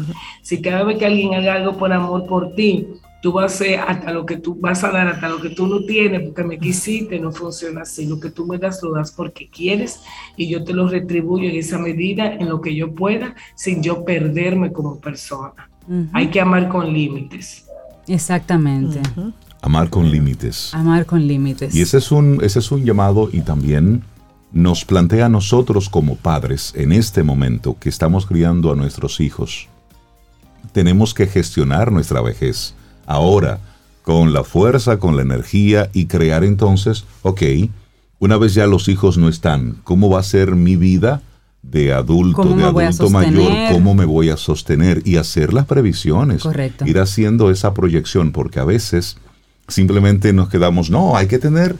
Si 0.43 0.61
cada 0.61 0.83
vez 0.83 0.99
que 0.99 1.07
alguien 1.07 1.35
haga 1.35 1.55
algo 1.55 1.77
por 1.77 1.93
amor 1.93 2.27
por 2.27 2.53
ti, 2.57 2.89
tú 3.21 3.33
vas 3.33 3.45
a 3.45 3.55
hacer 3.55 3.81
hasta 3.81 4.13
lo 4.13 4.27
que 4.27 4.37
tú 4.37 4.57
vas 4.61 4.85
a 4.85 4.91
dar, 4.91 5.09
hasta 5.09 5.29
lo 5.29 5.41
que 5.41 5.51
tú 5.51 5.67
no 5.67 5.85
tienes, 5.85 6.23
porque 6.23 6.45
me 6.45 6.59
quisiste, 6.59 7.19
no 7.19 7.33
funciona 7.33 7.83
así. 7.83 8.07
Lo 8.07 8.21
que 8.21 8.31
tú 8.31 8.47
me 8.47 8.59
das, 8.59 8.83
lo 8.83 8.93
das 8.93 9.13
porque 9.13 9.49
quieres 9.49 10.01
y 10.37 10.49
yo 10.49 10.65
te 10.65 10.73
lo 10.73 10.89
retribuyo 10.89 11.49
en 11.49 11.57
esa 11.57 11.79
medida, 11.79 12.35
en 12.35 12.49
lo 12.49 12.61
que 12.61 12.75
yo 12.75 12.95
pueda, 12.95 13.35
sin 13.55 13.83
yo 13.83 14.05
perderme 14.05 14.73
como 14.73 15.01
persona. 15.01 15.69
Ujú. 15.89 16.09
Hay 16.13 16.29
que 16.29 16.41
amar 16.41 16.69
con 16.69 16.93
límites. 16.93 17.67
Exactamente. 18.07 19.01
Amar 19.63 19.91
con 19.91 20.11
límites. 20.11 20.73
Amar 20.75 21.07
con 21.07 21.27
límites. 21.27 21.75
Y 21.75 21.83
ese 21.83 21.99
es 21.99 22.13
un, 22.13 22.39
ese 22.43 22.61
es 22.61 22.71
un 22.71 22.85
llamado 22.85 23.29
y 23.33 23.41
también 23.41 24.03
nos 24.53 24.85
plantea 24.85 25.27
a 25.27 25.29
nosotros 25.29 25.89
como 25.89 26.17
padres 26.17 26.73
en 26.77 26.93
este 26.93 27.23
momento 27.23 27.77
que 27.79 27.89
estamos 27.89 28.27
criando 28.27 28.73
a 28.73 28.77
nuestros 28.77 29.21
hijos. 29.21 29.69
Tenemos 30.73 31.15
que 31.15 31.27
gestionar 31.27 31.91
nuestra 31.91 32.21
vejez 32.21 32.75
ahora 33.07 33.61
con 34.03 34.33
la 34.33 34.45
fuerza, 34.45 34.99
con 34.99 35.17
la 35.17 35.23
energía 35.23 35.91
y 35.93 36.07
crear 36.07 36.45
entonces, 36.45 37.05
ok, 37.23 37.43
una 38.19 38.37
vez 38.39 38.55
ya 38.55 38.67
los 38.67 38.89
hijos 38.89 39.19
no 39.19 39.29
están, 39.29 39.79
¿cómo 39.85 40.09
va 40.09 40.21
a 40.21 40.23
ser 40.23 40.55
mi 40.55 40.77
vida 40.77 41.23
de 41.63 41.93
adulto, 41.93 42.43
¿Cómo 42.43 42.57
de 42.57 42.87
adulto 42.87 43.11
mayor? 43.11 43.53
¿Cómo 43.73 43.95
me 43.95 44.05
voy 44.05 44.31
a 44.31 44.37
sostener? 44.37 45.03
Y 45.05 45.17
hacer 45.17 45.53
las 45.53 45.67
previsiones. 45.67 46.43
Correcto. 46.43 46.87
Ir 46.87 47.01
haciendo 47.01 47.51
esa 47.51 47.75
proyección, 47.75 48.31
porque 48.31 48.61
a 48.61 48.65
veces 48.65 49.17
simplemente 49.69 50.33
nos 50.33 50.49
quedamos, 50.49 50.91
no, 50.91 51.17
hay 51.17 51.27
que 51.27 51.39
tener 51.39 51.75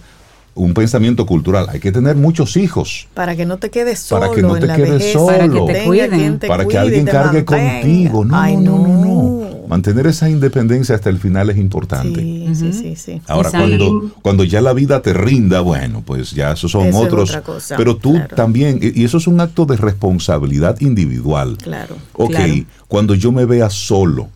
un 0.57 0.73
pensamiento 0.75 1.27
cultural, 1.27 1.67
hay 1.69 1.81
que 1.81 1.93
tener 1.93 2.17
muchos 2.17 2.57
hijos. 2.57 3.09
Para 3.15 3.37
que 3.37 3.45
no 3.47 3.59
te 3.59 3.71
quedes 3.71 4.01
solo 4.01 4.23
Para 4.23 4.35
que 4.35 4.43
no 4.43 4.55
te 4.55 4.63
en 4.63 4.67
la 4.69 4.77
quedes 4.77 4.91
vejez, 4.91 5.13
solo. 5.13 5.27
Para 5.27 5.49
que 5.49 5.61
te 5.61 6.39
te 6.39 6.47
para 6.49 6.63
alguien 6.63 7.05
cargue 7.05 7.45
mantenga. 7.45 7.81
contigo. 7.81 8.25
No, 8.25 8.37
Ay, 8.37 8.57
no, 8.57 8.79
no, 8.79 9.05
no. 9.05 9.36
Mantener 9.69 10.07
esa 10.07 10.29
independencia 10.31 10.95
hasta 10.95 11.11
el 11.11 11.19
final 11.19 11.51
es 11.51 11.57
importante. 11.57 12.21
Sí, 12.21 12.49
sí, 12.55 12.73
sí, 12.73 12.97
sí. 12.97 13.23
Ahora, 13.27 13.51
cuando, 13.51 14.11
cuando 14.23 14.45
ya 14.45 14.61
la 14.61 14.73
vida 14.73 15.03
te 15.03 15.13
rinda, 15.13 15.61
bueno, 15.61 16.03
pues 16.07 16.31
ya 16.33 16.53
esos 16.53 16.71
son 16.71 16.87
Eso 16.87 16.99
es 17.01 17.05
otros. 17.07 17.31
otra 17.31 17.43
cosa, 17.43 17.77
pero 17.77 17.97
tú 17.97 18.13
claro. 18.13 18.37
también, 18.37 18.79
y 18.81 19.01
y 19.01 19.05
eso 19.05 19.19
es 19.19 19.27
un 19.27 19.41
acto 19.41 19.67
de 19.67 19.77
responsabilidad 19.77 20.81
individual. 20.81 21.57
Claro. 21.59 21.97
Ok, 22.15 22.31
Claro. 22.31 22.53
cuando 22.89 23.15
yo 23.15 23.33
me 23.33 23.45
vea 23.45 23.69
solo, 23.71 24.29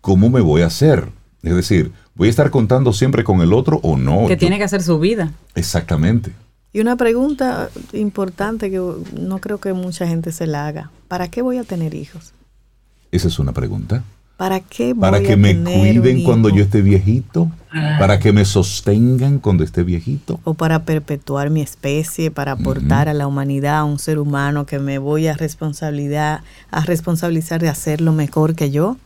¿cómo 0.00 0.30
me 0.30 0.40
voy 0.40 0.62
a 0.62 0.66
hacer? 0.66 1.08
Es 1.42 1.54
decir, 1.54 1.92
¿voy 2.14 2.28
a 2.28 2.30
estar 2.30 2.50
contando 2.50 2.92
siempre 2.92 3.22
con 3.24 3.40
el 3.40 3.52
otro 3.52 3.80
o 3.82 3.96
no? 3.96 4.26
que 4.26 4.34
Yo- 4.34 4.38
tiene 4.38 4.58
que 4.58 4.64
hacer 4.64 4.82
su 4.82 4.98
vida. 4.98 5.32
Exactamente. 5.54 6.32
Y 6.72 6.80
una 6.80 6.96
pregunta 6.96 7.70
importante 7.92 8.70
que 8.70 8.76
no 9.18 9.38
creo 9.40 9.58
que 9.58 9.72
mucha 9.72 10.06
gente 10.06 10.32
se 10.32 10.46
la 10.46 10.66
haga. 10.66 10.90
¿Para 11.08 11.28
qué 11.28 11.40
voy 11.42 11.56
a 11.58 11.64
tener 11.64 11.94
hijos? 11.94 12.32
Esa 13.10 13.28
es 13.28 13.38
una 13.38 13.52
pregunta. 13.52 14.04
¿Para 14.38 14.60
qué 14.60 14.94
voy 14.94 15.00
Para 15.02 15.20
que 15.20 15.32
a 15.34 15.36
me 15.36 15.52
tener 15.54 15.78
cuiden 15.80 16.22
cuando 16.24 16.48
yo 16.48 16.62
esté 16.62 16.80
viejito. 16.80 17.50
Para 17.98 18.18
que 18.18 18.32
me 18.32 18.44
sostengan 18.46 19.38
cuando 19.40 19.64
esté 19.64 19.82
viejito. 19.82 20.40
o 20.44 20.54
para 20.54 20.84
perpetuar 20.84 21.50
mi 21.50 21.60
especie, 21.60 22.30
para 22.30 22.52
aportar 22.52 23.08
a 23.10 23.14
la 23.14 23.26
humanidad, 23.26 23.78
a 23.80 23.84
un 23.84 23.98
ser 23.98 24.18
humano 24.18 24.64
que 24.64 24.78
me 24.78 24.98
voy 24.98 25.26
a 25.26 25.34
responsabilidad, 25.34 26.40
a 26.70 26.84
responsabilizar 26.84 27.60
de 27.60 27.68
hacer 27.68 28.00
lo 28.00 28.12
mejor 28.12 28.54
que 28.54 28.70
yo. 28.70 28.96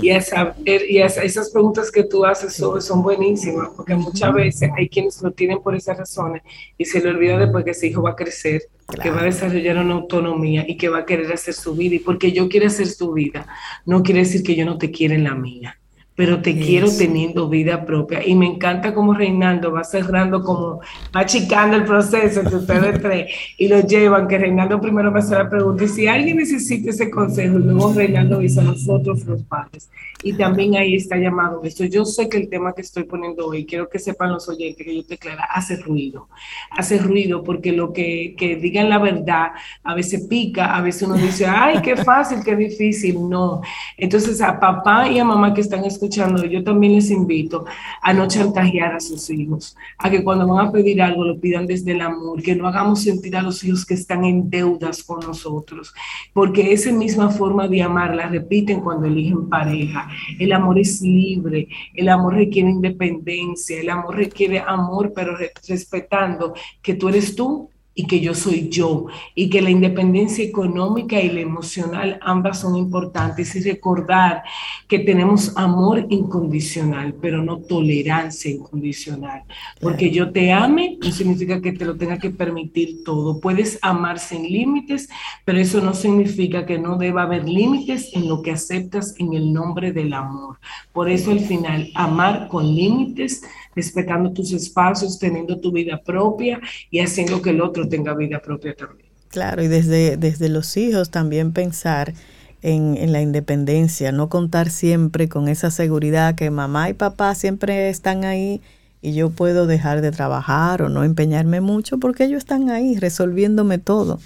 Y, 0.00 0.08
a 0.10 0.22
saber- 0.22 0.90
y 0.90 1.00
a- 1.02 1.06
esas 1.06 1.50
preguntas 1.50 1.90
que 1.90 2.04
tú 2.04 2.24
haces 2.24 2.54
son, 2.54 2.80
son 2.80 3.02
buenísimas, 3.02 3.68
porque 3.76 3.94
muchas 3.94 4.32
veces 4.32 4.70
hay 4.74 4.88
quienes 4.88 5.20
lo 5.20 5.30
tienen 5.32 5.60
por 5.62 5.74
esas 5.76 5.98
razones 5.98 6.42
y 6.78 6.86
se 6.86 7.00
le 7.02 7.10
olvida 7.10 7.36
después 7.38 7.62
que 7.64 7.72
ese 7.72 7.88
hijo 7.88 8.00
va 8.02 8.12
a 8.12 8.16
crecer, 8.16 8.62
que 9.02 9.10
va 9.10 9.20
a 9.20 9.24
desarrollar 9.24 9.78
una 9.78 9.94
autonomía 9.94 10.64
y 10.66 10.76
que 10.76 10.88
va 10.88 10.98
a 11.00 11.06
querer 11.06 11.32
hacer 11.32 11.54
su 11.54 11.74
vida. 11.74 11.96
Y 11.96 11.98
porque 12.00 12.32
yo 12.32 12.48
quiero 12.48 12.66
hacer 12.66 12.86
su 12.86 13.12
vida, 13.12 13.46
no 13.84 14.02
quiere 14.02 14.20
decir 14.20 14.42
que 14.42 14.54
yo 14.54 14.64
no 14.64 14.78
te 14.78 14.90
quiera 14.90 15.14
en 15.14 15.24
la 15.24 15.34
mía, 15.34 15.78
pero 16.16 16.40
te 16.40 16.58
quiero 16.58 16.86
Eso. 16.86 16.98
teniendo 16.98 17.48
vida 17.48 17.84
propia. 17.84 18.26
Y 18.26 18.34
me 18.34 18.46
encanta 18.46 18.94
como 18.94 19.12
Reinaldo 19.12 19.70
va 19.70 19.84
cerrando, 19.84 20.42
como 20.42 20.80
va 21.14 21.20
achicando 21.20 21.76
el 21.76 21.84
proceso 21.84 22.40
entre 22.40 22.56
ustedes 22.56 23.00
tres 23.02 23.30
y 23.58 23.68
lo 23.68 23.80
llevan, 23.80 24.26
que 24.26 24.38
Reinaldo 24.38 24.80
primero 24.80 25.12
me 25.12 25.18
hace 25.18 25.34
la 25.34 25.48
pregunta, 25.48 25.84
y 25.84 25.88
si 25.88 26.06
alguien 26.06 26.38
necesita 26.38 26.90
ese 26.90 27.10
consejo, 27.10 27.58
y 27.58 27.62
luego 27.62 27.92
Reinaldo 27.92 28.38
dice 28.38 28.60
a 28.60 28.64
nosotros 28.64 29.24
los 29.26 29.42
padres. 29.42 29.90
Y 30.22 30.32
también 30.32 30.74
ahí 30.76 30.96
está 30.96 31.18
llamado 31.18 31.60
esto. 31.62 31.84
Yo 31.84 32.06
sé 32.06 32.28
que 32.28 32.38
el 32.38 32.48
tema 32.48 32.72
que 32.72 32.80
estoy 32.80 33.04
poniendo 33.04 33.46
hoy, 33.46 33.66
quiero 33.66 33.88
que 33.88 33.98
sepan 33.98 34.32
los 34.32 34.48
oyentes 34.48 34.84
que 34.84 34.96
yo 34.96 35.04
te 35.04 35.18
clara, 35.18 35.44
hace 35.52 35.76
ruido. 35.76 36.28
Hace 36.70 36.98
ruido 36.98 37.44
porque 37.44 37.72
lo 37.72 37.92
que, 37.92 38.34
que 38.36 38.56
digan 38.56 38.88
la 38.88 38.98
verdad 38.98 39.50
a 39.84 39.94
veces 39.94 40.26
pica, 40.26 40.74
a 40.74 40.80
veces 40.80 41.02
uno 41.02 41.14
dice, 41.14 41.46
ay, 41.46 41.82
qué 41.82 41.96
fácil, 41.96 42.38
qué 42.42 42.56
difícil. 42.56 43.28
No. 43.28 43.60
Entonces 43.98 44.40
a 44.40 44.58
papá 44.58 45.08
y 45.08 45.18
a 45.18 45.24
mamá 45.24 45.52
que 45.52 45.60
están 45.60 45.84
escuchando, 45.84 46.05
escuchando, 46.06 46.44
yo 46.44 46.62
también 46.62 46.94
les 46.94 47.10
invito 47.10 47.64
a 48.00 48.12
no 48.12 48.28
chantajear 48.28 48.94
a 48.94 49.00
sus 49.00 49.28
hijos, 49.30 49.76
a 49.98 50.08
que 50.08 50.22
cuando 50.22 50.46
van 50.46 50.68
a 50.68 50.72
pedir 50.72 51.02
algo 51.02 51.24
lo 51.24 51.38
pidan 51.40 51.66
desde 51.66 51.92
el 51.92 52.00
amor, 52.00 52.42
que 52.42 52.54
no 52.54 52.68
hagamos 52.68 53.02
sentir 53.02 53.36
a 53.36 53.42
los 53.42 53.62
hijos 53.64 53.84
que 53.84 53.94
están 53.94 54.24
en 54.24 54.48
deudas 54.48 55.02
con 55.02 55.20
nosotros, 55.20 55.92
porque 56.32 56.72
esa 56.72 56.92
misma 56.92 57.30
forma 57.30 57.66
de 57.68 57.82
amar 57.82 58.14
la 58.14 58.28
repiten 58.28 58.80
cuando 58.80 59.06
eligen 59.06 59.48
pareja. 59.48 60.08
El 60.38 60.52
amor 60.52 60.78
es 60.78 61.00
libre, 61.02 61.68
el 61.94 62.08
amor 62.08 62.34
requiere 62.34 62.70
independencia, 62.70 63.80
el 63.80 63.90
amor 63.90 64.16
requiere 64.16 64.60
amor, 64.60 65.12
pero 65.14 65.36
respetando 65.66 66.54
que 66.82 66.94
tú 66.94 67.08
eres 67.08 67.34
tú 67.34 67.70
y 67.98 68.06
que 68.06 68.20
yo 68.20 68.34
soy 68.34 68.68
yo 68.68 69.06
y 69.34 69.48
que 69.48 69.62
la 69.62 69.70
independencia 69.70 70.44
económica 70.44 71.18
y 71.18 71.30
la 71.30 71.40
emocional 71.40 72.18
ambas 72.20 72.60
son 72.60 72.76
importantes 72.76 73.56
y 73.56 73.60
recordar 73.60 74.42
que 74.86 74.98
tenemos 74.98 75.56
amor 75.56 76.06
incondicional, 76.10 77.14
pero 77.20 77.42
no 77.42 77.58
tolerancia 77.58 78.50
incondicional, 78.50 79.42
porque 79.80 80.10
yo 80.10 80.30
te 80.30 80.52
ame 80.52 80.98
no 81.02 81.10
significa 81.10 81.62
que 81.62 81.72
te 81.72 81.86
lo 81.86 81.96
tenga 81.96 82.18
que 82.18 82.30
permitir 82.30 83.02
todo. 83.02 83.40
Puedes 83.40 83.78
amar 83.80 84.18
sin 84.18 84.42
límites, 84.42 85.08
pero 85.46 85.58
eso 85.58 85.80
no 85.80 85.94
significa 85.94 86.66
que 86.66 86.78
no 86.78 86.98
deba 86.98 87.22
haber 87.22 87.48
límites 87.48 88.10
en 88.12 88.28
lo 88.28 88.42
que 88.42 88.52
aceptas 88.52 89.14
en 89.18 89.32
el 89.32 89.52
nombre 89.54 89.92
del 89.92 90.12
amor. 90.12 90.58
Por 90.92 91.08
eso 91.08 91.30
al 91.30 91.40
final, 91.40 91.90
amar 91.94 92.48
con 92.48 92.66
límites 92.74 93.42
respetando 93.76 94.32
tus 94.32 94.52
espacios, 94.52 95.18
teniendo 95.18 95.60
tu 95.60 95.70
vida 95.70 96.00
propia 96.02 96.58
y 96.90 96.98
haciendo 97.00 97.40
que 97.42 97.50
el 97.50 97.60
otro 97.60 97.88
tenga 97.88 98.14
vida 98.14 98.40
propia 98.40 98.74
también. 98.74 99.08
Claro, 99.28 99.62
y 99.62 99.68
desde, 99.68 100.16
desde 100.16 100.48
los 100.48 100.76
hijos 100.76 101.10
también 101.10 101.52
pensar 101.52 102.14
en, 102.62 102.96
en, 102.96 103.12
la 103.12 103.20
independencia, 103.20 104.10
no 104.10 104.28
contar 104.28 104.70
siempre 104.70 105.28
con 105.28 105.48
esa 105.48 105.70
seguridad 105.70 106.34
que 106.34 106.50
mamá 106.50 106.88
y 106.88 106.94
papá 106.94 107.34
siempre 107.34 107.90
están 107.90 108.24
ahí 108.24 108.62
y 109.02 109.12
yo 109.12 109.30
puedo 109.30 109.66
dejar 109.66 110.00
de 110.00 110.10
trabajar 110.10 110.82
o 110.82 110.88
no 110.88 111.04
empeñarme 111.04 111.60
mucho 111.60 111.98
porque 111.98 112.24
ellos 112.24 112.38
están 112.38 112.70
ahí 112.70 112.96
resolviéndome 112.96 113.78
todo. 113.78 114.18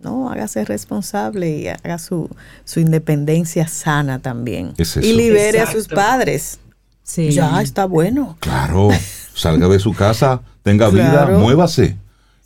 No, 0.00 0.30
hágase 0.30 0.64
responsable 0.64 1.50
y 1.50 1.68
haga 1.68 1.98
su, 1.98 2.30
su 2.64 2.80
independencia 2.80 3.66
sana 3.66 4.20
también. 4.20 4.74
y 5.02 5.12
libere 5.12 5.60
a 5.60 5.66
sus 5.66 5.88
padres. 5.88 6.60
Ya 7.14 7.62
está 7.62 7.84
bueno. 7.84 8.36
Claro, 8.40 8.88
salga 9.34 9.68
de 9.68 9.78
su 9.78 9.94
casa, 9.94 10.42
tenga 10.62 10.88
vida, 10.90 11.26
muévase. 11.38 11.96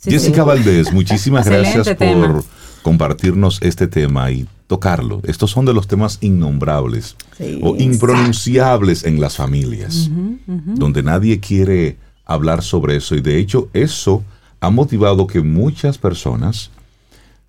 Jessica 0.03 0.43
Valdés, 0.43 0.91
muchísimas 0.93 1.47
gracias 1.47 1.89
por 1.95 2.43
compartirnos 2.81 3.59
este 3.61 3.87
tema 3.87 4.31
y 4.31 4.47
tocarlo. 4.67 5.21
Estos 5.23 5.51
son 5.51 5.65
de 5.65 5.73
los 5.73 5.87
temas 5.87 6.17
innombrables 6.21 7.15
o 7.61 7.75
impronunciables 7.77 9.03
en 9.03 9.19
las 9.19 9.35
familias, 9.35 10.09
donde 10.47 11.03
nadie 11.03 11.39
quiere 11.39 11.97
hablar 12.25 12.63
sobre 12.63 12.95
eso. 12.95 13.15
Y 13.15 13.21
de 13.21 13.37
hecho 13.37 13.69
eso 13.73 14.23
ha 14.59 14.69
motivado 14.69 15.27
que 15.27 15.41
muchas 15.41 15.97
personas 15.97 16.71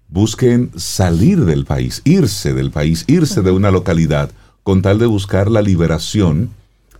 busquen 0.08 0.70
salir 0.76 1.44
del 1.44 1.64
país, 1.64 2.02
irse 2.04 2.52
del 2.52 2.70
país, 2.70 3.04
irse 3.06 3.42
de 3.42 3.50
una 3.50 3.70
localidad 3.70 4.30
con 4.62 4.82
tal 4.82 4.98
de 4.98 5.06
buscar 5.06 5.50
la 5.50 5.62
liberación 5.62 6.50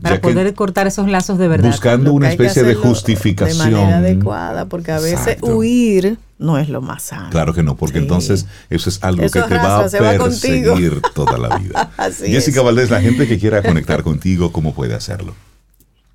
para 0.02 0.20
poder 0.20 0.52
cortar 0.54 0.86
esos 0.86 1.08
lazos 1.08 1.38
de 1.38 1.48
verdad. 1.48 1.70
Buscando 1.70 2.12
una 2.12 2.30
especie 2.30 2.62
de 2.62 2.74
justificación. 2.74 3.70
De 3.70 3.76
manera 3.76 3.98
adecuada, 3.98 4.66
porque 4.66 4.92
a 4.92 5.00
veces 5.00 5.38
huir 5.42 6.18
no 6.38 6.58
es 6.58 6.68
lo 6.68 6.82
más 6.82 7.04
sano. 7.04 7.30
Claro 7.30 7.54
que 7.54 7.62
no, 7.62 7.76
porque 7.76 7.98
entonces 7.98 8.46
eso 8.68 8.90
es 8.90 9.02
algo 9.02 9.22
que 9.22 9.40
te 9.40 9.58
va 9.58 9.84
a 9.84 9.88
perseguir 9.88 11.00
toda 11.14 11.38
la 11.38 11.56
vida. 11.58 11.90
Jessica 12.18 12.62
Valdés, 12.62 12.90
la 12.90 13.00
gente 13.00 13.28
que 13.28 13.38
quiera 13.38 13.62
conectar 13.62 14.02
contigo, 14.02 14.52
¿cómo 14.52 14.74
puede 14.74 14.94
hacerlo? 14.94 15.34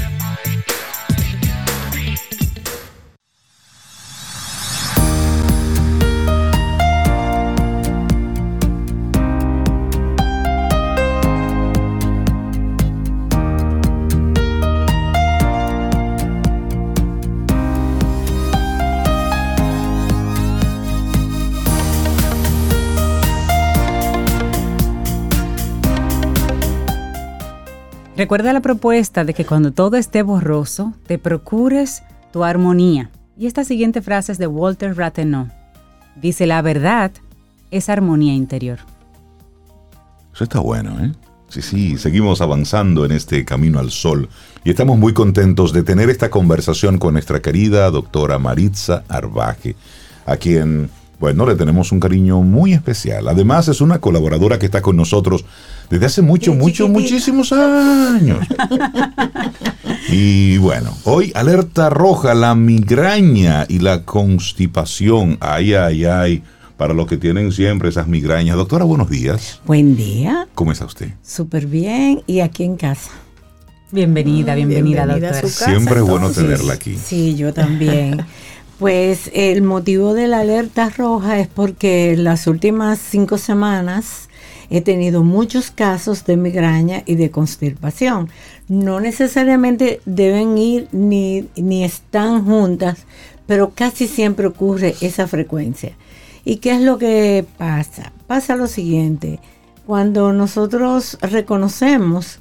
Recuerda 28.15 28.53
la 28.53 28.61
propuesta 28.61 29.23
de 29.23 29.33
que 29.33 29.43
cuando 29.43 29.71
todo 29.71 29.97
esté 29.97 30.21
borroso, 30.21 30.93
te 31.07 31.17
procures 31.17 32.03
tu 32.31 32.43
armonía. 32.43 33.09
Y 33.37 33.47
esta 33.47 33.63
siguiente 33.63 34.03
frase 34.03 34.31
es 34.31 34.37
de 34.37 34.45
Walter 34.45 34.95
Rathenau. 34.95 35.47
Dice, 36.15 36.45
la 36.45 36.61
verdad 36.61 37.11
es 37.71 37.89
armonía 37.89 38.35
interior. 38.35 38.77
Eso 40.31 40.43
está 40.43 40.59
bueno, 40.59 41.03
¿eh? 41.03 41.11
Sí, 41.49 41.61
sí, 41.61 41.97
seguimos 41.97 42.41
avanzando 42.41 43.05
en 43.05 43.11
este 43.11 43.45
camino 43.45 43.79
al 43.79 43.91
sol 43.91 44.27
y 44.63 44.71
estamos 44.71 44.97
muy 44.97 45.13
contentos 45.13 45.71
de 45.71 45.83
tener 45.83 46.09
esta 46.09 46.31
conversación 46.31 46.97
con 46.97 47.13
nuestra 47.13 47.41
querida 47.41 47.91
doctora 47.91 48.39
Maritza 48.39 49.03
Arbaje, 49.07 49.75
a 50.25 50.37
quien 50.37 50.89
bueno, 51.23 51.45
le 51.45 51.55
tenemos 51.55 51.93
un 51.93 52.01
cariño 52.01 52.41
muy 52.41 52.73
especial. 52.73 53.29
Además, 53.29 53.69
es 53.69 53.79
una 53.79 53.99
colaboradora 53.99 54.59
que 54.59 54.65
está 54.65 54.81
con 54.81 54.97
nosotros 54.97 55.45
desde 55.89 56.07
hace 56.07 56.21
mucho, 56.21 56.53
mucho, 56.53 56.89
muchísimos 56.89 57.53
años. 57.53 58.45
y 60.09 60.57
bueno, 60.57 60.93
hoy 61.05 61.31
alerta 61.33 61.89
roja, 61.89 62.33
la 62.33 62.55
migraña 62.55 63.65
y 63.69 63.79
la 63.79 64.03
constipación. 64.03 65.37
Ay, 65.39 65.75
ay, 65.75 66.03
ay. 66.03 66.43
Para 66.75 66.93
los 66.93 67.07
que 67.07 67.15
tienen 67.15 67.53
siempre 67.53 67.87
esas 67.87 68.09
migrañas. 68.09 68.57
Doctora, 68.57 68.83
buenos 68.83 69.09
días. 69.09 69.61
Buen 69.65 69.95
día. 69.95 70.49
¿Cómo 70.53 70.73
está 70.73 70.83
usted? 70.83 71.13
Súper 71.21 71.67
bien 71.67 72.21
y 72.27 72.41
aquí 72.41 72.65
en 72.65 72.75
casa. 72.75 73.11
Bienvenida, 73.91 74.55
bienvenida, 74.55 75.05
doctora. 75.05 75.41
Siempre 75.47 75.99
es 75.99 76.01
bueno 76.01 76.31
tenerla 76.31 76.73
aquí. 76.73 76.97
Sí, 77.01 77.35
yo 77.35 77.53
también. 77.53 78.25
Pues 78.83 79.31
el 79.33 79.61
motivo 79.61 80.13
de 80.13 80.27
la 80.27 80.39
alerta 80.39 80.89
roja 80.89 81.39
es 81.39 81.47
porque 81.47 82.17
las 82.17 82.47
últimas 82.47 82.99
cinco 82.99 83.37
semanas 83.37 84.27
he 84.69 84.81
tenido 84.81 85.23
muchos 85.23 85.71
casos 85.71 86.25
de 86.25 86.35
migraña 86.35 87.01
y 87.05 87.15
de 87.15 87.31
constipación. 87.31 88.27
No 88.67 88.99
necesariamente 88.99 90.01
deben 90.03 90.57
ir 90.57 90.89
ni, 90.91 91.47
ni 91.55 91.85
están 91.85 92.43
juntas, 92.43 93.05
pero 93.47 93.71
casi 93.73 94.05
siempre 94.05 94.47
ocurre 94.47 94.95
esa 94.99 95.27
frecuencia. 95.27 95.93
¿Y 96.43 96.57
qué 96.57 96.71
es 96.71 96.81
lo 96.81 96.97
que 96.97 97.45
pasa? 97.57 98.11
Pasa 98.27 98.57
lo 98.57 98.67
siguiente, 98.67 99.39
cuando 99.85 100.33
nosotros 100.33 101.17
reconocemos 101.21 102.39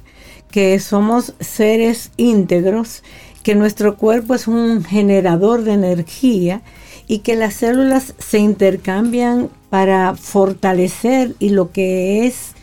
que 0.51 0.77
somos 0.81 1.35
seres 1.39 2.11
íntegros 2.17 3.01
que 3.43 3.55
nuestro 3.55 3.97
cuerpo 3.97 4.33
es 4.35 4.47
un 4.47 4.83
generador 4.83 5.63
de 5.63 5.73
energía 5.73 6.61
y 7.07 7.19
que 7.19 7.35
las 7.35 7.55
células 7.55 8.15
se 8.17 8.39
intercambian 8.39 9.49
para 9.69 10.15
fortalecer 10.15 11.35
y 11.39 11.49
lo 11.49 11.71
que 11.71 12.25
es, 12.25 12.53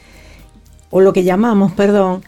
o 0.91 1.01
lo 1.01 1.13
que 1.13 1.23
llamamos, 1.25 1.73
perdón, 1.73 2.23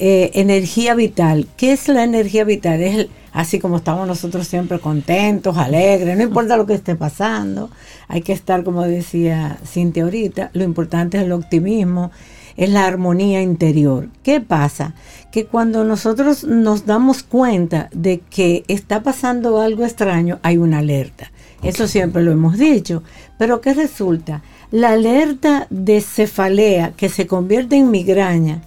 eh, 0.00 0.32
energía 0.34 0.94
vital. 0.94 1.46
¿Qué 1.56 1.72
es 1.72 1.86
la 1.88 2.02
energía 2.02 2.42
vital? 2.44 2.80
Es 2.82 2.96
el- 2.96 3.10
así 3.32 3.60
como 3.60 3.76
estamos 3.76 4.06
nosotros 4.08 4.46
siempre 4.48 4.80
contentos, 4.80 5.56
alegres, 5.56 6.16
no 6.16 6.24
importa 6.24 6.56
lo 6.56 6.66
que 6.66 6.74
esté 6.74 6.96
pasando, 6.96 7.70
hay 8.08 8.22
que 8.22 8.32
estar, 8.32 8.64
como 8.64 8.82
decía 8.82 9.58
Cintia 9.64 10.04
ahorita, 10.04 10.50
lo 10.52 10.64
importante 10.64 11.16
es 11.18 11.24
el 11.24 11.32
optimismo, 11.32 12.10
es 12.56 12.70
la 12.70 12.86
armonía 12.86 13.42
interior. 13.42 14.08
¿Qué 14.22 14.40
pasa? 14.40 14.94
Que 15.32 15.46
cuando 15.46 15.84
nosotros 15.84 16.44
nos 16.44 16.86
damos 16.86 17.22
cuenta 17.22 17.88
de 17.92 18.20
que 18.20 18.64
está 18.68 19.02
pasando 19.02 19.60
algo 19.60 19.84
extraño, 19.84 20.38
hay 20.42 20.58
una 20.58 20.78
alerta. 20.78 21.30
Eso 21.62 21.88
siempre 21.88 22.22
lo 22.22 22.32
hemos 22.32 22.58
dicho. 22.58 23.02
Pero 23.38 23.60
¿qué 23.60 23.74
resulta? 23.74 24.42
La 24.70 24.90
alerta 24.90 25.66
de 25.70 26.00
cefalea 26.00 26.92
que 26.96 27.08
se 27.08 27.26
convierte 27.26 27.76
en 27.76 27.90
migraña 27.90 28.62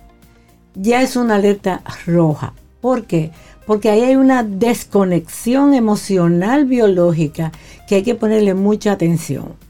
ya 0.75 1.01
es 1.01 1.15
una 1.15 1.35
alerta 1.35 1.81
roja. 2.05 2.53
¿Por 2.81 3.05
qué? 3.05 3.31
Porque 3.65 3.89
ahí 3.89 4.01
hay 4.01 4.15
una 4.15 4.43
desconexión 4.43 5.73
emocional 5.73 6.65
biológica 6.65 7.51
que 7.87 7.95
hay 7.95 8.03
que 8.03 8.15
ponerle 8.15 8.53
mucha 8.53 8.93
atención. 8.93 9.66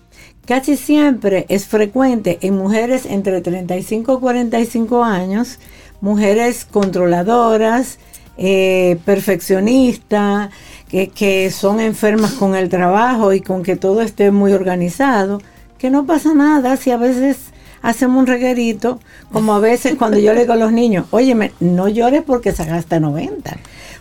Casi 0.47 0.77
siempre 0.77 1.45
es 1.49 1.67
frecuente 1.67 2.39
en 2.41 2.55
mujeres 2.55 3.05
entre 3.05 3.41
35 3.41 4.13
y 4.13 4.19
45 4.21 5.03
años, 5.03 5.59
mujeres 5.99 6.63
controladoras, 6.63 7.99
eh, 8.37 8.97
perfeccionistas, 9.03 10.49
que, 10.87 11.09
que 11.09 11.51
son 11.51 11.81
enfermas 11.81 12.31
con 12.31 12.55
el 12.55 12.69
trabajo 12.69 13.33
y 13.33 13.41
con 13.41 13.61
que 13.61 13.75
todo 13.75 14.01
esté 14.01 14.31
muy 14.31 14.53
organizado, 14.53 15.41
que 15.77 15.89
no 15.89 16.05
pasa 16.05 16.33
nada 16.33 16.77
si 16.77 16.91
a 16.91 16.97
veces 16.97 17.37
hacemos 17.81 18.17
un 18.17 18.27
reguerito, 18.27 19.01
como 19.33 19.53
a 19.53 19.59
veces 19.59 19.95
cuando 19.95 20.17
yo 20.17 20.33
le 20.33 20.41
digo 20.41 20.53
a 20.53 20.57
los 20.57 20.71
niños, 20.71 21.07
óyeme, 21.11 21.51
no 21.59 21.89
llores 21.89 22.23
porque 22.25 22.53
sacaste 22.53 23.01
90. 23.01 23.57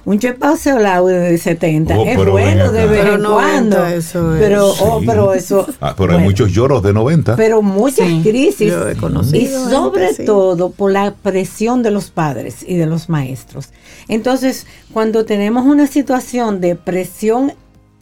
Un 0.06 0.18
chepaseo 0.20 0.78
laude 0.78 1.18
de 1.18 1.36
70 1.36 1.98
Oh, 1.98 2.06
es 2.06 2.16
bueno 2.16 2.70
de 2.72 2.86
vez 2.86 3.06
en 3.06 3.22
90 3.22 3.76
cuando. 3.76 3.86
eso 3.86 4.34
es- 4.36 4.40
pero, 4.40 4.68
oh, 4.70 5.02
pero 5.04 5.34
eso. 5.34 5.66
Ah, 5.80 5.94
pero 5.98 6.12
hay 6.16 6.22
muchos 6.22 6.52
lloros 6.52 6.82
de 6.82 6.92
90. 6.92 7.34
pero 7.36 7.60
muchas 7.60 8.06
Sí. 8.08 8.22
crisis 8.22 8.70
Yo 8.70 8.88
he 8.88 8.94
conocido 8.96 9.36
y 9.42 9.46
sobre 9.70 10.14
todo 10.14 10.70
por 10.70 10.92
la 10.92 11.12
presión 11.12 11.82
de 11.82 11.90
los 11.90 12.10
padres 12.12 12.64
y 12.66 12.76
de 12.76 12.86
los 12.86 13.08
maestros. 13.08 13.70
Entonces, 14.06 14.66
cuando 14.92 15.24
tenemos 15.24 15.66
una 15.66 15.88
situación 15.88 16.60
de 16.60 16.76
presión 16.76 17.52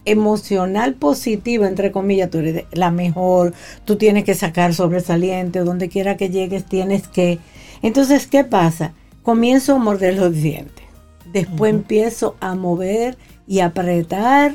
emocional 0.05 0.92
positiva, 0.96 1.66
entre 1.66 1.90
comillas, 1.90 2.28
tú 2.28 2.38
eres 2.38 2.64
la 2.72 2.90
mejor, 2.90 3.55
tú 3.86 3.96
tienes 3.96 4.24
que 4.24 4.34
sacar 4.34 4.74
sobresaliente, 4.74 5.61
donde 5.61 5.88
quiera 5.88 6.18
que 6.18 6.28
llegues 6.28 6.66
tienes 6.66 7.09
que... 7.09 7.38
Entonces, 7.82 8.26
¿qué 8.26 8.44
pasa? 8.44 8.92
Comienzo 9.22 9.76
a 9.76 9.78
morder 9.78 10.16
los 10.18 10.32
dientes. 10.34 10.84
Después 11.35 11.74
empiezo 11.74 12.37
a 12.41 12.55
mover 12.55 13.18
y 13.47 13.61
apretar 13.61 14.55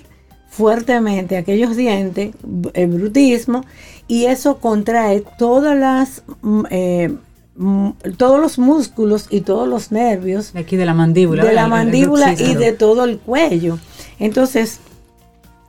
fuertemente 0.49 1.37
aquellos 1.37 1.75
dientes, 1.75 2.33
el 2.73 2.87
brutismo, 2.87 3.63
y 4.07 4.25
eso 4.25 4.57
contrae 4.57 5.23
todas 5.37 5.77
las, 5.77 6.23
mm, 6.41 6.63
eh, 6.71 7.15
mm, 7.55 7.89
todos 8.17 8.39
los 8.39 8.57
músculos 8.57 9.27
y 9.29 9.41
todos 9.41 9.67
los 9.67 9.91
nervios 9.91 10.53
De 10.53 10.61
aquí 10.61 10.75
de 10.75 10.85
la 10.87 10.95
mandíbula. 10.95 11.43
de 11.43 11.53
la 11.53 11.61
El- 11.61 11.65
el 11.65 11.69
mandíbula 11.69 12.33
y 12.33 12.55
de 12.55 12.71
todo 12.73 13.03
el 13.03 13.19
cuello. 13.19 13.77
Entonces, 14.17 14.79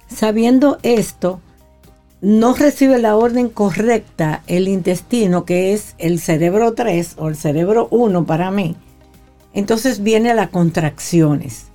sabiendo 0.08 0.78
esto, 0.82 1.40
no 2.22 2.54
recibe 2.54 2.98
la 2.98 3.16
orden 3.16 3.48
correcta 3.48 4.42
el 4.46 4.68
intestino, 4.68 5.44
que 5.44 5.72
es 5.72 5.94
el 5.98 6.20
cerebro 6.20 6.74
3 6.74 7.14
o 7.18 7.28
el 7.28 7.36
cerebro 7.36 7.88
1 7.90 8.24
para 8.26 8.50
mí. 8.50 8.76
Entonces 9.54 10.02
viene 10.02 10.34
las 10.34 10.50
contracciones. 10.50 11.66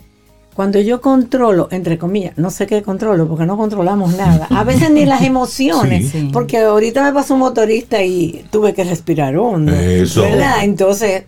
Cuando 0.56 0.80
yo 0.80 1.02
controlo, 1.02 1.68
entre 1.72 1.98
comillas, 1.98 2.38
no 2.38 2.50
sé 2.50 2.66
qué 2.66 2.82
controlo 2.82 3.28
porque 3.28 3.46
no 3.46 3.58
controlamos 3.58 4.16
nada. 4.16 4.48
A 4.50 4.64
veces 4.64 4.90
ni 4.90 5.06
las 5.06 5.22
emociones, 5.24 6.12
Sí. 6.12 6.30
porque 6.32 6.60
ahorita 6.60 7.04
me 7.04 7.12
pasó 7.12 7.34
un 7.34 7.42
motorista 7.42 8.02
y 8.04 8.46
tuve 8.52 8.74
que 8.74 8.86
respirar 8.86 9.36
hondo. 9.38 9.74
Eso. 9.74 10.22
¿verdad? 10.22 10.64
Entonces, 10.64 11.24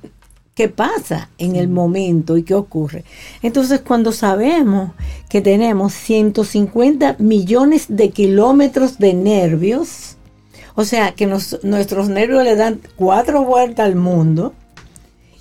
¿qué 0.56 0.70
pasa 0.70 1.30
en 1.38 1.58
el 1.58 1.68
momento 1.68 2.38
y 2.38 2.44
qué 2.44 2.54
ocurre? 2.54 3.04
Entonces, 3.42 3.82
cuando 3.82 4.14
sabemos 4.14 4.92
que 5.28 5.42
tenemos 5.42 5.92
150 5.94 7.18
millones 7.20 7.88
de 7.90 8.12
kilómetros 8.12 8.98
de 8.98 9.14
nervios, 9.14 10.16
o 10.76 10.86
sea, 10.86 11.12
que 11.12 11.26
nos- 11.26 11.60
nuestros 11.64 12.08
nervios 12.08 12.46
le 12.46 12.56
dan 12.56 12.80
cuatro 12.96 13.44
vueltas 13.44 13.88
al 13.88 13.96
mundo, 13.98 14.54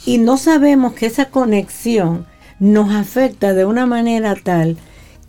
y 0.06 0.18
no 0.18 0.36
sabemos 0.36 0.94
que 0.94 1.06
esa 1.06 1.26
conexión 1.26 2.26
nos 2.60 2.94
afecta 2.94 3.52
de 3.52 3.64
una 3.66 3.86
manera 3.86 4.36
tal 4.42 4.78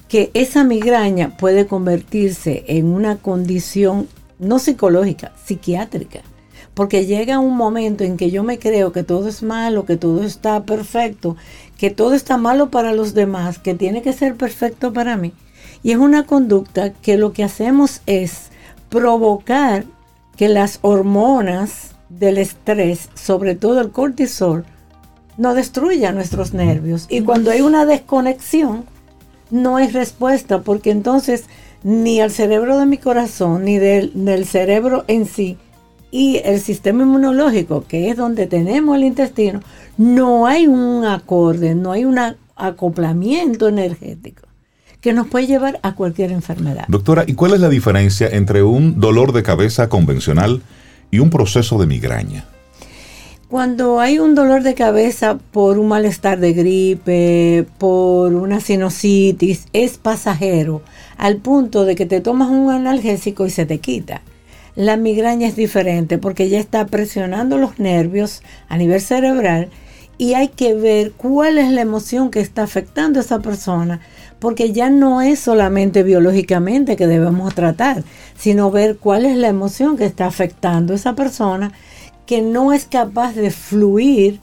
que 0.08 0.30
esa 0.36 0.64
migraña 0.64 1.36
puede 1.36 1.66
convertirse 1.66 2.64
en 2.68 2.86
una 2.86 3.18
condición 3.18 4.08
no 4.40 4.60
psicológica, 4.60 5.34
psiquiátrica. 5.44 6.22
Porque 6.76 7.08
llega 7.08 7.40
un 7.40 7.58
momento 7.58 8.04
en 8.04 8.18
que 8.18 8.30
yo 8.30 8.44
me 8.44 8.60
creo 8.60 8.92
que 8.92 9.04
todo 9.04 9.28
es 9.28 9.42
malo, 9.42 9.86
que 9.86 9.98
todo 9.98 10.24
está 10.24 10.64
perfecto, 10.64 11.36
que 11.78 11.90
todo 11.90 12.14
está 12.14 12.38
malo 12.38 12.70
para 12.70 12.94
los 12.94 13.16
demás, 13.16 13.58
que 13.58 13.74
tiene 13.74 14.04
que 14.04 14.14
ser 14.14 14.36
perfecto 14.36 14.94
para 14.94 15.18
mí. 15.18 15.34
Y 15.82 15.92
es 15.92 15.98
una 15.98 16.28
conducta 16.28 16.94
que 16.94 17.18
lo 17.18 17.34
que 17.34 17.44
hacemos 17.44 18.02
es 18.06 18.50
provocar 18.90 19.86
que 20.38 20.50
las 20.50 20.78
hormonas 20.84 21.97
del 22.10 22.38
estrés, 22.38 23.10
sobre 23.14 23.56
todo 23.56 23.82
el 23.82 23.92
cortisol, 23.92 24.66
no 25.38 25.54
destruya 25.54 26.12
nuestros 26.12 26.54
nervios. 26.54 27.06
Y 27.10 27.22
cuando 27.22 27.52
hay 27.52 27.62
una 27.62 27.86
desconexión, 27.86 28.86
no 29.52 29.78
hay 29.78 29.90
respuesta, 29.90 30.62
porque 30.62 30.92
entonces 30.92 31.46
ni 31.84 32.20
el 32.20 32.32
cerebro 32.32 32.80
de 32.80 32.86
mi 32.86 32.98
corazón, 32.98 33.66
ni 33.66 33.78
del, 33.78 34.12
del 34.14 34.46
cerebro 34.46 35.06
en 35.08 35.26
sí, 35.26 35.58
y 36.10 36.42
el 36.44 36.60
sistema 36.60 37.04
inmunológico, 37.04 37.86
que 37.88 38.10
es 38.10 38.18
donde 38.18 38.48
tenemos 38.48 38.96
el 38.96 39.04
intestino, 39.04 39.60
no 39.98 40.48
hay 40.48 40.68
un 40.68 41.06
acorde, 41.06 41.76
no 41.76 41.92
hay 41.92 42.06
un 42.06 42.18
acoplamiento 42.56 43.68
energético 43.68 44.48
que 45.02 45.14
nos 45.14 45.28
puede 45.28 45.48
llevar 45.48 45.80
a 45.84 45.94
cualquier 45.94 46.32
enfermedad. 46.32 46.86
Doctora, 46.88 47.24
¿y 47.28 47.34
cuál 47.34 47.54
es 47.54 47.60
la 47.60 47.70
diferencia 47.70 48.28
entre 48.30 48.64
un 48.64 49.00
dolor 49.00 49.32
de 49.32 49.44
cabeza 49.44 49.90
convencional 49.90 50.62
y 51.12 51.20
un 51.20 51.30
proceso 51.30 51.78
de 51.80 51.86
migraña? 51.86 52.46
Cuando 53.50 54.02
hay 54.02 54.20
un 54.20 54.36
dolor 54.36 54.62
de 54.62 54.74
cabeza 54.74 55.38
por 55.52 55.80
un 55.80 55.88
malestar 55.88 56.40
de 56.40 56.52
gripe, 56.52 57.66
por 57.78 58.34
una 58.34 58.60
sinusitis, 58.60 59.68
es 59.72 59.98
pasajero, 59.98 60.82
al 61.16 61.38
punto 61.38 61.86
de 61.86 61.96
que 61.96 62.06
te 62.06 62.20
tomas 62.20 62.50
un 62.50 62.70
analgésico 62.70 63.46
y 63.46 63.50
se 63.50 63.66
te 63.66 63.78
quita. 63.78 64.22
La 64.76 64.98
migraña 64.98 65.48
es 65.48 65.56
diferente 65.56 66.18
porque 66.18 66.50
ya 66.50 66.60
está 66.60 66.86
presionando 66.88 67.58
los 67.58 67.80
nervios 67.80 68.44
a 68.68 68.78
nivel 68.78 69.00
cerebral 69.00 69.70
y 70.18 70.34
hay 70.34 70.50
que 70.50 70.74
ver 70.74 71.14
cuál 71.14 71.58
es 71.58 71.72
la 71.72 71.82
emoción 71.82 72.32
que 72.32 72.42
está 72.42 72.64
afectando 72.64 73.20
a 73.20 73.24
esa 73.24 73.40
persona, 73.40 74.02
porque 74.40 74.72
ya 74.72 74.90
no 74.90 75.22
es 75.22 75.40
solamente 75.40 76.04
biológicamente 76.04 76.96
que 76.96 77.08
debemos 77.08 77.56
tratar, 77.56 78.04
sino 78.38 78.70
ver 78.72 78.98
cuál 78.98 79.26
es 79.26 79.36
la 79.38 79.48
emoción 79.48 79.98
que 79.98 80.06
está 80.06 80.28
afectando 80.28 80.94
a 80.94 80.96
esa 80.96 81.16
persona 81.16 81.72
que 82.26 82.42
no 82.42 82.74
es 82.74 82.86
capaz 82.86 83.34
de 83.34 83.52
fluir 83.52 84.40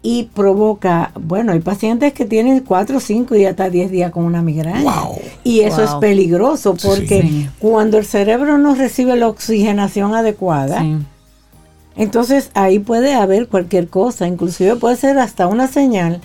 y 0.00 0.24
provoca, 0.32 1.10
bueno, 1.20 1.52
hay 1.52 1.58
pacientes 1.58 2.12
que 2.12 2.24
tienen 2.24 2.60
4, 2.60 3.00
5 3.00 3.34
y 3.34 3.44
hasta 3.44 3.68
10 3.68 3.90
días 3.90 4.12
con 4.12 4.24
una 4.24 4.40
migraña. 4.42 4.82
Wow. 4.82 5.18
Y 5.42 5.60
eso 5.60 5.82
es 5.82 5.90
peligroso 5.96 6.76
porque 6.82 7.22
Sí. 7.22 7.48
cuando 7.58 7.98
el 7.98 8.06
cerebro 8.06 8.56
no 8.58 8.76
recibe 8.76 9.16
la 9.16 9.26
oxigenación 9.28 10.14
adecuada, 10.14 10.80
Sí. 10.82 10.96
entonces 11.96 12.50
ahí 12.54 12.78
puede 12.78 13.14
haber 13.14 13.48
cualquier 13.48 13.88
cosa, 13.88 14.26
inclusive 14.28 14.76
puede 14.76 14.96
ser 14.96 15.18
hasta 15.18 15.48
una 15.48 15.66
señal 15.66 16.20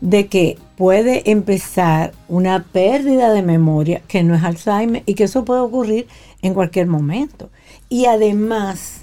de 0.00 0.26
que 0.26 0.56
puede 0.78 1.28
empezar 1.32 2.12
una 2.28 2.62
pérdida 2.62 3.32
de 3.32 3.42
memoria 3.42 4.00
que 4.06 4.22
no 4.22 4.36
es 4.36 4.44
Alzheimer 4.44 5.02
y 5.06 5.14
que 5.14 5.24
eso 5.24 5.44
puede 5.44 5.60
ocurrir 5.60 6.06
en 6.40 6.54
cualquier 6.54 6.86
momento. 6.86 7.50
Y 7.88 8.06
además, 8.06 9.00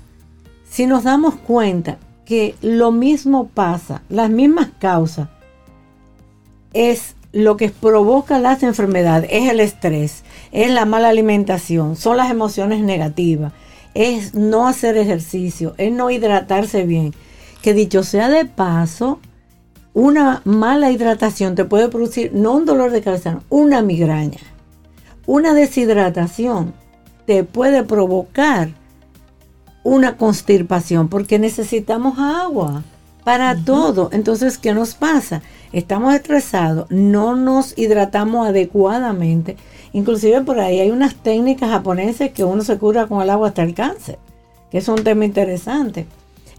si 0.69 0.85
nos 0.85 1.03
damos 1.03 1.35
cuenta 1.35 1.97
que 2.23 2.55
lo 2.61 2.93
mismo 2.93 3.49
pasa, 3.49 4.03
las 4.07 4.29
mismas 4.29 4.69
causas, 4.79 5.27
es 6.71 7.17
lo 7.33 7.57
que 7.57 7.67
provoca 7.67 8.39
las 8.39 8.63
enfermedades, 8.63 9.29
es 9.33 9.49
el 9.49 9.59
estrés, 9.59 10.23
es 10.53 10.71
la 10.71 10.85
mala 10.85 11.09
alimentación, 11.09 11.97
son 11.97 12.15
las 12.15 12.31
emociones 12.31 12.79
negativas, 12.79 13.51
es 13.93 14.33
no 14.33 14.69
hacer 14.69 14.95
ejercicio, 14.95 15.75
es 15.77 15.91
no 15.91 16.09
hidratarse 16.09 16.85
bien. 16.85 17.13
Que 17.61 17.73
dicho 17.73 18.03
sea 18.03 18.29
de 18.29 18.45
paso, 18.45 19.19
una 19.95 20.41
mala 20.43 20.91
hidratación 20.91 21.55
te 21.55 21.63
puede 21.63 21.87
producir 21.87 22.31
no 22.33 22.53
un 22.53 22.65
dolor 22.65 22.91
de 22.91 23.01
cabeza, 23.01 23.39
una 23.49 23.81
migraña. 23.81 24.39
Una 25.25 25.53
deshidratación 25.53 26.73
te 27.25 27.45
puede 27.45 27.81
provocar 27.83 28.69
una 29.83 30.17
constipación 30.17 31.07
porque 31.07 31.39
necesitamos 31.39 32.19
agua. 32.19 32.83
para 33.23 33.55
todo. 33.55 34.09
Entonces, 34.11 34.59
¿qué 34.59 34.73
nos 34.75 34.93
pasa? 34.93 35.41
Estamos 35.71 36.13
estresados, 36.13 36.85
no 36.91 37.35
nos 37.35 37.75
hidratamos 37.75 38.47
adecuadamente. 38.47 39.57
Inclusive 39.93 40.41
por 40.41 40.59
ahí 40.59 40.79
hay 40.79 40.91
unas 40.91 41.15
técnicas 41.15 41.71
japonesas 41.71 42.29
que 42.29 42.43
uno 42.43 42.63
se 42.63 42.77
cura 42.77 43.07
con 43.07 43.23
el 43.23 43.29
agua 43.31 43.47
hasta 43.47 43.63
el 43.63 43.73
cáncer, 43.73 44.19
que 44.69 44.77
es 44.77 44.87
un 44.89 45.03
tema 45.03 45.25
interesante. 45.25 46.05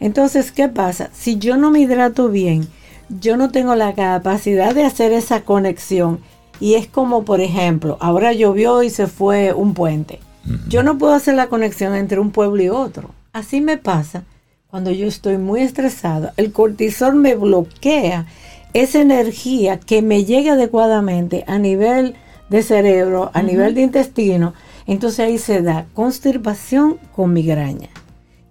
Entonces, 0.00 0.50
¿qué 0.50 0.68
pasa? 0.68 1.10
Si 1.12 1.36
yo 1.38 1.56
no 1.56 1.70
me 1.70 1.80
hidrato 1.80 2.30
bien, 2.30 2.66
yo 3.08 3.36
no 3.36 3.50
tengo 3.50 3.74
la 3.74 3.94
capacidad 3.94 4.74
de 4.74 4.84
hacer 4.84 5.12
esa 5.12 5.42
conexión. 5.42 6.20
Y 6.58 6.74
es 6.74 6.86
como, 6.86 7.24
por 7.24 7.40
ejemplo, 7.40 7.98
ahora 8.00 8.32
llovió 8.32 8.82
y 8.82 8.90
se 8.90 9.06
fue 9.06 9.52
un 9.52 9.74
puente. 9.74 10.20
Yo 10.68 10.82
no 10.82 10.96
puedo 10.96 11.12
hacer 11.12 11.34
la 11.34 11.48
conexión 11.48 11.94
entre 11.94 12.20
un 12.20 12.30
pueblo 12.30 12.62
y 12.62 12.68
otro. 12.68 13.10
Así 13.32 13.60
me 13.60 13.76
pasa 13.76 14.24
cuando 14.70 14.90
yo 14.90 15.06
estoy 15.06 15.38
muy 15.38 15.60
estresado. 15.60 16.30
El 16.36 16.52
cortisol 16.52 17.16
me 17.16 17.34
bloquea 17.34 18.26
esa 18.72 19.00
energía 19.00 19.78
que 19.80 20.02
me 20.02 20.24
llegue 20.24 20.50
adecuadamente 20.50 21.44
a 21.46 21.58
nivel 21.58 22.14
de 22.48 22.62
cerebro, 22.62 23.30
a 23.34 23.42
nivel 23.42 23.74
de 23.74 23.82
intestino. 23.82 24.54
Entonces 24.86 25.20
ahí 25.20 25.38
se 25.38 25.62
da 25.62 25.86
constipación 25.94 26.98
con 27.14 27.32
migraña. 27.32 27.88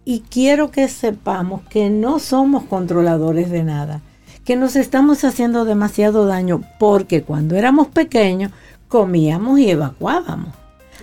Y 0.03 0.21
quiero 0.21 0.69
que 0.69 0.87
sepamos 0.87 1.61
que 1.69 1.89
no 1.89 2.19
somos 2.19 2.63
controladores 2.63 3.49
de 3.49 3.63
nada, 3.63 4.01
que 4.45 4.55
nos 4.55 4.75
estamos 4.75 5.23
haciendo 5.25 5.65
demasiado 5.65 6.25
daño 6.27 6.61
porque 6.79 7.23
cuando 7.23 7.55
éramos 7.55 7.87
pequeños 7.87 8.51
comíamos 8.87 9.59
y 9.59 9.71
evacuábamos. 9.71 10.53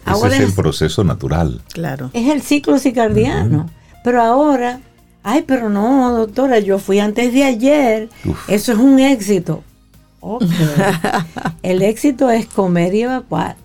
Ese 0.07 0.26
es 0.28 0.40
el 0.40 0.53
proceso 0.53 1.05
natural. 1.05 1.61
Claro. 1.72 2.11
Es 2.12 2.30
el 2.30 2.43
ciclo 2.43 2.78
circadiano. 2.78 3.68
Pero 4.03 4.22
ahora, 4.22 4.80
ay, 5.22 5.45
pero 5.47 5.68
no, 5.68 6.12
doctora, 6.12 6.59
yo 6.61 6.78
fui 6.78 6.99
antes 6.99 7.32
de 7.32 7.45
ayer. 7.45 8.09
Eso 8.49 8.72
es 8.72 8.78
un 8.78 8.99
éxito. 8.99 9.62
el 11.62 11.82
éxito 11.82 12.30
es 12.30 12.47
comer 12.47 12.95
y 12.95 13.03
evacuar. 13.03 13.57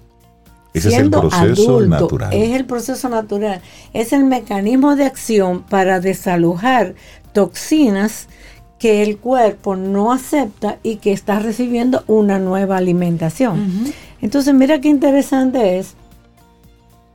Ese 0.74 0.90
es 0.90 0.96
el 0.96 1.10
proceso 1.10 1.82
natural. 1.82 2.34
Es 2.34 2.56
el 2.56 2.66
proceso 2.66 3.10
natural. 3.10 3.62
Es 3.94 4.14
el 4.14 4.26
mecanismo 4.26 4.96
de 4.96 5.06
acción 5.06 5.64
para 5.64 6.00
desalojar 6.00 6.96
toxinas 7.34 8.28
que 8.80 9.04
el 9.04 9.18
cuerpo 9.18 9.76
no 9.76 10.12
acepta 10.12 10.78
y 10.84 10.98
que 10.98 11.12
está 11.12 11.40
recibiendo 11.40 12.04
una 12.08 12.40
nueva 12.40 12.78
alimentación. 12.78 13.94
Entonces, 14.22 14.54
mira 14.54 14.82
qué 14.82 14.90
interesante 14.90 15.80
es 15.80 15.96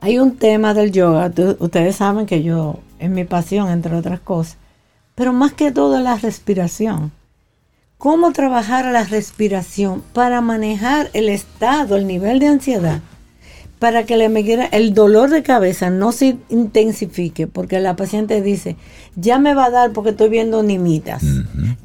hay 0.03 0.19
un 0.19 0.35
tema 0.35 0.73
del 0.73 0.91
yoga, 0.91 1.31
ustedes 1.59 1.95
saben 1.95 2.25
que 2.25 2.43
yo, 2.43 2.79
es 2.99 3.09
mi 3.09 3.23
pasión, 3.23 3.69
entre 3.69 3.95
otras 3.95 4.19
cosas, 4.19 4.57
pero 5.15 5.31
más 5.31 5.53
que 5.53 5.71
todo 5.71 6.01
la 6.01 6.17
respiración. 6.17 7.13
¿Cómo 7.97 8.33
trabajar 8.33 8.83
la 8.83 9.05
respiración 9.05 10.03
para 10.11 10.41
manejar 10.41 11.09
el 11.13 11.29
estado, 11.29 11.95
el 11.95 12.05
nivel 12.05 12.39
de 12.39 12.47
ansiedad? 12.47 12.99
Para 13.83 14.05
que 14.05 14.13
el 14.71 14.93
dolor 14.93 15.29
de 15.29 15.43
cabeza 15.43 15.89
no 15.89 16.13
se 16.13 16.37
intensifique, 16.47 17.47
porque 17.47 17.81
la 17.81 17.97
paciente 17.97 18.41
dice, 18.41 18.77
ya 19.17 19.39
me 19.39 19.53
va 19.53 19.65
a 19.65 19.71
dar 19.71 19.91
porque 19.91 20.11
estoy 20.11 20.29
viendo 20.29 20.63
nimitas, 20.63 21.21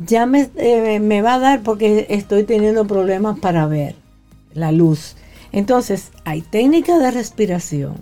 ya 0.06 0.24
me, 0.24 0.48
eh, 0.58 1.00
me 1.00 1.22
va 1.22 1.34
a 1.34 1.38
dar 1.40 1.62
porque 1.64 2.06
estoy 2.08 2.44
teniendo 2.44 2.86
problemas 2.86 3.40
para 3.40 3.66
ver 3.66 3.96
la 4.54 4.70
luz. 4.70 5.16
Entonces, 5.50 6.12
hay 6.24 6.42
técnicas 6.42 7.00
de 7.00 7.10
respiración 7.10 7.96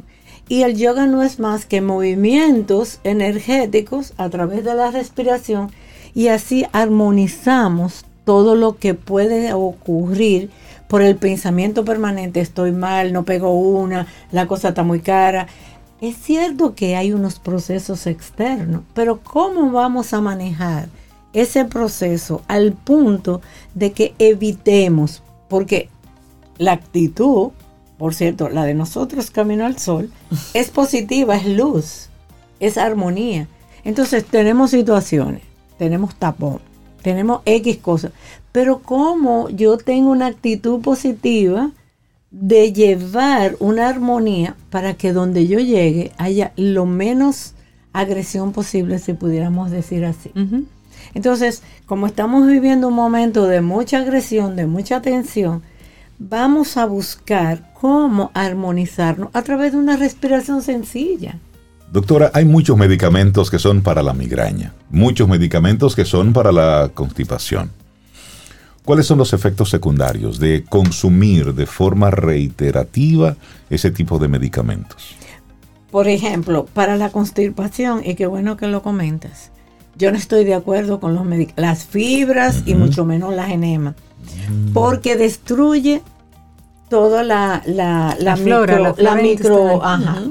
y 0.47 0.65
el 0.65 0.77
yoga 0.77 1.07
no 1.07 1.23
es 1.23 1.39
más 1.39 1.65
que 1.65 1.81
movimientos 1.81 3.01
energéticos 3.03 4.13
a 4.19 4.29
través 4.29 4.63
de 4.63 4.75
la 4.75 4.91
respiración 4.91 5.71
y 6.15 6.29
así 6.29 6.67
armonizamos 6.73 8.05
todo 8.27 8.57
lo 8.57 8.77
que 8.77 8.93
puede 8.93 9.55
ocurrir 9.55 10.51
por 10.89 11.03
el 11.03 11.17
pensamiento 11.17 11.85
permanente, 11.85 12.41
estoy 12.41 12.73
mal, 12.73 13.13
no 13.13 13.25
pego 13.25 13.53
una, 13.53 14.07
la 14.31 14.47
cosa 14.47 14.69
está 14.69 14.83
muy 14.83 15.01
cara. 15.01 15.47
Es 16.01 16.17
cierto 16.17 16.75
que 16.75 16.97
hay 16.97 17.13
unos 17.13 17.39
procesos 17.39 18.07
externos, 18.07 18.83
pero 18.95 19.21
¿cómo 19.23 19.71
vamos 19.71 20.13
a 20.13 20.21
manejar 20.21 20.89
ese 21.33 21.65
proceso 21.65 22.43
al 22.49 22.73
punto 22.73 23.41
de 23.75 23.93
que 23.93 24.15
evitemos? 24.19 25.23
Porque 25.49 25.89
la 26.59 26.73
actitud 26.73 27.53
por 27.99 28.15
cierto, 28.15 28.49
la 28.49 28.65
de 28.65 28.75
nosotros 28.75 29.31
Camino 29.31 29.65
al 29.65 29.79
Sol, 29.79 30.11
es 30.55 30.71
positiva, 30.71 31.37
es 31.37 31.47
luz, 31.47 32.09
es 32.61 32.79
armonía. 32.79 33.49
Entonces 33.85 34.25
tenemos 34.25 34.71
situaciones, 34.71 35.43
tenemos 35.79 36.15
tapón, 36.17 36.61
tenemos 37.07 37.41
X 37.45 37.77
cosas, 37.77 38.11
pero 38.51 38.81
como 38.81 39.49
yo 39.49 39.79
tengo 39.79 40.11
una 40.11 40.27
actitud 40.27 40.81
positiva 40.81 41.71
de 42.33 42.73
llevar 42.73 43.55
una 43.61 43.89
armonía 43.89 44.57
para 44.71 44.95
que 44.95 45.13
donde 45.13 45.47
yo 45.47 45.61
llegue 45.61 46.11
haya 46.19 46.53
lo 46.57 46.85
menos 46.85 47.55
agresión 47.93 48.51
posible, 48.51 48.99
si 48.99 49.13
pudiéramos 49.13 49.71
decir 49.71 50.05
así. 50.05 50.33
Entonces, 51.15 51.63
como 51.87 52.09
estamos 52.09 52.49
viviendo 52.49 52.89
un 52.89 52.95
momento 52.95 53.47
de 53.47 53.61
mucha 53.61 53.99
agresión, 53.99 54.57
de 54.57 54.67
mucha 54.67 55.01
tensión, 55.01 55.63
vamos 56.19 56.77
a 56.77 56.87
buscar 56.87 57.73
cómo 57.81 58.33
armonizarnos 58.35 59.29
a 59.33 59.43
través 59.43 59.71
de 59.71 59.79
una 59.79 59.97
respiración 59.97 60.61
sencilla. 60.61 61.39
Doctora, 61.93 62.31
hay 62.35 62.45
muchos 62.45 62.77
medicamentos 62.77 63.51
que 63.51 63.59
son 63.59 63.83
para 63.83 64.03
la 64.03 64.13
migraña, 64.13 64.73
muchos 64.91 65.29
medicamentos 65.29 65.95
que 65.95 66.05
son 66.05 66.33
para 66.33 66.53
la 66.53 66.91
constipación. 66.93 67.71
¿Cuáles 68.85 69.07
son 69.07 69.19
los 69.19 69.33
efectos 69.33 69.71
secundarios 69.71 70.39
de 70.39 70.65
consumir 70.69 71.55
de 71.55 71.67
forma 71.67 72.11
reiterativa 72.11 73.37
ese 73.71 73.91
tipo 73.91 74.19
de 74.19 74.29
medicamentos? 74.29 75.17
Por 75.91 76.09
ejemplo, 76.09 76.67
para 76.67 76.97
la 76.97 77.11
constipación, 77.11 78.03
y 78.05 78.15
qué 78.15 78.27
bueno 78.27 78.57
que 78.57 78.67
lo 78.67 78.83
comentas, 78.83 79.51
yo 79.97 80.11
no 80.13 80.19
estoy 80.19 80.45
de 80.45 80.55
acuerdo 80.55 81.01
con 81.01 81.15
los 81.15 81.27
las 81.57 81.85
fibras 81.85 82.63
y 82.67 82.75
mucho 82.75 83.05
menos 83.05 83.35
las 83.35 83.51
enemas 83.51 83.95
porque 84.73 85.17
destruye 85.17 86.03
toda 86.89 87.23
la, 87.23 87.63
la, 87.67 88.17
la, 88.19 88.37
flora, 88.37 88.95
la, 88.97 89.15
micro, 89.17 89.85
ajá, 89.85 90.23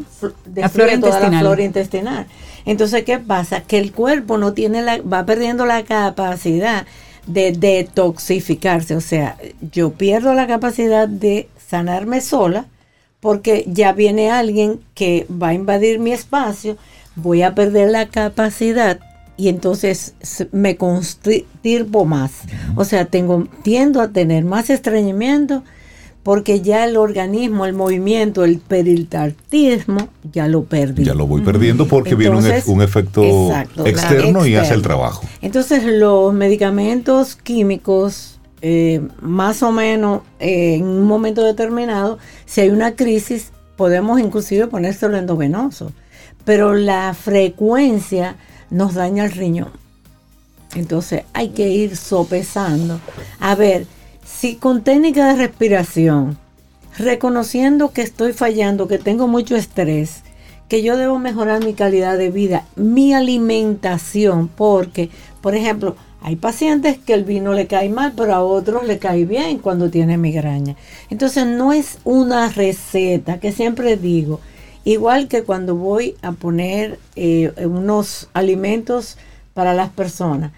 la 0.56 0.70
flora 0.70 0.93
intestinal. 0.93 1.32
la 1.32 1.39
flora 1.39 1.64
intestinal. 1.64 2.28
Entonces, 2.66 3.03
¿qué 3.03 3.20
pasa? 3.20 3.62
Que 3.62 3.78
el 3.78 3.91
cuerpo 3.91 4.38
no 4.38 4.53
tiene 4.53 4.82
la, 4.82 5.01
va 5.01 5.26
perdiendo 5.26 5.66
la 5.66 5.84
capacidad 5.84 6.86
de 7.28 7.51
detoxificarse. 7.51 8.95
O 8.95 9.01
sea, 9.01 9.38
yo 9.72 9.91
pierdo 9.91 10.34
la 10.34 10.47
capacidad 10.47 11.08
de 11.08 11.49
sanarme 11.68 12.22
sola 12.22 12.66
porque 13.20 13.66
ya 13.68 13.91
viene 13.91 14.32
alguien 14.32 14.80
que 14.93 15.26
va 15.30 15.49
a 15.49 15.53
invadir 15.53 15.99
mi 15.99 16.12
espacio, 16.12 16.78
voy 17.16 17.41
a 17.41 17.56
perder 17.56 17.89
la 17.89 18.08
capacidad 18.08 18.99
y 19.38 19.49
entonces 19.49 20.16
me 20.51 20.78
constirpo 20.78 22.06
más. 22.06 22.32
O 22.76 22.86
sea, 22.86 23.06
tengo, 23.06 23.47
tiendo 23.64 24.01
a 24.01 24.10
tener 24.10 24.45
más 24.45 24.70
estreñimiento 24.70 25.64
porque 26.26 26.62
ya 26.62 26.86
el 26.86 26.98
organismo, 26.98 27.68
el 27.68 27.74
movimiento, 27.74 28.46
el 28.46 28.58
peritardismo, 28.58 30.10
ya 30.34 30.48
lo 30.48 30.64
perdí. 30.64 31.04
Ya 31.04 31.14
lo 31.14 31.28
voy 31.28 31.42
perdiendo 31.42 31.88
porque 31.88 32.16
viene 32.16 32.38
un, 32.66 32.82
efecto 32.82 33.52
externo 33.86 34.44
y 34.48 34.56
hace 34.56 34.74
el 34.74 34.82
trabajo. 34.82 35.24
Entonces 35.44 35.84
los 35.84 36.34
medicamentos 36.34 37.36
químicos, 37.36 38.40
eh, 38.64 39.08
más 39.22 39.62
o 39.62 39.72
menos 39.72 40.24
eh, 40.40 40.78
en 40.78 40.88
un 40.88 41.04
momento 41.04 41.44
determinado, 41.44 42.18
si 42.48 42.62
hay 42.62 42.72
una 42.72 42.96
crisis, 42.96 43.52
podemos 43.76 44.20
inclusive 44.20 44.66
ponérselo 44.66 45.18
endovenoso. 45.18 45.92
Pero 46.44 46.74
la 46.74 47.14
frecuencia 47.14 48.36
nos 48.72 48.96
daña 48.96 49.26
el 49.26 49.32
riñón. 49.32 49.70
Entonces 50.74 51.22
hay 51.34 51.50
que 51.50 51.70
ir 51.70 51.96
sopesando. 51.96 53.00
A 53.40 53.54
ver, 53.54 53.86
si 54.46 54.58
con 54.58 54.84
técnica 54.84 55.26
de 55.26 55.38
respiración, 55.48 56.38
reconociendo 57.00 57.89
que 57.89 58.04
estoy 58.04 58.32
fallando, 58.32 58.88
que 58.88 59.00
tengo 59.00 59.28
mucho 59.28 59.56
estrés, 59.56 60.22
que 60.70 60.84
yo 60.84 60.98
debo 60.98 61.18
mejorar 61.18 61.66
mi 61.66 61.74
calidad 61.74 62.16
de 62.16 62.30
vida, 62.30 62.64
mi 62.76 63.16
alimentación, 63.16 64.48
porque, 64.48 65.10
por 65.41 65.56
ejemplo, 65.56 65.96
hay 66.22 66.36
pacientes 66.36 67.00
que 67.00 67.16
el 67.16 67.24
vino 67.24 67.54
le 67.54 67.66
cae 67.66 67.89
mal, 67.89 68.14
pero 68.16 68.36
a 68.36 68.43
otros 68.43 68.86
le 68.86 69.00
cae 69.00 69.26
bien 69.26 69.58
cuando 69.58 69.89
tiene 69.89 70.20
migraña. 70.20 70.76
Entonces 71.10 71.48
no 71.48 71.74
es 71.74 71.98
una 72.04 72.48
receta 72.50 73.39
que 73.39 73.52
siempre 73.52 73.98
digo, 73.98 74.41
Igual 74.84 75.28
que 75.28 75.41
cuando 75.41 75.76
voy 75.76 76.16
a 76.22 76.34
poner 76.34 77.00
eh, 77.16 77.52
unos 77.66 78.30
alimentos 78.34 79.18
para 79.56 79.74
las 79.74 79.89
personas. 79.89 80.52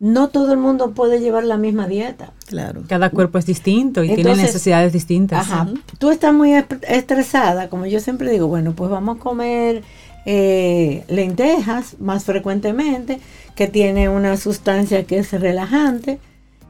No 0.00 0.28
todo 0.28 0.52
el 0.52 0.58
mundo 0.58 0.92
puede 0.92 1.20
llevar 1.20 1.44
la 1.44 1.58
misma 1.58 1.86
dieta. 1.86 2.32
Claro. 2.46 2.82
Cada 2.88 3.10
cuerpo 3.10 3.36
es 3.36 3.44
distinto 3.44 4.02
y 4.02 4.14
tiene 4.14 4.34
necesidades 4.34 4.94
distintas. 4.94 5.40
Ajá. 5.40 5.68
Tú 5.98 6.10
estás 6.10 6.32
muy 6.32 6.54
estresada, 6.54 7.68
como 7.68 7.84
yo 7.84 8.00
siempre 8.00 8.30
digo, 8.30 8.48
bueno, 8.48 8.72
pues 8.72 8.90
vamos 8.90 9.18
a 9.18 9.20
comer 9.20 9.82
eh, 10.24 11.04
lentejas 11.08 11.96
más 11.98 12.24
frecuentemente, 12.24 13.20
que 13.54 13.66
tiene 13.66 14.08
una 14.08 14.38
sustancia 14.38 15.04
que 15.04 15.18
es 15.18 15.38
relajante. 15.38 16.18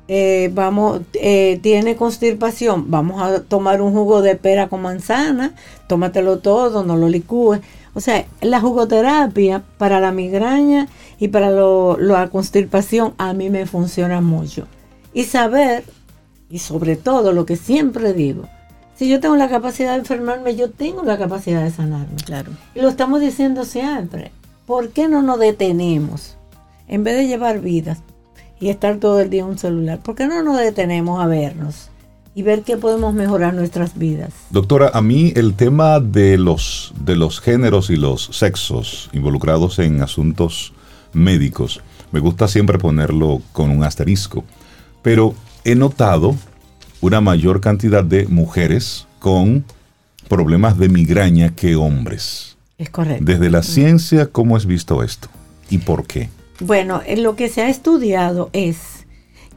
Eh, 0.09 0.51
vamos, 0.53 1.03
eh, 1.15 1.61
tiene 1.63 1.95
constipación, 1.95 2.91
vamos 2.91 3.23
a 3.23 3.45
tomar 3.45 3.81
un 3.81 3.93
jugo 3.93 4.23
de 4.23 4.35
pera 4.35 4.69
con 4.69 4.83
manzana, 4.83 5.55
tómatelo 5.87 6.41
todo, 6.41 6.83
no 6.83 6.97
lo 6.97 7.09
licúes. 7.09 7.61
O 7.95 8.01
sea, 8.01 8.25
la 8.41 8.61
jugoterapia 8.61 9.63
para 9.79 10.01
la 10.01 10.11
migraña 10.11 10.89
y 11.21 11.29
para 11.29 11.51
lo, 11.51 11.99
la 11.99 12.29
constipación 12.31 13.13
a 13.19 13.35
mí 13.35 13.51
me 13.51 13.67
funciona 13.67 14.23
mucho. 14.23 14.67
Y 15.13 15.25
saber, 15.25 15.85
y 16.49 16.61
sobre 16.61 16.97
todo 16.97 17.33
lo 17.33 17.45
que 17.45 17.57
siempre 17.57 18.15
digo, 18.15 18.49
si 18.97 19.09
yo 19.09 19.21
tengo 19.21 19.37
la 19.37 19.51
capacidad 19.51 19.93
de 19.93 19.99
enfermarme, 19.99 20.57
yo 20.57 20.71
tengo 20.71 21.03
la 21.05 21.19
capacidad 21.19 21.63
de 21.63 21.71
sanarme. 21.71 22.17
Claro. 22.25 22.53
Y 22.75 22.81
lo 22.81 22.89
estamos 22.89 23.21
diciendo 23.21 23.65
siempre. 23.65 24.33
¿Por 24.65 24.91
qué 24.91 25.09
no 25.09 25.21
nos 25.21 25.39
detenemos? 25.39 26.37
En 26.89 27.05
vez 27.05 27.17
de 27.17 27.27
llevar 27.27 27.61
vidas 27.61 27.99
y 28.59 28.71
estar 28.71 28.97
todo 28.97 29.21
el 29.21 29.29
día 29.29 29.43
en 29.43 29.49
un 29.49 29.59
celular, 29.59 30.01
¿por 30.01 30.15
qué 30.15 30.27
no 30.27 30.43
nos 30.43 30.59
detenemos 30.59 31.23
a 31.23 31.27
vernos 31.27 31.91
y 32.35 32.43
ver 32.43 32.63
qué 32.63 32.79
podemos 32.79 33.13
mejorar 33.13 33.53
nuestras 33.53 33.99
vidas? 33.99 34.33
Doctora, 34.51 34.91
a 34.95 35.03
mí 35.03 35.35
el 35.37 35.55
tema 35.55 36.01
de 36.01 36.39
los, 36.39 36.95
de 37.05 37.17
los 37.17 37.41
géneros 37.41 37.91
y 37.91 37.97
los 37.97 38.25
sexos 38.33 39.11
involucrados 39.13 39.79
en 39.79 40.03
asuntos 40.03 40.73
médicos, 41.13 41.83
me 42.13 42.21
gusta 42.21 42.49
siempre 42.49 42.79
ponerlo 42.79 43.41
con 43.53 43.71
un 43.71 43.85
asterisco, 43.85 44.45
pero 45.03 45.35
he 45.65 45.75
notado 45.75 46.37
una 47.01 47.21
mayor 47.21 47.61
cantidad 47.61 48.05
de 48.05 48.27
mujeres 48.27 49.07
con 49.19 49.65
problemas 50.29 50.79
de 50.79 50.89
migraña 50.89 51.55
que 51.55 51.77
hombres. 51.77 52.57
Es 52.79 52.91
correcto. 52.91 53.25
Desde 53.25 53.51
la 53.51 53.63
ciencia, 53.63 54.27
¿cómo 54.27 54.57
has 54.57 54.67
visto 54.67 55.03
esto? 55.03 55.29
¿Y 55.69 55.79
por 55.79 56.07
qué? 56.07 56.29
Bueno, 56.61 57.01
en 57.07 57.23
lo 57.23 57.37
que 57.37 57.49
se 57.49 57.63
ha 57.63 57.69
estudiado 57.69 58.51
es 58.53 59.07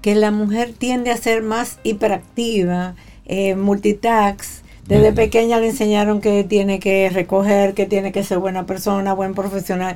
que 0.02 0.16
la 0.16 0.32
mujer 0.32 0.74
tiende 0.78 1.12
a 1.12 1.18
ser 1.18 1.44
más 1.44 1.80
hiperactiva, 1.84 2.96
eh, 3.26 3.56
multitask. 3.56 4.64
Desde 4.88 5.14
pequeña 5.14 5.60
le 5.60 5.70
enseñaron 5.70 6.20
que 6.20 6.44
tiene 6.44 6.80
que 6.80 7.10
recoger, 7.10 7.74
que 7.74 7.86
tiene 7.86 8.12
que 8.12 8.24
ser 8.24 8.40
buena 8.40 8.66
persona, 8.66 9.14
buen 9.14 9.34
profesional. 9.34 9.96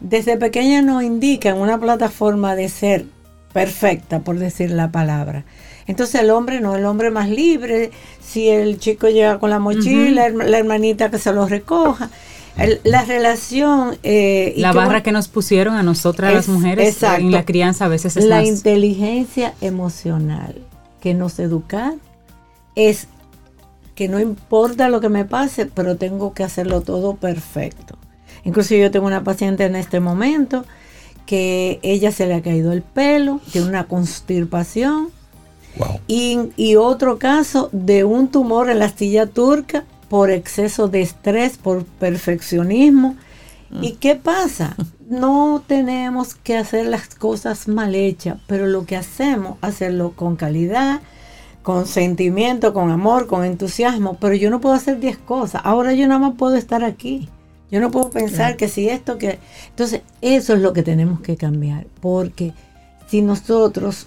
Desde 0.00 0.36
pequeña 0.36 0.82
nos 0.82 1.02
indican 1.02 1.58
una 1.58 1.78
plataforma 1.78 2.56
de 2.56 2.68
ser 2.68 3.04
perfecta, 3.52 4.20
por 4.20 4.38
decir 4.38 4.70
la 4.70 4.90
palabra. 4.90 5.44
Entonces 5.86 6.20
el 6.20 6.30
hombre 6.30 6.60
no, 6.60 6.76
el 6.76 6.84
hombre 6.84 7.10
más 7.10 7.28
libre, 7.28 7.90
si 8.22 8.48
el 8.48 8.78
chico 8.78 9.08
llega 9.08 9.38
con 9.38 9.50
la 9.50 9.58
mochila, 9.58 10.28
la 10.30 10.58
hermanita 10.58 11.10
que 11.10 11.18
se 11.18 11.32
lo 11.32 11.46
recoja. 11.46 12.10
El- 12.56 12.80
la 12.84 13.04
relación... 13.04 13.96
eh, 14.02 14.54
La 14.56 14.72
barra 14.72 15.02
que 15.02 15.12
nos 15.12 15.28
pusieron 15.28 15.74
a 15.76 15.82
nosotras 15.82 16.32
las 16.34 16.44
Es- 16.44 16.48
mujeres 16.54 16.88
exacto. 16.94 17.22
en 17.22 17.32
la 17.32 17.44
crianza 17.44 17.86
a 17.86 17.88
veces 17.88 18.16
es 18.16 18.24
la 18.24 18.36
más- 18.40 18.48
inteligencia 18.48 19.54
emocional 19.60 20.54
que 21.00 21.14
nos 21.14 21.38
educa 21.38 21.94
es 22.76 23.06
que 23.94 24.08
no 24.08 24.20
importa 24.20 24.88
lo 24.88 25.00
que 25.00 25.08
me 25.08 25.24
pase, 25.24 25.66
pero 25.66 25.96
tengo 25.96 26.32
que 26.34 26.42
hacerlo 26.44 26.80
todo 26.82 27.16
perfecto. 27.16 27.96
Incluso 28.44 28.74
yo 28.74 28.90
tengo 28.90 29.06
una 29.06 29.24
paciente 29.24 29.64
en 29.64 29.76
este 29.76 30.00
momento 30.00 30.64
que 31.26 31.78
ella 31.82 32.10
se 32.12 32.26
le 32.26 32.34
ha 32.34 32.42
caído 32.42 32.72
el 32.72 32.82
pelo, 32.82 33.40
tiene 33.52 33.68
una 33.68 33.84
constipación 33.84 35.08
Wow. 35.76 36.00
y, 36.08 36.38
y 36.56 36.74
otro 36.74 37.18
caso 37.18 37.68
de 37.70 38.02
un 38.02 38.26
tumor 38.28 38.70
en 38.70 38.80
la 38.80 38.86
astilla 38.86 39.26
turca 39.26 39.84
por 40.08 40.32
exceso 40.32 40.88
de 40.88 41.00
estrés, 41.00 41.58
por 41.58 41.84
perfeccionismo. 41.84 43.14
¿Y 43.80 43.92
qué 43.92 44.16
pasa? 44.16 44.74
No 45.08 45.62
tenemos 45.64 46.34
que 46.34 46.56
hacer 46.56 46.86
las 46.86 47.14
cosas 47.14 47.68
mal 47.68 47.94
hechas, 47.94 48.38
pero 48.48 48.66
lo 48.66 48.84
que 48.84 48.96
hacemos, 48.96 49.58
hacerlo 49.60 50.12
con 50.16 50.34
calidad, 50.34 51.00
con 51.62 51.86
sentimiento, 51.86 52.74
con 52.74 52.90
amor, 52.90 53.28
con 53.28 53.44
entusiasmo. 53.44 54.16
Pero 54.20 54.34
yo 54.34 54.50
no 54.50 54.60
puedo 54.60 54.74
hacer 54.74 54.98
10 54.98 55.18
cosas. 55.18 55.62
Ahora 55.64 55.92
yo 55.92 56.08
nada 56.08 56.18
más 56.18 56.34
puedo 56.36 56.56
estar 56.56 56.82
aquí. 56.82 57.28
Yo 57.70 57.80
no 57.80 57.90
puedo 57.90 58.10
pensar 58.10 58.56
que 58.56 58.68
si 58.68 58.88
esto, 58.88 59.16
que... 59.16 59.38
Entonces, 59.68 60.02
eso 60.20 60.54
es 60.54 60.60
lo 60.60 60.72
que 60.72 60.82
tenemos 60.82 61.20
que 61.20 61.36
cambiar. 61.36 61.86
Porque 62.00 62.52
si 63.06 63.22
nosotros 63.22 64.06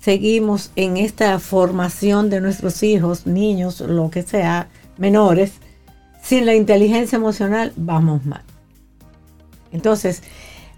seguimos 0.00 0.70
en 0.76 0.96
esta 0.96 1.38
formación 1.38 2.30
de 2.30 2.40
nuestros 2.40 2.82
hijos, 2.82 3.26
niños, 3.26 3.80
lo 3.80 4.10
que 4.10 4.22
sea, 4.22 4.68
menores, 4.98 5.52
sin 6.22 6.46
la 6.46 6.54
inteligencia 6.54 7.16
emocional, 7.16 7.72
vamos 7.76 8.24
mal. 8.26 8.42
Entonces, 9.72 10.22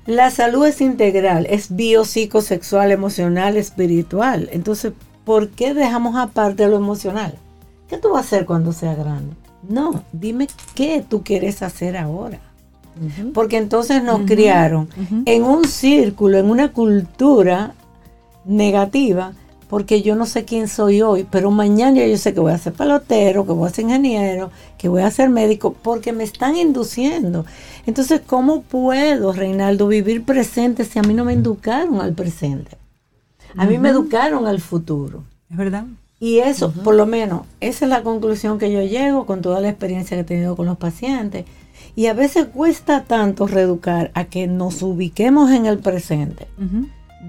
la 0.06 0.30
salud 0.30 0.66
es 0.66 0.80
integral, 0.80 1.46
es 1.50 1.74
biopsicosexual, 1.74 2.92
emocional, 2.92 3.56
espiritual. 3.56 4.48
Entonces, 4.52 4.92
¿por 5.24 5.48
qué 5.50 5.74
dejamos 5.74 6.16
aparte 6.16 6.68
lo 6.68 6.76
emocional? 6.76 7.34
¿Qué 7.88 7.98
tú 7.98 8.10
vas 8.10 8.18
a 8.18 8.26
hacer 8.26 8.46
cuando 8.46 8.72
sea 8.72 8.94
grande? 8.94 9.34
No, 9.68 10.02
dime 10.12 10.48
qué 10.74 11.04
tú 11.08 11.22
quieres 11.22 11.62
hacer 11.62 11.96
ahora. 11.96 12.40
Porque 13.34 13.58
entonces 13.58 14.02
nos 14.02 14.22
criaron 14.22 14.88
en 15.26 15.42
un 15.42 15.64
círculo, 15.66 16.38
en 16.38 16.48
una 16.48 16.72
cultura 16.72 17.74
negativa, 18.46 19.34
porque 19.68 20.00
yo 20.00 20.14
no 20.14 20.26
sé 20.26 20.44
quién 20.44 20.68
soy 20.68 21.02
hoy, 21.02 21.26
pero 21.30 21.50
mañana 21.50 22.06
yo 22.06 22.16
sé 22.16 22.32
que 22.32 22.40
voy 22.40 22.52
a 22.52 22.58
ser 22.58 22.72
pelotero, 22.72 23.44
que 23.44 23.52
voy 23.52 23.68
a 23.68 23.72
ser 23.72 23.84
ingeniero, 23.84 24.50
que 24.78 24.88
voy 24.88 25.02
a 25.02 25.10
ser 25.10 25.28
médico, 25.28 25.74
porque 25.82 26.12
me 26.12 26.24
están 26.24 26.56
induciendo. 26.56 27.44
Entonces, 27.84 28.22
¿cómo 28.24 28.62
puedo, 28.62 29.32
Reinaldo, 29.32 29.88
vivir 29.88 30.24
presente 30.24 30.84
si 30.84 30.98
a 30.98 31.02
mí 31.02 31.12
no 31.14 31.24
me 31.24 31.34
educaron 31.34 32.00
al 32.00 32.14
presente? 32.14 32.78
A 33.56 33.66
mí 33.66 33.78
me 33.78 33.88
educaron 33.90 34.46
al 34.46 34.60
futuro. 34.60 35.24
¿Es 35.50 35.56
verdad? 35.56 35.84
Y 36.18 36.38
eso, 36.38 36.72
por 36.72 36.94
lo 36.94 37.04
menos, 37.06 37.42
esa 37.60 37.84
es 37.84 37.90
la 37.90 38.02
conclusión 38.02 38.58
que 38.58 38.72
yo 38.72 38.82
llego 38.82 39.26
con 39.26 39.42
toda 39.42 39.60
la 39.60 39.68
experiencia 39.68 40.16
que 40.16 40.22
he 40.22 40.24
tenido 40.24 40.56
con 40.56 40.66
los 40.66 40.78
pacientes. 40.78 41.44
Y 41.94 42.06
a 42.06 42.14
veces 42.14 42.46
cuesta 42.46 43.04
tanto 43.04 43.46
reeducar 43.46 44.10
a 44.14 44.24
que 44.24 44.46
nos 44.46 44.82
ubiquemos 44.82 45.50
en 45.50 45.66
el 45.66 45.78
presente, 45.78 46.46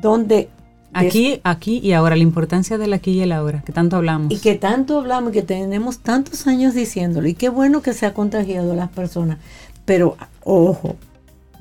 donde 0.02 0.50
Aquí, 0.94 1.42
aquí 1.44 1.80
y 1.84 1.92
ahora, 1.94 2.16
la 2.16 2.24
importancia 2.24 2.78
del 2.78 2.94
aquí 2.94 3.12
y 3.12 3.22
el 3.22 3.32
ahora, 3.32 3.62
que 3.62 3.72
tanto 3.72 3.98
hablamos. 3.98 4.32
y 4.32 4.38
que 4.38 4.56
tanto 4.56 4.98
hablamos 5.00 5.32
y 5.32 5.34
que 5.34 5.42
tenemos 5.44 6.00
tantos 6.00 6.48
años 6.48 6.74
diciéndolo 6.74 7.28
y 7.28 7.34
qué 7.36 7.50
bueno 7.50 7.82
que 7.82 7.94
se 7.94 8.06
ha 8.06 8.14
contagiado 8.14 8.72
a 8.72 8.76
las 8.76 8.90
personas. 8.90 9.38
Pero 9.86 10.18
ojo, 10.44 10.96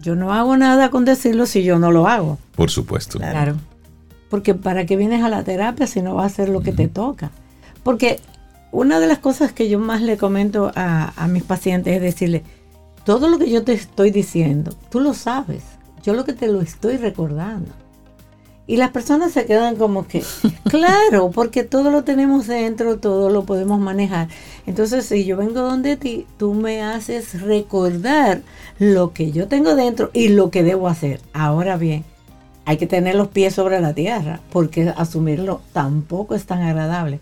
yo 0.01 0.15
no 0.15 0.33
hago 0.33 0.57
nada 0.57 0.91
con 0.91 1.05
decirlo 1.05 1.45
si 1.47 1.65
yo 1.65 1.79
no 1.79 1.91
lo 1.93 2.07
hago. 2.07 2.39
Por 2.55 2.71
supuesto. 2.71 3.19
Claro. 3.19 3.57
Porque 4.29 4.55
para 4.55 4.87
qué 4.87 4.97
vienes 4.97 5.23
a 5.23 5.29
la 5.29 5.45
terapia 5.45 5.87
si 5.87 6.03
no 6.03 6.15
vas 6.15 6.25
a 6.25 6.27
hacer 6.27 6.49
lo 6.49 6.61
que 6.61 6.73
te 6.73 6.89
toca. 6.89 7.31
Porque 7.83 8.21
una 8.73 8.99
de 9.01 9.07
las 9.07 9.19
cosas 9.19 9.53
que 9.53 9.69
yo 9.69 9.79
más 9.79 10.03
le 10.03 10.17
comento 10.17 10.73
a, 10.75 11.13
a 11.17 11.29
mis 11.29 11.43
pacientes 11.43 11.95
es 11.95 12.03
decirle, 12.03 12.43
todo 13.05 13.29
lo 13.29 13.39
que 13.39 13.51
yo 13.51 13.63
te 13.63 13.73
estoy 13.73 14.11
diciendo, 14.11 14.75
tú 14.91 15.01
lo 15.01 15.15
sabes. 15.15 15.63
Yo 16.03 16.15
lo 16.15 16.25
que 16.25 16.33
te 16.33 16.49
lo 16.49 16.61
estoy 16.61 16.97
recordando. 16.97 17.73
Y 18.69 18.79
las 18.79 18.91
personas 18.91 19.33
se 19.33 19.47
quedan 19.47 19.77
como 19.77 20.09
que, 20.09 20.25
claro, 20.69 21.31
porque 21.31 21.63
todo 21.63 21.91
lo 21.91 22.03
tenemos 22.03 22.49
dentro, 22.49 22.99
todo 22.99 23.31
lo 23.31 23.45
podemos 23.45 23.79
manejar. 23.79 24.29
Entonces, 24.67 25.07
si 25.07 25.25
yo 25.25 25.37
vengo 25.37 25.61
donde 25.61 25.97
ti, 25.97 26.27
tú 26.37 26.53
me 26.55 26.83
haces 26.83 27.41
recordar 27.43 28.43
lo 28.81 29.13
que 29.13 29.31
yo 29.31 29.47
tengo 29.47 29.77
dentro 29.77 30.11
y 30.13 30.29
lo 30.29 30.51
que 30.51 30.65
debo 30.65 30.89
hacer. 30.89 31.21
Ahora 31.33 31.77
bien, 31.77 32.05
hay 32.67 32.77
que 32.79 32.89
tener 32.89 33.15
los 33.15 33.29
pies 33.29 33.55
sobre 33.55 33.81
la 33.81 33.95
tierra, 33.95 34.41
porque 34.51 34.93
asumirlo 34.97 35.61
tampoco 35.73 36.35
es 36.35 36.47
tan 36.47 36.63
agradable. 36.63 37.21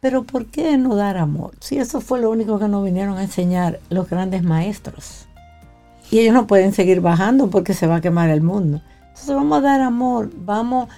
Pero 0.00 0.22
¿por 0.22 0.46
qué 0.46 0.78
no 0.78 0.94
dar 0.94 1.16
amor? 1.16 1.54
Si 1.58 1.78
eso 1.78 2.00
fue 2.00 2.20
lo 2.20 2.30
único 2.30 2.60
que 2.60 2.68
nos 2.68 2.84
vinieron 2.84 3.18
a 3.18 3.24
enseñar 3.24 3.80
los 3.90 4.08
grandes 4.08 4.44
maestros. 4.44 5.26
Y 6.12 6.20
ellos 6.20 6.34
no 6.34 6.46
pueden 6.46 6.72
seguir 6.72 7.00
bajando 7.00 7.50
porque 7.50 7.74
se 7.74 7.88
va 7.88 7.96
a 7.96 8.00
quemar 8.00 8.30
el 8.30 8.40
mundo. 8.40 8.80
Entonces 9.08 9.34
vamos 9.34 9.58
a 9.58 9.62
dar 9.62 9.80
amor, 9.80 10.30
vamos, 10.36 10.88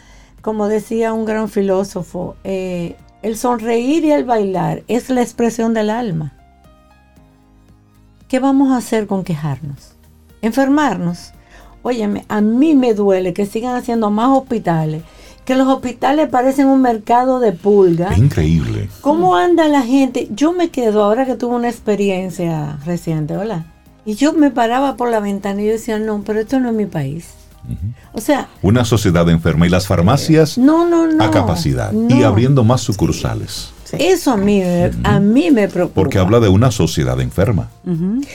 como 0.42 0.68
decía 0.68 1.14
un 1.14 1.24
gran 1.24 1.48
filósofo, 1.48 2.36
eh, 2.44 2.96
el 3.22 3.38
sonreír 3.38 4.04
y 4.04 4.12
el 4.12 4.24
bailar 4.24 4.82
es 4.86 5.08
la 5.08 5.22
expresión 5.22 5.72
del 5.72 5.88
alma. 5.88 6.34
¿Qué 8.28 8.38
vamos 8.38 8.70
a 8.70 8.76
hacer 8.76 9.06
con 9.06 9.24
quejarnos? 9.24 9.94
¿Enfermarnos? 10.42 11.32
Óyeme, 11.82 12.24
a 12.28 12.40
mí 12.40 12.74
me 12.74 12.94
duele 12.94 13.32
que 13.32 13.46
sigan 13.46 13.74
haciendo 13.74 14.10
más 14.10 14.28
hospitales, 14.36 15.02
que 15.44 15.54
los 15.56 15.66
hospitales 15.68 16.28
parecen 16.28 16.66
un 16.66 16.82
mercado 16.82 17.40
de 17.40 17.52
pulgas. 17.52 18.12
Es 18.12 18.18
increíble. 18.18 18.88
¿Cómo 19.00 19.34
anda 19.36 19.66
la 19.68 19.82
gente? 19.82 20.28
Yo 20.32 20.52
me 20.52 20.68
quedo 20.68 21.02
ahora 21.02 21.24
que 21.26 21.34
tuve 21.36 21.54
una 21.56 21.68
experiencia 21.68 22.78
reciente, 22.84 23.36
¿verdad? 23.36 23.64
Y 24.04 24.14
yo 24.14 24.32
me 24.32 24.50
paraba 24.50 24.96
por 24.96 25.10
la 25.10 25.20
ventana 25.20 25.62
y 25.62 25.66
yo 25.66 25.72
decía, 25.72 25.98
no, 25.98 26.22
pero 26.24 26.40
esto 26.40 26.60
no 26.60 26.68
es 26.70 26.74
mi 26.74 26.86
país. 26.86 27.30
O 28.12 28.20
sea, 28.20 28.48
Una 28.62 28.84
sociedad 28.84 29.28
enferma 29.28 29.66
y 29.66 29.70
las 29.70 29.86
farmacias 29.86 30.56
no, 30.58 30.88
no, 30.88 31.06
no. 31.06 31.22
a 31.22 31.30
capacidad 31.30 31.92
y 32.08 32.22
abriendo 32.22 32.64
más 32.64 32.80
sucursales. 32.80 33.70
Eso 33.92 34.32
a 34.32 34.36
mí, 34.36 34.60
me- 34.60 34.90
a 35.04 35.20
mí 35.20 35.50
me 35.50 35.68
preocupa. 35.68 35.94
Porque 35.94 36.18
habla 36.18 36.40
de 36.40 36.48
una 36.48 36.70
sociedad 36.70 37.20
enferma 37.20 37.68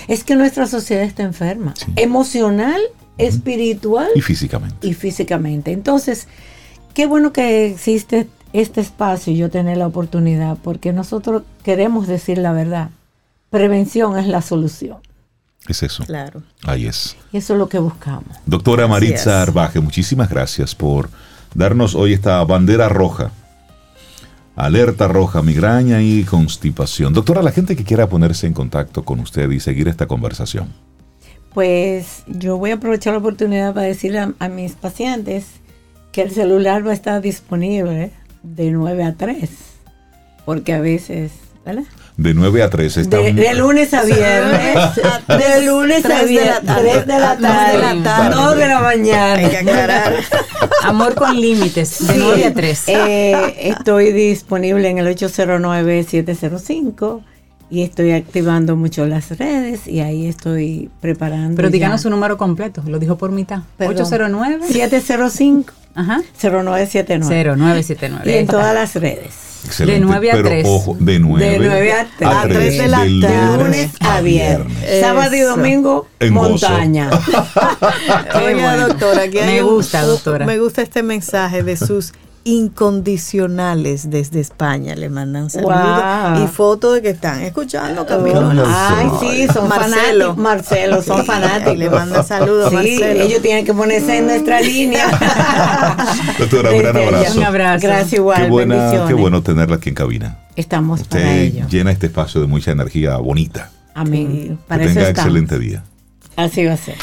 Es 0.08 0.24
que 0.24 0.36
nuestra 0.36 0.68
sociedad 0.68 1.04
está 1.04 1.24
enferma, 1.24 1.74
Sí. 1.76 1.86
emocional, 1.96 2.80
espiritual 3.18 4.10
y 4.16 4.22
físicamente. 4.22 4.88
y 4.88 4.94
físicamente. 4.94 5.72
Entonces, 5.72 6.28
qué 6.94 7.06
bueno 7.06 7.34
que 7.34 7.68
existe 7.68 8.28
este 8.54 8.82
espacio 8.82 9.34
y 9.34 9.38
yo 9.38 9.50
tener 9.50 9.78
la 9.78 9.88
oportunidad, 9.88 10.58
porque 10.64 10.94
nosotros 10.94 11.44
queremos 11.64 12.08
decir 12.08 12.38
la 12.38 12.54
verdad. 12.54 12.90
Prevención 13.50 14.18
es 14.18 14.28
la 14.28 14.42
solución. 14.42 14.98
Es 15.68 15.84
eso. 15.84 16.04
Claro. 16.06 16.44
Ahí 16.64 16.86
es. 16.86 17.16
Y 17.32 17.38
eso 17.38 17.54
es 17.54 17.60
lo 17.60 17.70
que 17.70 17.80
buscamos. 17.80 18.38
Doctora 18.46 18.88
Maritza. 18.88 19.42
Arbaje, 19.42 19.80
muchísimas 19.80 20.30
gracias 20.30 20.76
por 20.76 21.10
darnos 21.54 21.96
hoy 21.96 22.14
esta 22.14 22.44
bandera 22.44 22.88
roja. 22.88 23.32
Alerta 24.56 25.08
roja, 25.08 25.42
migraña 25.42 26.02
y 26.02 26.24
constipación. 26.24 27.14
Doctora, 27.14 27.42
la 27.42 27.52
gente 27.52 27.76
que 27.76 27.84
quiera 27.84 28.08
ponerse 28.08 28.48
en 28.48 28.54
contacto 28.54 29.04
con 29.04 29.20
usted 29.20 29.50
y 29.52 29.60
seguir 29.60 29.88
esta 29.88 30.08
conversación. 30.08 30.70
Pues 31.56 32.24
yo 32.28 32.58
voy 32.58 32.70
a 32.72 32.76
aprovechar 32.76 33.14
la 33.14 33.20
oportunidad 33.20 33.74
para 33.74 33.88
decirle 33.88 34.20
a, 34.20 34.34
a 34.40 34.50
mis 34.50 34.74
pacientes 34.74 35.46
que 36.12 36.22
el 36.22 36.32
celular 36.32 36.86
va 36.86 36.92
a 36.92 36.94
estar 36.94 37.22
disponible 37.22 38.12
de 38.44 38.70
9 38.72 39.04
a 39.04 39.14
3, 39.16 39.50
porque 40.46 40.74
a 40.74 40.82
veces, 40.82 41.32
¿verdad? 41.66 41.84
De 42.18 42.34
9 42.34 42.64
a 42.64 42.70
3 42.70 42.98
está 42.98 43.18
De, 43.18 43.34
de 43.34 43.54
lunes 43.56 43.94
a 43.94 44.04
viernes. 44.04 44.78
de 45.28 45.66
lunes 45.66 46.06
a 46.06 46.10
Tres 46.10 46.28
de 46.30 46.36
la 46.36 46.42
viernes. 46.60 46.66
tarde. 46.66 46.90
3 46.92 47.06
de 47.08 47.20
la 47.20 47.36
Dos 47.36 47.42
de 47.42 47.48
la 47.48 47.52
tarde. 47.80 48.02
tarde. 48.04 48.36
2 48.36 48.58
de 48.58 48.68
la 48.68 48.90
Hay 48.90 48.98
que 48.98 49.04
mañana. 49.04 49.48
aclarar. 49.60 50.14
Amor 50.84 51.16
con 51.16 51.40
límites, 51.40 52.06
de 52.08 52.14
Sí. 52.14 52.20
9 52.22 52.46
a 52.46 52.54
3. 52.54 52.84
Eh, 52.90 53.56
estoy 53.70 54.12
disponible 54.14 54.88
en 54.90 54.98
el 55.00 55.08
809-705 55.08 57.22
y 57.70 57.82
estoy 57.84 58.12
activando 58.12 58.76
mucho 58.76 59.06
las 59.06 59.38
redes 59.38 59.88
y 59.88 60.00
ahí 60.02 60.28
estoy 60.28 60.90
preparando. 61.02 61.56
Pero 61.56 61.70
ya. 61.70 61.74
díganos 61.74 62.02
su 62.02 62.10
número 62.10 62.38
completo, 62.38 62.84
lo 62.86 63.00
dijo 63.00 63.18
por 63.18 63.32
mitad. 63.32 63.62
Perdón. 63.78 63.96
809 63.96 64.66
705 64.68 65.74
Ajá. 65.96 66.22
0979. 66.42 67.56
0979. 67.58 68.32
Y 68.32 68.38
en 68.38 68.48
todas 68.48 68.74
las 68.76 68.96
redes. 68.96 69.34
Excelente, 69.66 70.00
de 70.00 70.06
nueve 70.06 70.32
a 70.32 70.34
pero 70.36 70.70
ojo, 70.70 70.96
de 71.00 71.18
9, 71.20 71.44
De 71.50 71.58
nueve 71.58 71.92
a 71.94 72.08
tres. 72.16 72.30
A 72.30 72.44
tres 72.44 72.78
de 72.78 72.88
la 72.88 73.00
del 73.02 73.20
tarde. 73.22 73.58
De 73.58 73.64
lunes 73.64 73.92
a 74.00 74.22
viernes. 74.22 75.00
Sábado 75.02 75.36
y 75.36 75.40
domingo, 75.40 76.08
En 76.20 76.34
montaña. 76.34 77.10
Qué 78.32 78.38
Oiga, 78.38 78.70
bueno. 78.72 78.88
doctora, 78.90 79.24
aquí 79.24 79.40
hay 79.40 79.56
Me 79.56 79.62
gusta, 79.64 80.02
un- 80.02 80.08
doctora. 80.08 80.46
Me 80.46 80.60
gusta 80.60 80.82
este 80.84 81.02
mensaje 81.02 81.64
de 81.64 81.78
sus 81.78 82.14
incondicionales 82.46 84.10
desde 84.10 84.40
España. 84.40 84.96
Le 84.96 85.10
mandan 85.10 85.50
saludos 85.50 85.76
Wow. 85.76 86.44
y 86.44 86.48
fotos 86.48 86.94
de 86.96 87.02
que 87.02 87.10
están 87.10 87.42
escuchando 87.42 88.06
Camino. 88.06 88.54
Ay, 88.66 89.10
sí, 89.20 89.48
son 89.54 89.68
Marcelo. 89.68 90.36
fanáticos. 90.36 90.38
Marcelo, 90.38 91.02
son 91.02 91.26
fanáticos. 91.26 91.78
le 91.78 91.90
manda 91.90 92.24
saludos, 92.24 92.70
Sí, 92.70 92.76
Marcelo. 92.76 93.24
ellos 93.24 93.42
tienen 93.42 93.66
que 93.66 93.74
ponerse 93.74 94.18
en 94.20 94.28
nuestra 94.28 94.62
línea. 94.62 95.06
Doctora, 96.40 96.72
un 96.72 96.78
gran 96.80 96.96
abrazo. 96.98 97.38
Un 97.38 97.44
abrazo. 97.44 97.88
Gracias 97.88 98.14
igual. 98.14 98.42
Qué, 98.44 98.50
buena, 98.50 99.06
qué 99.08 99.14
bueno 99.14 99.42
tenerla 99.42 99.76
aquí 99.78 99.90
en 99.90 99.96
cabina. 99.96 100.40
Estamos 100.56 101.04
para 101.04 101.22
Usted 101.24 101.38
ello. 101.42 101.66
llena 101.68 101.92
este 101.92 102.06
espacio 102.06 102.40
de 102.42 102.48
mucha 102.48 102.72
energía 102.72 103.18
bonita. 103.18 103.72
Amén. 103.94 104.58
Para 104.68 104.84
que 104.84 104.86
eso 104.92 104.94
tenga 104.96 105.10
estamos. 105.10 105.28
excelente 105.36 105.60
día. 105.60 105.84
Así 106.36 106.64
va 106.66 106.74
a 106.74 106.78
ser. 106.78 106.96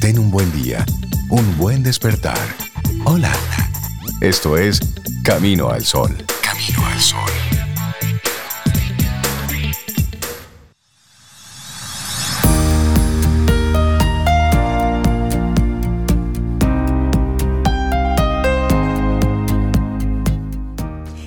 Ten 0.00 0.18
un 0.18 0.30
buen 0.30 0.50
día, 0.52 0.84
un 1.30 1.56
buen 1.56 1.82
despertar. 1.82 2.36
Hola. 3.04 3.30
Esto 4.20 4.56
es 4.56 4.80
Camino 5.22 5.70
al 5.70 5.84
Sol. 5.84 6.10
Camino 6.42 6.86
al 6.86 7.00
Sol. 7.00 7.20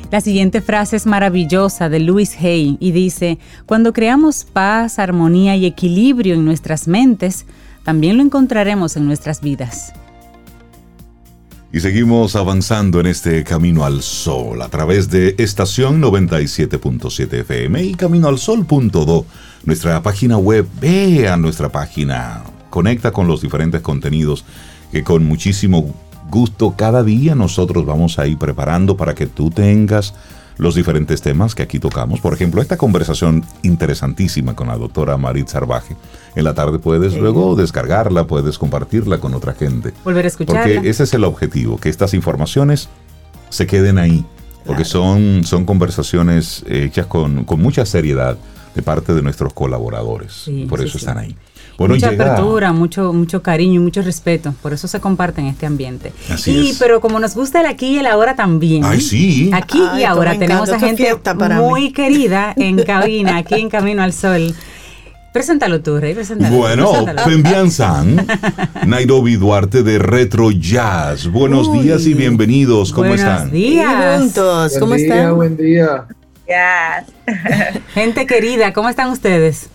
La 0.10 0.22
siguiente 0.22 0.62
frase 0.62 0.96
es 0.96 1.06
maravillosa 1.06 1.90
de 1.90 2.00
Louis 2.00 2.36
Hay 2.42 2.78
y 2.80 2.92
dice, 2.92 3.38
cuando 3.66 3.92
creamos 3.92 4.46
paz, 4.46 4.98
armonía 4.98 5.58
y 5.58 5.66
equilibrio 5.66 6.34
en 6.36 6.46
nuestras 6.46 6.88
mentes, 6.88 7.46
también 7.84 8.18
lo 8.18 8.24
encontraremos 8.24 8.96
en 8.96 9.06
nuestras 9.06 9.42
vidas. 9.42 9.94
Y 11.74 11.82
seguimos 11.82 12.38
avanzando 12.38 13.02
en 13.02 13.08
este 13.08 13.44
Camino 13.44 13.84
al 13.84 14.02
Sol 14.02 14.62
a 14.62 14.70
través 14.70 15.10
de 15.10 15.36
estación 15.38 16.02
97.7 16.02 17.42
FM 17.42 17.84
y 17.84 17.94
caminoalsol.do. 17.94 19.26
Nuestra 19.66 20.02
página 20.02 20.38
web, 20.38 20.66
ve 20.80 21.28
a 21.28 21.36
nuestra 21.36 21.70
página, 21.70 22.44
conecta 22.70 23.12
con 23.12 23.28
los 23.28 23.42
diferentes 23.42 23.82
contenidos 23.82 24.46
que 24.94 25.04
con 25.04 25.26
muchísimo 25.26 25.94
gusto 26.32 26.74
cada 26.78 27.04
día 27.04 27.36
nosotros 27.36 27.86
vamos 27.86 28.18
a 28.18 28.28
ir 28.28 28.38
preparando 28.38 28.96
para 28.96 29.14
que 29.14 29.28
tú 29.28 29.50
tengas 29.50 30.14
los 30.58 30.76
diferentes 30.76 31.22
temas 31.22 31.56
que 31.56 31.64
aquí 31.64 31.80
tocamos. 31.80 32.20
Por 32.20 32.34
ejemplo, 32.34 32.62
esta 32.62 32.78
conversación 32.78 33.46
interesantísima 33.64 34.56
con 34.56 34.68
la 34.68 34.78
doctora 34.78 35.18
Maritza 35.18 35.60
Arbaje. 35.60 35.96
En 36.36 36.44
la 36.44 36.54
tarde 36.54 36.80
puedes 36.80 37.16
luego 37.16 37.56
descargarla, 37.56 38.28
puedes 38.28 38.58
compartirla 38.58 39.20
con 39.20 39.34
otra 39.34 39.54
gente. 39.54 39.94
Volver 40.04 40.26
a 40.26 40.28
escucharla. 40.28 40.62
Porque 40.62 40.90
ese 40.90 41.04
es 41.04 41.14
el 41.14 41.24
objetivo, 41.24 41.78
que 41.78 41.90
estas 41.90 42.14
informaciones 42.14 42.90
se 43.50 43.68
queden 43.68 43.98
ahí. 43.98 44.26
Porque 44.66 44.84
son, 44.84 45.46
son 45.46 45.64
conversaciones 45.64 46.64
hechas 46.68 47.06
con, 47.06 47.46
con 47.46 47.62
mucha 47.62 47.86
seriedad 47.86 48.38
de 48.76 48.82
parte 48.82 49.14
de 49.14 49.22
nuestros 49.22 49.54
colaboradores. 49.54 50.34
Sí, 50.34 50.66
Por 50.70 50.82
eso 50.82 50.98
sí. 50.98 50.98
están 50.98 51.18
ahí. 51.18 51.38
Bueno, 51.78 51.94
mucha 51.96 52.10
llega- 52.12 52.26
apertura, 52.34 52.74
mucho, 52.74 53.14
mucho 53.14 53.42
cariño 53.44 53.76
y 53.76 53.80
mucho 53.80 54.02
respeto. 54.02 54.54
Por 54.62 54.74
eso 54.74 54.88
se 54.88 55.00
comparte 55.00 55.42
en 55.42 55.48
este 55.48 55.66
ambiente. 55.66 56.12
Así 56.30 56.52
y 56.52 56.70
es. 56.72 56.80
pero 56.80 57.00
como 57.02 57.20
nos 57.20 57.36
gusta 57.36 57.60
el 57.62 57.68
aquí 57.68 57.88
y 57.96 58.00
el 58.00 58.08
ahora 58.08 58.36
también. 58.36 58.84
Ay, 58.84 59.00
sí. 59.02 59.52
Aquí 59.54 59.80
Ay, 59.92 60.02
y 60.02 60.04
ahora 60.04 60.38
tenemos 60.40 60.70
a 60.70 60.80
gente 60.80 61.16
muy 61.62 61.82
mí. 61.82 61.94
querida 61.94 62.54
en 62.58 62.84
cabina, 62.84 63.38
aquí 63.38 63.56
en 63.56 63.70
Camino 63.70 64.02
al 64.02 64.14
Sol. 64.14 64.56
Preséntalo 65.34 65.82
tú, 65.82 66.00
Rey, 66.00 66.16
preséntalo. 66.16 66.56
Bueno. 66.56 67.06
Pembian 67.26 67.70
San, 67.70 68.26
Nairobi 68.88 69.36
Duarte 69.36 69.84
de 69.84 70.00
Retro 70.00 70.50
Jazz. 70.50 71.28
Buenos 71.28 71.68
Uy. 71.68 71.82
días 71.84 72.08
y 72.08 72.16
bienvenidos. 72.16 72.92
¿Cómo 72.92 73.10
Buenos 73.10 73.20
están? 73.20 73.50
Y 73.50 73.52
días. 73.72 74.20
juntos, 74.20 74.74
¿cómo 74.80 74.94
buen 74.94 75.04
día, 75.06 75.16
están? 75.16 75.36
Buen 75.36 75.58
día. 75.58 76.06
Gente 77.94 78.26
querida, 78.26 78.74
¿cómo 78.74 78.90
están 78.90 79.12
ustedes? 79.12 79.70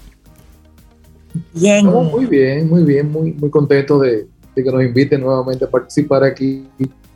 Bien. 1.54 1.86
Estamos 1.86 2.10
muy 2.10 2.26
bien, 2.26 2.68
muy 2.68 2.82
bien, 2.82 3.10
muy, 3.10 3.32
muy 3.32 3.50
contentos 3.50 4.02
de, 4.02 4.26
de 4.54 4.64
que 4.64 4.70
nos 4.70 4.82
inviten 4.82 5.20
nuevamente 5.20 5.64
a 5.64 5.70
participar 5.70 6.24
aquí 6.24 6.66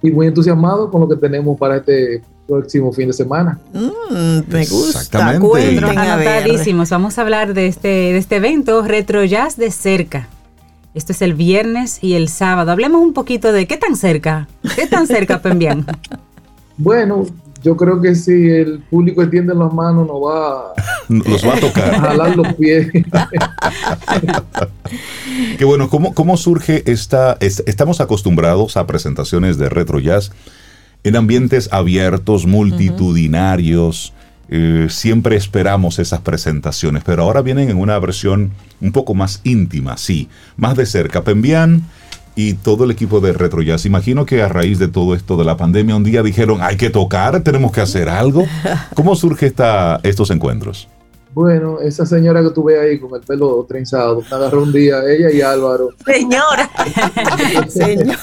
y 0.03 0.11
muy 0.11 0.27
entusiasmados 0.27 0.91
con 0.91 1.01
lo 1.01 1.09
que 1.09 1.17
tenemos 1.17 1.59
para 1.59 1.77
este 1.77 2.23
próximo 2.47 2.93
fin 2.93 3.09
de 3.09 3.13
semana. 3.13 3.59
Mm, 3.73 4.53
me 4.53 4.67
gusta. 4.67 5.01
Exactamente. 5.01 5.47
Cuenten. 5.47 5.85
Anotadísimos. 5.85 6.91
Vamos 6.91 7.19
a 7.19 7.23
hablar 7.23 7.55
de 7.55 7.67
este, 7.67 7.89
de 7.89 8.19
este 8.19 8.37
evento, 8.37 8.83
Retro 8.83 9.25
Jazz 9.25 9.57
de 9.57 9.71
cerca. 9.71 10.29
Esto 10.95 11.13
es 11.13 11.23
el 11.23 11.35
viernes 11.35 11.99
y 12.03 12.15
el 12.15 12.29
sábado. 12.29 12.71
Hablemos 12.71 13.03
un 13.03 13.13
poquito 13.13 13.53
de 13.53 13.67
qué 13.67 13.77
tan 13.77 13.97
cerca. 13.97 14.49
¿Qué 14.77 14.87
tan 14.87 15.07
cerca, 15.07 15.43
Pembian? 15.43 15.87
Bueno, 16.79 17.25
yo 17.67 17.77
creo 17.77 18.01
que 18.01 18.15
si 18.15 18.49
el 18.49 18.79
público 18.89 19.23
extiende 19.23 19.55
las 19.55 19.73
manos 19.73 20.07
nos 20.07 20.17
va 20.17 20.73
Los 21.09 21.45
va 21.45 21.55
a 21.55 21.57
a 21.57 21.61
tocar. 21.61 22.01
jalar 22.01 22.37
los 22.37 22.55
pies. 22.55 22.89
Qué 25.59 25.65
bueno, 25.65 25.89
¿cómo, 25.89 26.15
cómo 26.15 26.37
surge 26.37 26.83
esta? 26.91 27.37
es- 27.41 27.63
estamos 27.67 28.01
acostumbrados 28.01 28.77
a 28.77 28.87
presentaciones 28.87 29.59
de 29.59 29.69
retro 29.69 29.99
jazz 29.99 30.33
en 31.05 31.17
ambientes 31.17 31.69
abiertos, 31.73 32.47
multitudinarios. 32.47 34.13
eh, 34.49 34.87
siempre 34.91 35.35
esperamos 35.35 35.99
esas 35.99 36.21
presentaciones, 36.21 37.03
pero 37.05 37.25
ahora 37.25 37.43
vienen 37.43 37.69
en 37.69 37.79
una 37.79 37.99
versión 37.99 38.53
un 38.81 38.93
poco 38.93 39.13
más 39.15 39.41
íntima, 39.43 39.97
sí, 39.97 40.29
más 40.57 40.77
de 40.77 40.87
cerca. 40.87 41.25
Pembian 41.25 41.83
y 42.37 42.53
todo 42.55 42.85
el 42.85 42.91
equipo 42.93 43.21
de 43.21 43.33
Retro 43.33 43.63
Jazz. 43.63 43.87
Imagino 43.87 44.27
que 44.27 44.43
a 44.43 44.49
raíz 44.49 44.79
de 44.79 44.89
todo 44.89 45.15
esto 45.15 45.37
de 45.37 45.45
la 45.45 45.57
pandemia, 45.57 45.97
un 45.97 46.05
día 46.05 46.23
dijeron, 46.23 46.61
hay 46.63 46.77
que 46.77 46.91
tocar, 46.91 47.41
tenemos 47.41 47.73
que 47.73 47.81
hacer 47.81 48.09
algo. 48.09 48.45
¿Cómo 48.95 49.17
surge 49.17 49.47
esta, 49.47 49.99
estos 50.05 50.31
encuentros? 50.31 50.87
Bueno, 51.37 51.81
esa 51.83 52.07
señora 52.07 52.43
que 52.43 52.49
tú 52.49 52.65
ves 52.65 52.79
ahí 52.79 52.99
con 52.99 53.15
el 53.15 53.21
pelo 53.21 53.63
trenzado, 53.69 54.23
me 54.23 54.27
agarró 54.37 54.63
un 54.63 54.73
día, 54.73 55.03
ella 55.07 55.31
y 55.31 55.43
Álvaro. 55.43 55.91
Señora, 56.03 56.71
Señor. 57.69 58.17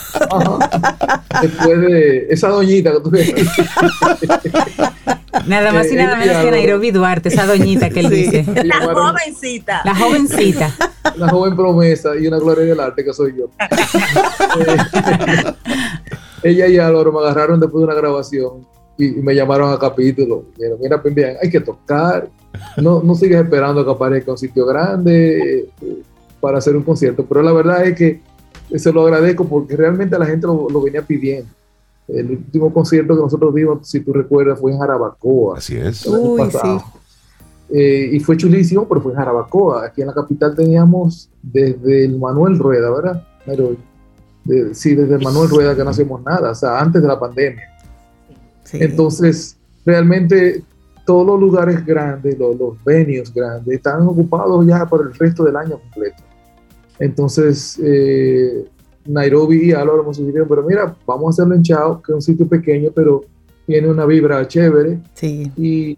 Después 1.44 1.82
de 1.82 2.26
esa 2.32 2.48
doñita 2.48 2.92
que 2.92 3.00
tú 3.02 3.12
ves 3.12 3.32
ahí. 3.36 3.46
Nada 5.48 5.72
más 5.74 5.92
y 5.92 5.94
Eh, 5.94 5.98
nada 5.98 6.16
menos 6.18 6.38
que. 6.44 6.50
Nairobi 6.50 6.90
Duarte, 6.90 7.30
esa 7.30 7.46
doñita 7.46 7.92
que 7.92 8.00
él 8.00 8.10
Sí. 8.10 8.16
dice. 8.16 8.46
La 8.66 8.80
jovencita. 8.82 9.82
La 9.86 9.94
jovencita. 9.96 10.72
una 11.16 11.30
joven 11.30 11.56
promesa 11.56 12.16
y 12.20 12.26
una 12.26 12.40
gloria 12.40 12.66
del 12.66 12.80
arte 12.80 13.06
que 13.06 13.14
soy 13.14 13.36
yo. 13.38 13.46
Eh, 16.44 16.44
ella 16.44 16.68
y 16.68 16.78
Álvaro 16.80 17.12
me 17.12 17.20
agarraron 17.20 17.60
después 17.60 17.82
de 17.82 17.86
una 17.86 17.94
grabación 17.96 18.66
y, 18.98 19.20
y 19.20 19.22
me 19.22 19.36
llamaron 19.36 19.72
a 19.72 19.78
capítulo. 19.78 20.46
Dijeron, 20.58 20.80
mira, 20.82 21.00
Pimbián, 21.02 21.36
hay 21.42 21.50
que 21.52 21.60
tocar. 21.60 22.28
No, 22.82 23.02
no 23.04 23.16
sigas 23.16 23.44
esperando 23.44 23.84
que 23.84 23.92
aparezca 23.92 24.32
un 24.32 24.38
sitio 24.38 24.66
grande 24.66 25.60
eh, 25.60 25.70
para 26.40 26.58
hacer 26.60 26.76
un 26.76 26.84
concierto. 26.84 27.26
Pero 27.26 27.42
la 27.42 27.52
verdad 27.54 27.86
es 27.86 27.96
que 27.98 28.22
se 28.76 28.92
lo 28.92 29.04
agradezco 29.04 29.46
porque 29.46 29.76
realmente 29.76 30.18
la 30.18 30.26
gente 30.26 30.48
lo, 30.48 30.70
lo 30.70 30.82
venía 30.82 31.02
pidiendo. 31.02 31.50
El 32.08 32.32
último 32.32 32.74
concierto 32.74 33.16
que 33.16 33.22
nosotros 33.22 33.54
dimos, 33.56 33.88
si 33.88 34.02
tú 34.02 34.12
recuerdas, 34.14 34.60
fue 34.60 34.72
en 34.72 34.80
Jarabacoa. 34.80 35.58
Así 35.58 35.78
es. 35.78 36.06
el 36.06 36.16
año 36.16 36.24
Uy, 36.24 36.38
pasado. 36.42 36.84
Eh, 37.70 38.10
y 38.14 38.20
fue 38.20 38.36
chulísimo, 38.38 38.88
pero 38.88 39.02
fue 39.02 39.14
en 39.14 39.18
Jarabacoa. 39.20 39.86
Aquí 39.86 40.02
en 40.02 40.08
la 40.08 40.14
capital 40.14 40.54
teníamos 40.56 41.30
desde 41.42 42.06
el 42.06 42.18
Manuel 42.20 42.60
Rueda, 42.60 42.92
¿verdad? 42.92 43.26
Pero, 43.46 43.76
de- 44.44 44.76
sí, 44.76 44.96
desde 44.96 45.16
el 45.16 45.24
Manuel 45.24 45.50
Rueda 45.50 45.76
que 45.76 45.84
no 45.84 45.90
hacíamos 45.92 46.22
nada, 46.24 46.52
o 46.52 46.56
sea, 46.56 46.80
antes 46.80 47.02
de 47.02 47.08
la 47.08 47.20
pandemia. 47.20 47.64
Sí. 48.64 48.78
Entonces, 48.82 49.58
realmente 49.86 50.62
todos 51.06 51.26
los 51.28 51.40
lugares 51.40 51.86
grandes, 51.86 52.38
los, 52.40 52.56
los 52.58 52.84
venues 52.84 53.34
grandes, 53.34 53.76
están 53.76 54.08
ocupados 54.08 54.66
ya 54.66 54.86
por 54.86 55.02
el 55.08 55.14
resto 55.14 55.44
del 55.44 55.56
año 55.56 55.78
completo. 55.80 56.24
Entonces, 57.00 57.80
eh, 57.84 58.66
Nairobi 59.06 59.70
y 59.70 59.72
Álvaro 59.74 60.04
me 60.04 60.14
sugirieron, 60.14 60.48
pero 60.48 60.64
mira, 60.64 60.96
vamos 61.06 61.26
a 61.26 61.30
hacerlo 61.32 61.56
en 61.56 61.64
Chao, 61.64 62.02
que 62.02 62.12
es 62.12 62.16
un 62.16 62.22
sitio 62.22 62.48
pequeño, 62.48 62.90
pero 62.96 63.22
tiene 63.66 63.90
una 63.90 64.06
vibra 64.06 64.48
chévere 64.48 65.00
Sí. 65.14 65.52
y 65.58 65.92
eh, 65.92 65.98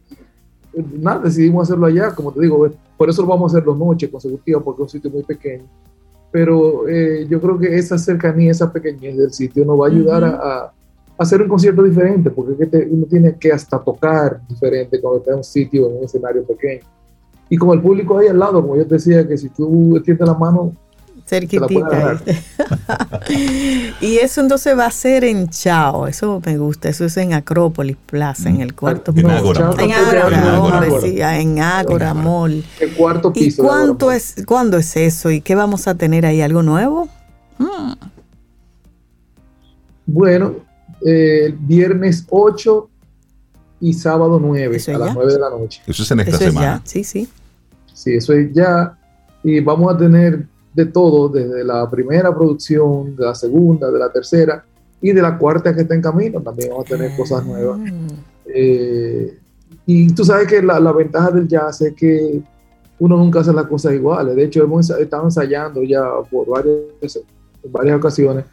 nada, 1.00 1.20
decidimos 1.26 1.64
hacerlo 1.68 1.86
allá, 1.86 2.14
como 2.16 2.32
te 2.32 2.42
digo, 2.42 2.68
por 2.98 3.10
eso 3.10 3.22
lo 3.22 3.28
vamos 3.28 3.54
a 3.54 3.58
hacer 3.58 3.66
dos 3.66 3.78
noches 3.78 4.10
consecutivas 4.10 4.64
porque 4.64 4.82
es 4.82 4.84
un 4.86 4.90
sitio 4.90 5.12
muy 5.12 5.24
pequeño. 5.24 5.66
Pero 6.32 6.88
eh, 6.88 7.28
yo 7.30 7.40
creo 7.40 7.58
que 7.58 7.76
esa 7.78 7.98
cercanía, 7.98 8.52
esa 8.52 8.72
pequeñez 8.72 9.18
del 9.18 9.32
sitio 9.32 9.64
nos 9.66 9.80
va 9.80 9.88
a 9.88 9.90
ayudar 9.90 10.24
a, 10.24 10.30
a 10.30 10.74
hacer 11.18 11.42
un 11.42 11.48
concierto 11.48 11.84
diferente, 11.84 12.30
porque 12.30 12.54
es 12.54 12.58
que 12.60 12.66
te- 12.66 12.88
uno 12.90 13.06
tiene 13.06 13.36
que 13.38 13.52
hasta 13.52 13.80
tocar 13.80 14.42
diferente 14.50 15.00
cuando 15.00 15.20
está 15.20 15.32
en 15.32 15.38
un 15.38 15.44
sitio, 15.44 15.90
en 15.90 15.98
un 15.98 16.04
escenario 16.04 16.44
pequeño. 16.46 16.82
Y 17.50 17.58
con 17.58 17.70
el 17.78 17.82
público 17.82 18.18
ahí 18.18 18.28
al 18.28 18.40
lado, 18.40 18.62
como 18.62 18.76
yo 18.76 18.86
te 18.88 18.96
decía, 18.96 19.28
que 19.28 19.38
si 19.38 19.50
tú 19.50 19.96
extiendes 19.96 20.28
la 20.28 20.34
mano, 20.34 20.74
Cerquitita. 21.28 22.22
y 24.02 24.18
eso 24.18 24.42
entonces 24.42 24.78
va 24.78 24.86
a 24.86 24.92
ser 24.92 25.24
en 25.24 25.50
Chao, 25.50 26.06
eso 26.06 26.40
me 26.46 26.56
gusta, 26.58 26.90
eso 26.90 27.06
es 27.06 27.18
en 27.18 27.34
Acrópolis 27.34 27.98
Plaza, 28.06 28.48
en 28.50 28.62
el 28.62 28.76
cuarto 28.76 29.10
En 29.12 29.16
piso. 29.16 29.28
En 29.30 29.34
no, 29.34 29.40
Ágora, 29.40 29.72
En 29.84 29.92
Ágora. 29.92 31.40
en 31.40 31.60
Ágora 31.60 32.14
Mall. 32.14 32.64
el 32.80 32.94
cuarto 32.94 33.32
¿Y 33.34 33.46
piso. 33.46 33.64
de 33.64 33.68
cuánto 33.68 34.12
es, 34.12 34.36
cuándo 34.46 34.78
es 34.78 34.96
eso? 34.98 35.32
¿Y 35.32 35.42
qué 35.42 35.56
vamos 35.56 35.88
a 35.88 35.96
tener 35.96 36.28
ahí? 36.28 36.42
¿Algo 36.42 36.62
nuevo? 36.62 37.08
Mm, 37.58 37.94
Bueno, 40.06 40.56
eh, 41.08 41.56
viernes 41.60 42.26
8 42.30 42.90
y 43.82 43.94
sábado 43.94 44.40
9 44.42 44.76
Eso 44.76 44.92
a 44.92 44.94
ya. 44.96 45.00
las 45.00 45.14
9 45.16 45.34
de 45.34 45.40
la 45.40 45.50
noche. 45.52 45.82
Eso 45.86 46.02
es 46.04 46.12
en 46.12 46.20
esta 46.22 46.32
eso 46.32 46.44
es 46.44 46.50
semana. 46.50 46.78
ya, 46.78 46.82
sí, 46.86 47.04
sí. 47.04 47.30
Sí, 47.94 48.14
eso 48.16 48.34
es 48.34 48.52
ya. 48.54 48.98
Y 49.44 49.60
vamos 49.60 49.94
a 49.94 49.98
tener 49.98 50.48
de 50.74 50.86
todo, 50.88 51.30
desde 51.30 51.64
la 51.64 51.88
primera 51.90 52.34
producción, 52.34 53.16
de 53.16 53.24
la 53.26 53.36
segunda, 53.36 53.92
de 53.92 54.00
la 54.00 54.12
tercera 54.12 54.66
y 55.00 55.12
de 55.12 55.22
la 55.22 55.38
cuarta 55.38 55.74
que 55.76 55.82
está 55.82 55.94
en 55.94 56.02
camino. 56.02 56.42
También 56.42 56.70
vamos 56.72 56.86
a 56.86 56.90
tener 56.90 57.16
cosas 57.16 57.46
nuevas. 57.46 57.80
Eh, 58.48 59.38
y 59.86 60.12
tú 60.14 60.26
sabes 60.26 60.48
que 60.48 60.62
la, 60.62 60.80
la 60.80 60.92
ventaja 60.92 61.30
del 61.32 61.48
jazz 61.48 61.82
es 61.82 61.94
que 61.94 62.42
uno 62.98 63.18
nunca 63.18 63.42
hace 63.42 63.54
las 63.54 63.68
cosas 63.68 63.94
iguales. 63.94 64.36
De 64.36 64.44
hecho, 64.46 64.64
hemos 64.64 64.90
estado 64.90 65.26
ensayando 65.26 65.84
ya 65.84 66.04
por 66.32 66.48
varias, 66.48 67.20
varias 67.70 67.98
ocasiones. 67.98 68.46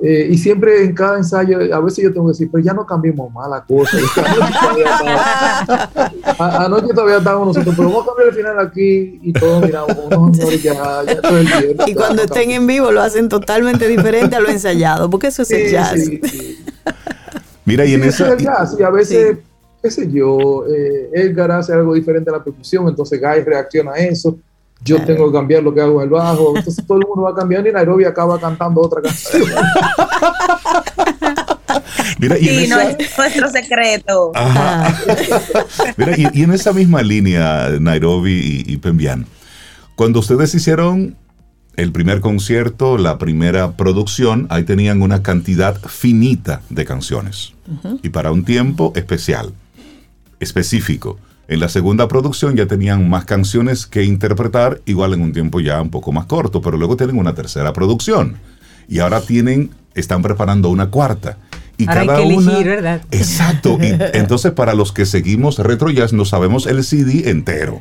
Eh, 0.00 0.28
y 0.30 0.38
siempre 0.38 0.84
en 0.84 0.94
cada 0.94 1.16
ensayo, 1.16 1.58
a 1.74 1.80
veces 1.80 2.04
yo 2.04 2.12
tengo 2.12 2.26
que 2.26 2.30
decir, 2.32 2.48
pero 2.52 2.62
ya 2.62 2.72
no 2.72 2.86
cambiemos 2.86 3.32
más 3.32 3.48
la 3.50 3.64
cosa. 3.64 3.96
Anoche 6.38 6.88
todavía 6.94 7.18
estábamos 7.18 7.48
nosotros, 7.48 7.74
pero 7.76 7.88
vamos 7.88 8.04
a 8.04 8.06
cambiar 8.08 8.28
el 8.28 8.34
final 8.34 8.58
aquí 8.60 9.18
y 9.22 9.32
todos 9.32 9.64
miramos, 9.64 9.96
no, 10.10 10.32
señores, 10.34 10.62
ya, 10.62 11.02
ya 11.04 11.20
todo 11.20 11.38
el 11.38 11.46
tiempo. 11.52 11.84
Y 11.86 11.94
cuando 11.94 12.22
estén 12.22 12.50
en 12.52 12.66
vivo 12.66 12.92
lo 12.92 13.00
hacen 13.02 13.28
totalmente 13.28 13.88
diferente 13.88 14.36
a 14.36 14.40
lo 14.40 14.48
ensayado, 14.48 15.10
porque 15.10 15.28
eso 15.28 15.42
es 15.42 15.50
el 15.50 15.66
Sí, 15.66 15.72
jazz. 15.72 15.92
sí, 16.04 16.20
sí. 16.24 16.64
Mira, 17.64 17.84
y 17.84 17.94
en 17.94 18.02
Sí, 18.02 18.08
eso 18.08 18.24
esa. 18.26 18.34
es 18.34 18.42
jazz, 18.42 18.76
y 18.78 18.82
a 18.82 18.90
veces, 18.90 19.38
qué 19.82 19.90
sé 19.90 20.10
yo, 20.10 20.64
eh, 20.66 21.10
Edgar 21.12 21.50
hace 21.52 21.72
algo 21.72 21.94
diferente 21.94 22.30
a 22.30 22.34
la 22.34 22.44
percusión, 22.44 22.88
entonces 22.88 23.20
Guy 23.20 23.42
reacciona 23.44 23.92
a 23.92 23.96
eso. 23.98 24.38
Yo 24.88 24.96
Claro. 24.96 25.14
tengo 25.14 25.30
que 25.30 25.38
cambiar 25.38 25.62
lo 25.62 25.74
que 25.74 25.80
hago 25.80 25.98
en 26.00 26.04
el 26.04 26.10
bajo. 26.10 26.54
Entonces 26.56 26.84
todo 26.86 26.98
el 26.98 27.06
mundo 27.06 27.22
va 27.22 27.34
cambiando 27.34 27.68
y 27.68 27.72
Nairobi 27.72 28.04
acaba 28.04 28.40
cantando 28.40 28.80
otra 28.80 29.02
canción. 29.02 29.42
Mira, 32.18 32.38
y 32.38 32.48
Sí, 32.48 32.66
no 32.68 32.80
esa- 32.80 32.90
es 32.90 33.18
nuestro 33.18 33.50
secreto. 33.50 34.32
Ajá. 34.34 34.96
Mira, 35.96 36.16
y, 36.18 36.26
y 36.32 36.42
en 36.42 36.52
esa 36.52 36.72
misma 36.72 37.02
línea, 37.02 37.68
Nairobi 37.80 38.64
y, 38.66 38.72
y 38.72 38.76
Pembian, 38.78 39.26
cuando 39.94 40.20
ustedes 40.20 40.54
hicieron 40.54 41.16
el 41.76 41.92
primer 41.92 42.20
concierto, 42.20 42.98
la 42.98 43.18
primera 43.18 43.76
producción, 43.76 44.46
ahí 44.50 44.64
tenían 44.64 45.02
una 45.02 45.22
cantidad 45.22 45.76
finita 45.86 46.62
de 46.70 46.84
canciones. 46.84 47.52
Y 48.02 48.08
para 48.08 48.32
un 48.32 48.44
tiempo 48.44 48.92
especial, 48.96 49.52
específico. 50.40 51.18
En 51.48 51.60
la 51.60 51.70
segunda 51.70 52.08
producción 52.08 52.56
ya 52.56 52.66
tenían 52.66 53.08
más 53.08 53.24
canciones 53.24 53.86
que 53.86 54.04
interpretar, 54.04 54.82
igual 54.84 55.14
en 55.14 55.22
un 55.22 55.32
tiempo 55.32 55.60
ya 55.60 55.80
un 55.80 55.88
poco 55.88 56.12
más 56.12 56.26
corto, 56.26 56.60
pero 56.60 56.76
luego 56.76 56.98
tienen 56.98 57.16
una 57.16 57.34
tercera 57.34 57.72
producción. 57.72 58.36
Y 58.86 58.98
ahora 58.98 59.22
tienen, 59.22 59.70
están 59.94 60.20
preparando 60.20 60.68
una 60.68 60.90
cuarta. 60.90 61.38
Y 61.78 61.88
Ahora 61.88 62.00
hay 62.02 62.06
cada 62.06 62.18
que 62.18 62.24
elegir, 62.26 62.48
una, 62.48 62.58
¿verdad? 62.58 63.02
Exacto. 63.12 63.78
Y 63.80 63.94
entonces, 64.12 64.52
para 64.52 64.74
los 64.74 64.92
que 64.92 65.06
seguimos 65.06 65.58
Retro 65.58 65.88
Jazz, 65.88 66.12
no 66.12 66.26
sabemos 66.26 66.66
el 66.66 66.84
CD 66.84 67.30
entero. 67.30 67.80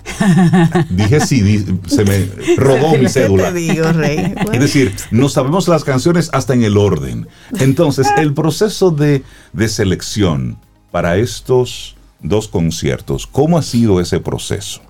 Dije 0.89 1.19
CD, 1.19 1.65
se 1.87 2.05
me 2.05 2.55
robó 2.55 2.91
mi 2.93 2.99
¿Qué 3.01 3.09
cédula. 3.09 3.51
te 3.51 3.59
digo, 3.59 3.91
Rey? 3.91 4.33
Es 4.53 4.59
decir, 4.61 4.95
no 5.11 5.27
sabemos 5.27 5.67
las 5.67 5.83
canciones 5.83 6.29
hasta 6.31 6.53
en 6.53 6.63
el 6.63 6.77
orden. 6.77 7.27
Entonces, 7.59 8.07
el 8.17 8.33
proceso 8.33 8.91
de, 8.91 9.23
de 9.51 9.67
selección 9.67 10.57
para 10.91 11.17
estos 11.17 11.96
dos 12.21 12.47
conciertos, 12.47 13.25
¿cómo 13.27 13.57
ha 13.57 13.61
sido 13.61 13.99
ese 13.99 14.19
proceso? 14.19 14.81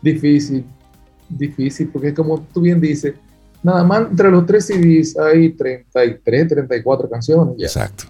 difícil, 0.00 0.64
difícil, 1.28 1.88
porque 1.92 2.12
como 2.12 2.40
tú 2.52 2.60
bien 2.62 2.80
dices, 2.80 3.14
nada 3.62 3.84
más 3.84 4.00
entre 4.10 4.30
los 4.32 4.44
tres 4.46 4.66
CDs 4.66 5.16
hay 5.16 5.50
33, 5.52 6.48
34 6.48 7.08
canciones. 7.08 7.54
ya. 7.56 7.66
Exacto. 7.66 8.04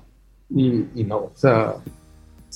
Y, 0.48 0.86
y 0.94 1.04
no, 1.04 1.16
o 1.16 1.32
sea, 1.34 1.74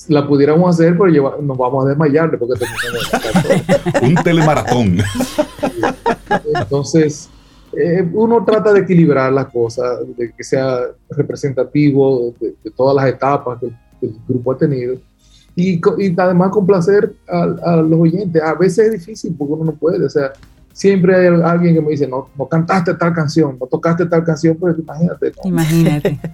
la 0.07 0.27
pudiéramos 0.27 0.69
hacer, 0.73 0.97
pero 0.97 1.05
lleva- 1.11 1.37
nos 1.39 1.55
vamos 1.57 1.85
a 1.85 1.89
desmayar 1.89 2.35
porque 2.37 2.59
todo. 2.59 4.01
Un 4.07 4.15
telemaratón. 4.23 4.97
Entonces, 6.55 7.29
eh, 7.73 8.07
uno 8.13 8.43
trata 8.45 8.73
de 8.73 8.79
equilibrar 8.81 9.31
las 9.31 9.47
cosas, 9.47 9.99
de 10.17 10.31
que 10.33 10.43
sea 10.43 10.79
representativo 11.09 12.33
de, 12.39 12.55
de 12.63 12.71
todas 12.71 12.95
las 12.95 13.05
etapas 13.13 13.59
que 13.59 13.67
el, 13.67 13.77
que 13.99 14.05
el 14.07 14.15
grupo 14.27 14.51
ha 14.53 14.57
tenido. 14.57 14.95
Y, 15.57 15.81
además 16.17 16.51
complacer 16.51 17.15
a, 17.27 17.41
a 17.71 17.75
los 17.77 17.99
oyentes. 17.99 18.41
A 18.41 18.53
veces 18.53 18.85
es 18.85 18.91
difícil 18.99 19.35
porque 19.35 19.53
uno 19.53 19.65
no 19.65 19.71
puede. 19.73 20.05
O 20.05 20.09
sea, 20.09 20.31
siempre 20.71 21.15
hay 21.15 21.41
alguien 21.43 21.73
que 21.73 21.81
me 21.81 21.89
dice, 21.89 22.07
no, 22.07 22.29
no 22.37 22.47
cantaste 22.47 22.93
tal 22.93 23.11
canción, 23.11 23.57
no 23.59 23.65
tocaste 23.65 24.05
tal 24.05 24.23
canción, 24.23 24.55
pero 24.61 24.75
imagínate, 24.79 25.33
no 25.43 25.49
Imagínate. 25.49 26.19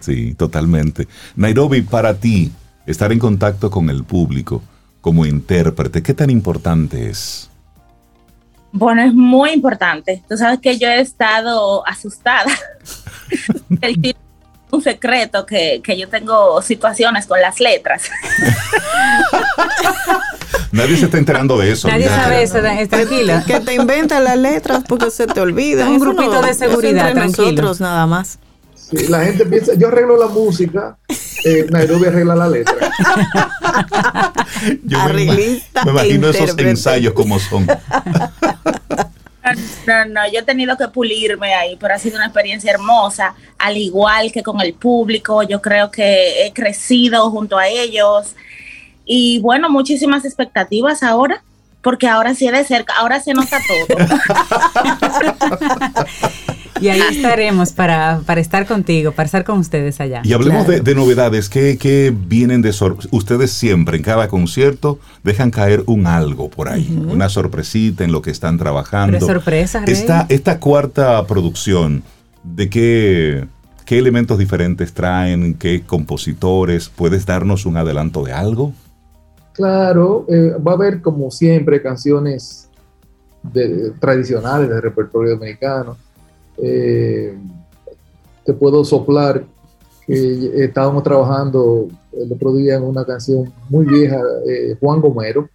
Sí, 0.00 0.34
totalmente. 0.34 1.08
Nairobi, 1.36 1.80
para 1.80 2.12
ti, 2.12 2.52
estar 2.84 3.10
en 3.12 3.18
contacto 3.18 3.70
con 3.70 3.88
el 3.88 4.04
público 4.04 4.62
como 5.00 5.24
intérprete, 5.24 6.02
¿qué 6.02 6.12
tan 6.12 6.28
importante 6.28 7.08
es? 7.08 7.50
Bueno, 8.72 9.02
es 9.02 9.14
muy 9.14 9.52
importante. 9.52 10.22
Tú 10.28 10.36
sabes 10.36 10.60
que 10.60 10.78
yo 10.78 10.88
he 10.88 11.00
estado 11.00 11.86
asustada. 11.86 12.52
El 13.80 14.00
tipo- 14.00 14.23
un 14.74 14.82
secreto 14.82 15.46
que, 15.46 15.80
que 15.82 15.96
yo 15.98 16.08
tengo 16.08 16.60
situaciones 16.62 17.26
con 17.26 17.40
las 17.40 17.60
letras. 17.60 18.02
Nadie 20.72 20.96
se 20.96 21.04
está 21.06 21.18
enterando 21.18 21.56
de 21.58 21.70
eso. 21.72 21.88
Nadie 21.88 22.08
sabe 22.08 22.42
eso, 22.42 22.58
es 22.58 22.88
tranquilo. 22.88 23.34
Que 23.46 23.60
te 23.60 23.74
inventan 23.74 24.24
las 24.24 24.36
letras 24.36 24.82
porque 24.88 25.10
se 25.10 25.26
te 25.26 25.40
olvida. 25.40 25.88
Un 25.88 25.98
grupito 26.00 26.42
de 26.42 26.54
seguridad, 26.54 27.08
entre 27.08 27.22
tranquilo. 27.22 27.46
nosotros 27.50 27.80
nada 27.80 28.06
más. 28.06 28.38
Sí, 28.74 29.06
la 29.08 29.24
gente 29.24 29.46
piensa, 29.46 29.72
yo 29.78 29.88
arreglo 29.88 30.16
la 30.18 30.26
música, 30.26 30.98
eh, 31.44 31.66
Nairobi 31.70 32.06
arregla 32.06 32.34
la 32.34 32.48
letra. 32.48 32.74
Yo 34.82 34.98
me, 34.98 35.04
ima- 35.04 35.04
Arreglista 35.04 35.84
me 35.86 35.90
imagino 35.92 36.28
esos 36.28 36.58
ensayos 36.58 37.14
como 37.14 37.38
son. 37.38 37.66
No, 39.86 40.04
no, 40.06 40.20
yo 40.32 40.40
he 40.40 40.42
tenido 40.42 40.76
que 40.76 40.88
pulirme 40.88 41.54
ahí, 41.54 41.76
pero 41.78 41.94
ha 41.94 41.98
sido 41.98 42.16
una 42.16 42.26
experiencia 42.26 42.70
hermosa, 42.70 43.34
al 43.58 43.76
igual 43.76 44.32
que 44.32 44.42
con 44.42 44.60
el 44.60 44.74
público, 44.74 45.42
yo 45.42 45.60
creo 45.60 45.90
que 45.90 46.46
he 46.46 46.52
crecido 46.52 47.30
junto 47.30 47.58
a 47.58 47.68
ellos 47.68 48.34
Y 49.04 49.40
bueno, 49.40 49.70
muchísimas 49.70 50.24
expectativas 50.24 51.02
ahora, 51.02 51.42
porque 51.82 52.08
ahora 52.08 52.34
sí 52.34 52.48
de 52.48 52.64
cerca, 52.64 52.94
ahora 52.96 53.20
se 53.20 53.34
nota 53.34 53.60
todo. 53.68 53.98
y 56.84 56.88
ahí 56.88 57.16
estaremos 57.16 57.72
para, 57.72 58.20
para, 58.26 58.40
estar 58.40 58.66
contigo, 58.66 59.12
para 59.12 59.26
estar 59.26 59.44
con 59.44 59.58
ustedes 59.58 60.00
allá. 60.00 60.20
Y 60.22 60.32
hablemos 60.34 60.66
claro. 60.66 60.82
de, 60.82 60.90
de, 60.90 60.94
novedades, 60.94 61.48
¿qué, 61.48 61.78
¿qué, 61.78 62.14
vienen 62.14 62.60
de 62.60 62.72
sorpresa? 62.72 63.08
Ustedes 63.10 63.50
siempre, 63.50 63.96
en 63.96 64.02
cada 64.02 64.28
concierto, 64.28 64.98
dejan 65.22 65.50
caer 65.50 65.82
un 65.86 66.06
algo 66.06 66.50
por 66.50 66.68
ahí, 66.68 66.88
uh 66.90 67.06
-huh. 67.06 67.12
una 67.12 67.28
sorpresita 67.28 68.04
en 68.04 68.12
lo 68.12 68.20
que 68.20 68.30
están 68.30 68.58
trabajando. 68.58 69.18
Pero 69.18 69.26
sorpresa, 69.26 69.84
esta, 69.86 70.26
esta 70.28 70.60
cuarta 70.60 71.26
producción, 71.26 72.02
¿de 72.42 72.68
qué, 72.68 73.46
qué 73.86 73.98
elementos 73.98 74.38
diferentes 74.38 74.92
traen? 74.92 75.54
¿Qué 75.54 75.82
compositores? 75.86 76.90
¿Puedes 76.90 77.24
darnos 77.24 77.64
un 77.64 77.78
adelanto 77.78 78.22
de 78.24 78.32
algo? 78.32 78.74
Claro, 79.54 80.26
eh, 80.28 80.52
va 80.56 80.72
a 80.72 80.74
haber 80.74 81.00
como 81.00 81.30
siempre 81.30 81.80
canciones 81.80 82.68
de, 83.42 83.92
tradicionales 84.00 84.68
del 84.68 84.82
repertorio 84.82 85.32
dominicano. 85.32 85.96
Eh, 86.58 87.36
te 88.44 88.52
puedo 88.52 88.84
soplar 88.84 89.44
que 90.06 90.64
estábamos 90.64 91.02
trabajando 91.02 91.88
el 92.12 92.32
otro 92.32 92.54
día 92.54 92.76
en 92.76 92.82
una 92.82 93.04
canción 93.04 93.52
muy 93.70 93.86
vieja, 93.86 94.20
eh, 94.46 94.76
Juan 94.78 95.00
Gomero. 95.00 95.48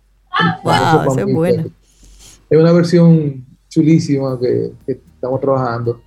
Wow, 0.64 1.12
esa 1.12 1.22
es 1.22 1.34
buena. 1.34 1.68
Es 2.50 2.60
una 2.60 2.72
versión 2.72 3.45
chulísima 3.70 4.39
que, 4.39 4.72
que, 4.86 5.00
estamos 5.14 5.39
trabajando. 5.41 6.02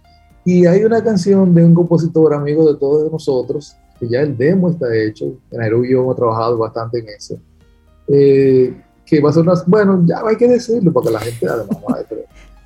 Y 0.44 0.66
hay 0.66 0.82
una 0.84 1.02
canción 1.04 1.54
de 1.54 1.64
un 1.64 1.74
compositor 1.74 2.34
amigo 2.34 2.72
de 2.72 2.78
todos 2.78 3.10
nosotros, 3.12 3.76
que 4.00 4.08
ya 4.08 4.20
el 4.22 4.36
demo 4.36 4.70
está 4.70 4.92
hecho. 4.94 5.26
En 5.50 5.58
Nairobi 5.58 5.90
yo 5.90 6.00
hemos 6.00 6.16
trabajado 6.16 6.58
bastante 6.58 6.98
en 6.98 7.08
eso 7.08 7.38
eh, 8.08 8.74
que 9.04 9.20
va 9.20 9.30
a 9.30 9.32
ser 9.32 9.42
unas, 9.42 9.66
bueno, 9.66 10.02
ya 10.06 10.22
hay 10.24 10.36
que 10.36 10.48
decirlo 10.48 10.92
para 10.92 11.06
que 11.06 11.12
la 11.12 11.20
gente 11.20 11.46
además 11.46 11.78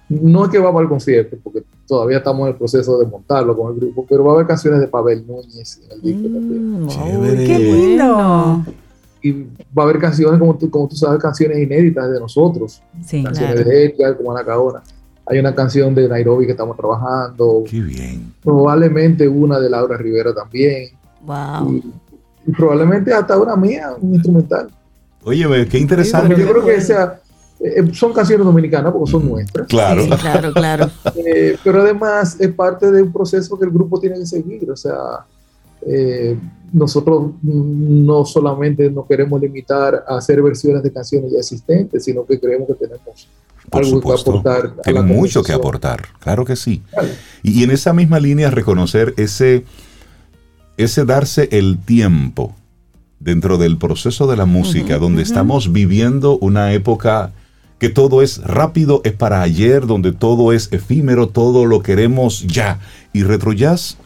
no 0.08 0.44
es 0.44 0.50
que 0.50 0.58
vamos 0.58 0.80
al 0.80 0.88
concierto, 0.88 1.36
porque 1.42 1.64
todavía 1.86 2.18
estamos 2.18 2.42
en 2.42 2.52
el 2.52 2.56
proceso 2.56 2.98
de 2.98 3.06
montarlo 3.06 3.56
con 3.56 3.72
el 3.72 3.80
grupo, 3.80 4.06
pero 4.08 4.24
va 4.24 4.32
a 4.32 4.34
haber 4.34 4.46
canciones 4.46 4.80
de 4.80 4.88
Pavel 4.88 5.26
Núñez 5.26 5.80
en 5.84 5.92
el 5.92 6.02
disco 6.02 6.28
mm, 6.28 6.88
también. 6.88 7.46
¡Qué 7.46 7.58
lindo! 7.58 8.64
Y 9.22 9.32
va 9.76 9.82
a 9.82 9.82
haber 9.82 9.98
canciones, 9.98 10.38
como 10.38 10.56
tú, 10.56 10.70
como 10.70 10.88
tú 10.88 10.96
sabes, 10.96 11.20
canciones 11.20 11.58
inéditas 11.58 12.10
de 12.10 12.20
nosotros. 12.20 12.82
Sí, 13.04 13.22
canciones 13.22 13.54
claro. 13.54 13.70
de 13.70 13.84
Edgar, 13.86 14.16
como 14.16 14.32
Ana 14.32 14.44
Caona. 14.44 14.82
Hay 15.26 15.38
una 15.38 15.54
canción 15.54 15.94
de 15.94 16.08
Nairobi 16.08 16.46
que 16.46 16.52
estamos 16.52 16.76
trabajando. 16.76 17.64
¡Qué 17.68 17.80
bien! 17.80 18.32
Probablemente 18.42 19.26
una 19.26 19.58
de 19.58 19.68
Laura 19.68 19.96
Rivera 19.96 20.32
también. 20.32 20.90
¡Wow! 21.24 21.72
Y, 21.72 21.92
y 22.46 22.52
probablemente 22.52 23.12
hasta 23.12 23.36
una 23.36 23.56
mía, 23.56 23.94
un 24.00 24.14
instrumental. 24.14 24.70
Oye, 25.24 25.66
qué 25.66 25.78
interesante. 25.78 26.36
Sí, 26.36 26.42
yo 26.42 26.48
creo 26.48 26.64
que 26.64 26.80
sea, 26.80 27.20
eh, 27.58 27.90
son 27.94 28.12
canciones 28.12 28.44
dominicanas 28.44 28.92
porque 28.92 29.10
son 29.10 29.28
nuestras. 29.28 29.66
Claro, 29.66 30.02
sí, 30.02 30.10
claro, 30.10 30.52
claro. 30.52 30.90
Eh, 31.16 31.56
pero 31.64 31.82
además 31.82 32.36
es 32.38 32.52
parte 32.52 32.90
de 32.90 33.02
un 33.02 33.12
proceso 33.12 33.58
que 33.58 33.64
el 33.64 33.70
grupo 33.70 33.98
tiene 33.98 34.18
que 34.18 34.26
seguir. 34.26 34.70
O 34.70 34.76
sea, 34.76 35.24
eh, 35.86 36.36
nosotros 36.72 37.32
no 37.42 38.24
solamente 38.24 38.90
nos 38.90 39.06
queremos 39.06 39.40
limitar 39.40 40.04
a 40.06 40.18
hacer 40.18 40.42
versiones 40.42 40.82
de 40.82 40.92
canciones 40.92 41.32
ya 41.32 41.38
existentes, 41.38 42.04
sino 42.04 42.24
que 42.26 42.38
creemos 42.38 42.68
que 42.68 42.74
tenemos 42.74 43.28
Por 43.70 43.82
algo 43.84 43.96
supuesto. 43.96 44.32
que 44.32 44.38
aportar. 44.38 44.82
Tiene 44.82 45.02
mucho 45.02 45.42
que 45.42 45.52
aportar, 45.52 46.02
claro 46.20 46.44
que 46.44 46.56
sí. 46.56 46.82
Claro. 46.90 47.08
Y, 47.42 47.60
y 47.60 47.64
en 47.64 47.70
esa 47.70 47.92
misma 47.92 48.20
línea 48.20 48.50
reconocer 48.50 49.14
ese, 49.16 49.64
ese 50.76 51.04
darse 51.04 51.48
el 51.52 51.78
tiempo 51.78 52.54
dentro 53.18 53.56
del 53.58 53.78
proceso 53.78 54.26
de 54.26 54.36
la 54.36 54.44
música, 54.44 54.94
uh 54.94 54.98
-huh, 54.98 55.00
donde 55.00 55.22
uh 55.22 55.24
-huh. 55.24 55.28
estamos 55.28 55.72
viviendo 55.72 56.36
una 56.38 56.72
época 56.72 57.32
que 57.78 57.88
todo 57.88 58.22
es 58.22 58.38
rápido, 58.38 59.02
es 59.04 59.12
para 59.12 59.42
ayer, 59.42 59.86
donde 59.86 60.12
todo 60.12 60.52
es 60.52 60.72
efímero, 60.72 61.28
todo 61.28 61.66
lo 61.66 61.82
queremos 61.82 62.46
ya. 62.46 62.80
Y 63.12 63.22
retro 63.22 63.52
jazz 63.52 63.98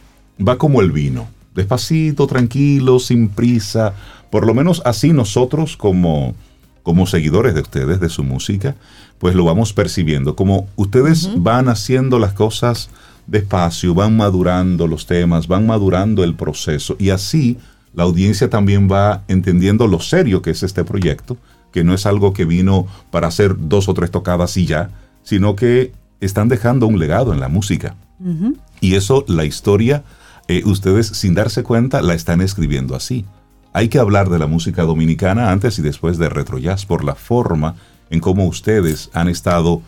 va 0.45 0.57
como 0.57 0.81
el 0.81 0.91
vino, 0.91 1.27
despacito, 1.55 2.27
tranquilo, 2.27 2.99
sin 2.99 3.29
prisa. 3.29 3.93
Por 4.29 4.45
lo 4.45 4.53
menos 4.53 4.81
así 4.85 5.13
nosotros 5.13 5.77
como, 5.77 6.35
como 6.83 7.07
seguidores 7.07 7.55
de 7.55 7.61
ustedes, 7.61 7.99
de 7.99 8.09
su 8.09 8.23
música, 8.23 8.75
pues 9.19 9.35
lo 9.35 9.45
vamos 9.45 9.71
percibiendo. 9.71 10.35
Como 10.35 10.67
ustedes 10.75 11.25
uh 11.25 11.35
-huh. 11.35 11.43
van 11.43 11.69
haciendo 11.69 12.19
las 12.19 12.33
cosas 12.33 12.89
despacio, 13.27 13.93
van 13.93 14.17
madurando 14.17 14.87
los 14.87 15.05
temas, 15.05 15.47
van 15.47 15.65
madurando 15.65 16.23
el 16.23 16.35
proceso 16.35 16.95
y 16.99 17.11
así 17.11 17.57
la 17.93 18.03
audiencia 18.03 18.49
también 18.49 18.89
va 18.91 19.23
entendiendo 19.27 19.87
lo 19.87 19.99
serio 19.99 20.41
que 20.41 20.51
es 20.51 20.63
este 20.63 20.83
proyecto, 20.83 21.37
que 21.71 21.83
no 21.83 21.93
es 21.93 22.05
algo 22.05 22.33
que 22.33 22.45
vino 22.45 22.87
para 23.09 23.27
hacer 23.27 23.55
dos 23.57 23.89
o 23.89 23.93
tres 23.93 24.11
tocadas 24.11 24.55
y 24.57 24.65
ya, 24.65 24.89
sino 25.23 25.55
que 25.55 25.93
están 26.19 26.49
dejando 26.49 26.87
un 26.87 26.99
legado 26.99 27.33
en 27.33 27.39
la 27.39 27.47
música. 27.47 27.95
Uh 28.19 28.27
-huh. 28.27 28.57
Y 28.79 28.95
eso, 28.95 29.25
la 29.27 29.45
historia, 29.45 30.03
eh, 30.47 30.63
ustedes 30.65 31.07
sin 31.07 31.33
darse 31.33 31.63
cuenta, 31.63 32.01
la 32.01 32.13
están 32.13 32.41
escribiendo 32.41 32.95
así. 32.95 33.25
Hay 33.73 33.87
que 33.87 33.99
hablar 33.99 34.29
de 34.29 34.39
la 34.39 34.47
música 34.47 34.83
dominicana 34.83 35.51
antes 35.51 35.79
y 35.79 35.81
después 35.81 36.17
de 36.17 36.29
retro 36.29 36.57
jazz 36.57 36.85
por 36.85 37.03
la 37.03 37.15
forma 37.15 37.75
en 38.09 38.19
cómo 38.19 38.45
ustedes 38.45 39.09
han 39.13 39.29
estado 39.29 39.81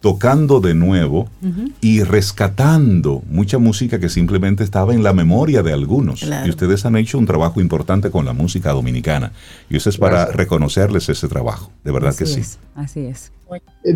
tocando 0.00 0.60
de 0.60 0.74
nuevo 0.74 1.28
uh 1.42 1.46
-huh. 1.46 1.72
y 1.80 2.02
rescatando 2.04 3.22
mucha 3.28 3.58
música 3.58 3.98
que 3.98 4.08
simplemente 4.08 4.62
estaba 4.62 4.94
en 4.94 5.02
la 5.02 5.12
memoria 5.12 5.62
de 5.62 5.72
algunos. 5.72 6.20
Claro. 6.20 6.46
Y 6.46 6.50
ustedes 6.50 6.84
han 6.86 6.96
hecho 6.96 7.18
un 7.18 7.26
trabajo 7.26 7.60
importante 7.60 8.10
con 8.10 8.24
la 8.24 8.32
música 8.32 8.70
dominicana. 8.72 9.32
Y 9.68 9.76
eso 9.76 9.90
es 9.90 9.98
para 9.98 10.16
Gracias. 10.18 10.36
reconocerles 10.36 11.08
ese 11.08 11.26
trabajo. 11.28 11.70
De 11.84 11.90
verdad 11.90 12.10
Así 12.10 12.18
que 12.24 12.26
sí. 12.26 12.40
es, 12.40 12.58
Así 12.74 13.00
es. 13.06 13.32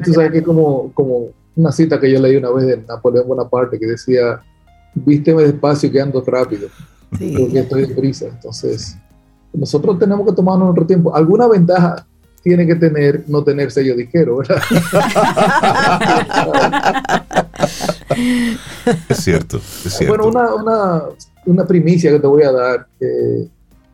Tú 0.05 0.12
sabes 0.12 0.32
que 0.32 0.42
como, 0.42 0.90
como 0.92 1.26
una 1.55 1.70
cita 1.70 2.00
que 2.00 2.11
yo 2.11 2.20
leí 2.20 2.36
una 2.36 2.50
vez 2.50 2.66
de 2.66 2.78
Napoleón 2.88 3.28
Bonaparte 3.28 3.78
que 3.78 3.86
decía, 3.86 4.40
vísteme 4.94 5.42
despacio 5.42 5.90
que 5.92 6.00
ando 6.00 6.20
rápido, 6.26 6.68
Sí. 7.18 7.34
porque 7.38 7.59
estoy 7.61 7.84
en 7.84 7.94
prisa. 7.94 8.26
Entonces, 8.26 8.96
nosotros 9.53 9.98
tenemos 9.98 10.26
que 10.26 10.32
tomarnos 10.32 10.66
nuestro 10.68 10.86
tiempo. 10.86 11.14
Alguna 11.14 11.46
ventaja 11.46 12.07
tiene 12.43 12.66
que 12.66 12.74
tener 12.74 13.24
no 13.28 13.43
tener 13.45 13.70
sello 13.70 13.95
disquero, 13.97 14.38
¿verdad? 14.38 14.61
Es 19.09 19.16
cierto, 19.18 19.59
es 19.59 19.93
cierto. 19.95 20.16
Bueno, 20.16 20.28
una, 20.28 20.55
una, 20.55 21.03
una 21.47 21.66
primicia 21.66 22.11
que 22.11 22.18
te 22.18 22.26
voy 22.26 22.43
a 22.43 22.53
dar 22.53 22.86
eh, 23.01 23.49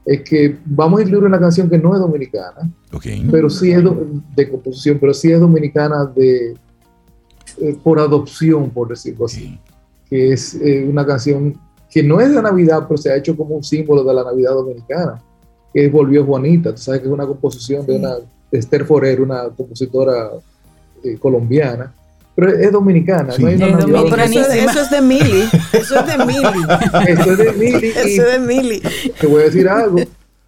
es 0.05 0.23
que 0.23 0.57
vamos 0.65 1.01
a 1.01 1.03
incluir 1.03 1.25
una 1.25 1.39
canción 1.39 1.69
que 1.69 1.79
no 1.79 1.95
es 1.95 2.01
dominicana, 2.01 2.71
Okay. 2.93 3.29
pero 3.31 3.51
sí 3.51 3.71
es 3.71 3.83
do- 3.85 4.07
de 4.35 4.49
composición, 4.51 4.99
pero 4.99 5.13
sí 5.13 5.31
es 5.31 5.39
dominicana 5.39 6.07
de 6.07 6.55
eh, 7.61 7.77
por 7.85 7.99
adopción, 8.01 8.71
por 8.71 8.89
decirlo 8.89 9.27
así, 9.27 9.61
Ok. 9.63 10.09
que 10.09 10.33
es 10.33 10.55
eh, 10.55 10.87
una 10.91 11.05
canción 11.05 11.61
que 11.91 12.03
no 12.03 12.19
es 12.21 12.35
de 12.35 12.41
Navidad, 12.43 12.87
pero 12.89 12.97
se 12.97 13.11
ha 13.13 13.17
hecho 13.17 13.37
como 13.37 13.57
un 13.57 13.63
símbolo 13.65 14.03
de 14.05 14.15
la 14.15 14.25
Navidad 14.25 14.53
dominicana, 14.53 15.23
que 15.73 15.85
es 15.87 15.93
Volvió 15.93 16.25
Juanita. 16.25 16.75
Tú 16.75 16.81
sabes 16.81 17.01
que 17.03 17.07
es 17.09 17.13
una 17.13 17.27
composición 17.27 17.85
de 17.87 17.97
una 17.97 18.15
Esther 18.51 18.85
Forer, 18.85 19.21
una 19.21 19.45
compositora 19.57 20.31
eh, 21.05 21.17
colombiana, 21.19 21.93
pero 22.35 22.51
es 22.53 22.71
dominicana. 22.73 23.33
Sí. 23.33 23.43
No 23.43 23.49
hay 23.49 23.57
una 23.57 24.25
Es 24.25 24.31
eso, 24.31 24.41
es- 24.53 24.55
eso 24.71 24.81
es 24.83 24.91
de 24.91 25.01
Mili. 25.03 25.45
Eso 25.73 25.99
es 26.01 26.07
de 26.07 26.25
Mili. 26.25 26.65
Eso 27.07 27.33
es 27.33 27.39
de 27.39 27.53
Mili 27.53 27.89
Eso 27.89 28.23
es 28.23 28.33
de 28.33 28.39
Mili. 28.39 28.83
te 29.21 29.27
voy 29.27 29.43
a 29.43 29.45
decir 29.47 29.69
algo. 29.69 29.99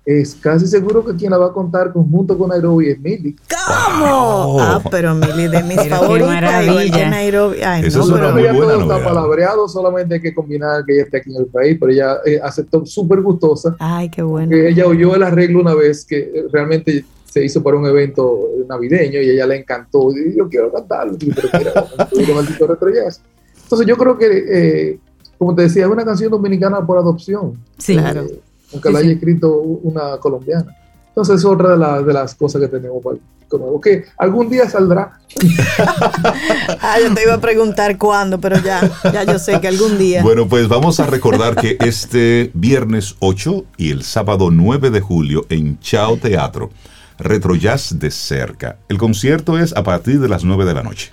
Es 0.03 0.35
casi 0.35 0.67
seguro 0.67 1.05
que 1.05 1.15
quien 1.15 1.31
la 1.31 1.37
va 1.37 1.49
a 1.49 1.53
contar 1.53 1.93
conjunto 1.93 2.37
con 2.37 2.49
Nairobi 2.49 2.89
es 2.89 2.99
Mili. 2.99 3.37
¿Cómo? 3.49 4.07
Wow. 4.55 4.61
Ah, 4.61 4.83
pero 4.91 5.15
Mili 5.15 5.47
de 5.49 5.63
mis 5.63 5.89
favoritas. 5.89 6.67
Nairobi. 7.11 7.59
Ay, 7.63 7.85
Eso 7.87 7.99
no, 7.99 8.05
es 8.05 8.11
una 8.11 8.21
pero 8.21 8.33
muy 8.33 8.43
ella 8.43 8.53
buena 8.55 8.73
todo 8.73 8.83
está 8.97 9.05
palabreado, 9.05 9.69
solamente 9.69 10.15
hay 10.15 10.21
que 10.23 10.35
combinar 10.35 10.85
que 10.87 10.95
ella 10.95 11.03
esté 11.05 11.19
aquí 11.19 11.31
en 11.31 11.43
el 11.43 11.47
país, 11.47 11.77
pero 11.79 11.93
ella 11.93 12.17
eh, 12.25 12.41
aceptó 12.43 12.85
súper 12.87 13.21
gustosa. 13.21 13.77
Ay, 13.79 14.09
qué 14.09 14.23
bueno. 14.23 14.51
que 14.51 14.69
ella 14.71 14.87
oyó 14.87 15.15
el 15.15 15.23
arreglo 15.23 15.61
una 15.61 15.75
vez 15.75 16.05
que 16.07 16.19
eh, 16.19 16.45
realmente 16.51 17.05
se 17.33 17.45
hizo 17.45 17.63
para 17.63 17.77
un 17.77 17.87
evento 17.87 18.39
navideño 18.69 19.21
y 19.21 19.31
a 19.31 19.33
ella 19.35 19.47
le 19.47 19.57
encantó. 19.59 20.09
Y 20.13 20.37
yo 20.37 20.49
quiero 20.49 20.73
cantarlo. 20.73 21.17
Y, 21.21 21.31
pero 21.33 21.49
mira. 21.59 21.73
Entonces 23.63 23.87
yo 23.87 23.97
creo 23.97 24.19
que, 24.19 24.45
eh, 24.51 24.99
como 25.39 25.55
te 25.55 25.63
decía, 25.63 25.85
es 25.85 25.91
una 25.91 26.05
canción 26.05 26.31
dominicana 26.31 26.85
por 26.85 26.99
adopción. 26.99 27.59
Sí. 27.79 27.95
Claro. 27.97 28.23
eh, 28.23 28.41
aunque 28.73 28.89
Sí, 28.89 28.95
la 28.95 29.01
sí. 29.01 29.07
haya 29.07 29.15
escrito 29.15 29.57
una 29.61 30.17
colombiana. 30.19 30.77
Entonces 31.09 31.37
es 31.37 31.45
otra 31.45 31.71
de, 31.73 31.77
la- 31.79 32.03
de 32.03 32.13
las 32.13 32.35
cosas 32.35 32.61
que 32.61 32.69
tenemos 32.69 33.03
para 33.03 33.17
nuevo, 33.53 33.81
que 33.81 34.05
algún 34.17 34.49
día 34.49 34.69
saldrá. 34.69 35.19
Ah, 36.83 36.97
yo 37.03 37.13
te 37.15 37.23
iba 37.25 37.35
a 37.35 37.41
preguntar 37.41 37.99
cuándo, 37.99 38.41
pero 38.41 38.57
ya, 38.63 38.81
ya 39.13 39.25
yo 39.25 39.39
sé 39.39 39.61
que 39.61 39.69
algún 39.69 39.99
día. 39.99 40.23
Bueno, 40.23 40.49
pues 40.49 40.69
vamos 40.69 41.01
a 41.01 41.07
recordar 41.07 41.57
que 41.57 41.77
este 41.81 42.51
viernes 42.55 43.17
8 43.21 43.65
y 43.77 43.91
el 43.91 44.03
sábado 44.03 44.51
9 44.51 44.91
de 44.91 45.01
julio 45.01 45.47
en 45.49 45.79
Chao 45.81 46.17
Teatro, 46.17 46.71
Retro 47.21 47.55
Jazz 47.55 47.99
de 47.99 48.11
cerca. 48.11 48.79
El 48.89 48.99
concierto 48.99 49.59
es 49.59 49.77
a 49.77 49.83
partir 49.83 50.21
de 50.21 50.29
las 50.29 50.45
9 50.45 50.65
de 50.65 50.75
la 50.75 50.83
noche. 50.83 51.13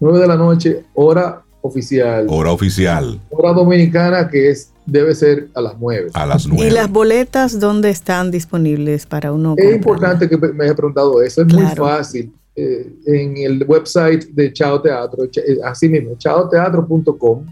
9 0.00 0.18
de 0.18 0.26
la 0.26 0.36
noche, 0.36 0.84
hora 0.94 1.42
oficial. 1.60 2.26
Hora 2.28 2.52
oficial. 2.52 3.20
Hora 3.30 3.52
dominicana, 3.52 4.28
que 4.28 4.50
es 4.50 4.72
debe 4.86 5.14
ser 5.14 5.48
a 5.54 5.60
las 5.60 5.74
9. 5.78 6.10
A 6.14 6.26
las 6.26 6.46
¿Y 6.46 6.50
9. 6.50 6.70
las 6.70 6.90
boletas 6.90 7.60
dónde 7.60 7.90
están 7.90 8.30
disponibles 8.30 9.06
para 9.06 9.32
uno? 9.32 9.54
Es 9.56 9.74
importante 9.74 10.28
que 10.28 10.36
me 10.36 10.64
hayas 10.64 10.76
preguntado 10.76 11.20
eso, 11.22 11.42
es 11.42 11.52
muy 11.52 11.66
fácil. 11.66 12.32
Eh, 12.56 12.92
en 13.06 13.36
el 13.36 13.64
website 13.68 14.30
de 14.32 14.52
Chao 14.52 14.80
Teatro, 14.80 15.24
eh, 15.24 15.58
así 15.64 15.88
mismo, 15.88 16.16
chaoteatro.com, 16.18 17.46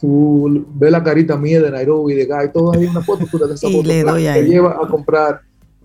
tú 0.00 0.64
ves 0.74 0.92
la 0.92 1.02
carita 1.02 1.36
mía 1.36 1.60
de 1.60 1.70
Nairobi, 1.70 2.14
de 2.14 2.26
Guy, 2.26 2.52
todo 2.52 2.72
ahí 2.72 2.84
una 2.84 3.02
foto, 3.02 3.26
das 3.38 3.50
esa 3.50 3.66
Y 3.66 3.72
foto, 3.72 3.88
le 3.88 4.02
clac, 4.02 4.14
doy 4.14 4.24
te 4.24 4.42
lleva 4.44 4.78
a 4.80 4.86
comprar 4.86 5.40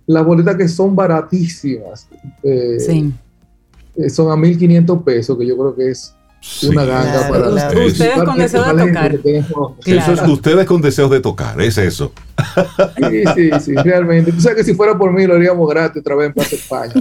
las 0.08 0.26
boletas 0.26 0.56
que 0.56 0.68
son 0.68 0.96
baratísimas. 0.96 2.08
eh, 2.44 2.78
Sí. 2.80 3.12
eh, 3.98 4.10
son 4.10 4.32
a 4.32 4.36
1.500 4.36 5.04
pesos, 5.04 5.38
que 5.38 5.46
yo 5.46 5.58
creo 5.58 5.76
que 5.76 5.90
es 5.92 6.14
Sí. 6.44 6.68
una 6.70 6.84
ganga 6.86 7.12
Claro, 7.28 7.34
para 7.34 7.52
claro. 7.52 7.86
Ustedes 7.86 8.14
con 8.16 8.26
participar 8.26 8.38
deseo 8.38 8.64
de 8.76 8.88
tocar. 8.88 9.18
tenemos. 9.20 9.74
Eso 9.86 9.96
es 9.96 10.04
Claro. 10.20 10.34
ustedes 10.34 10.66
con 10.66 10.82
deseos 10.82 11.12
de 11.12 11.20
tocar, 11.20 11.62
es 11.62 11.78
eso. 11.78 12.12
Sí, 12.98 13.24
sí, 13.36 13.50
sí, 13.64 13.76
realmente. 13.76 14.32
Tú 14.32 14.42
sabes 14.42 14.58
que 14.58 14.64
si 14.64 14.74
fuera 14.74 14.98
por 14.98 15.14
mí 15.14 15.28
lo 15.28 15.36
haríamos 15.36 15.70
gratis 15.70 16.02
otra 16.02 16.16
vez 16.16 16.28
en 16.30 16.34
Plaza 16.34 16.56
España. 16.56 16.94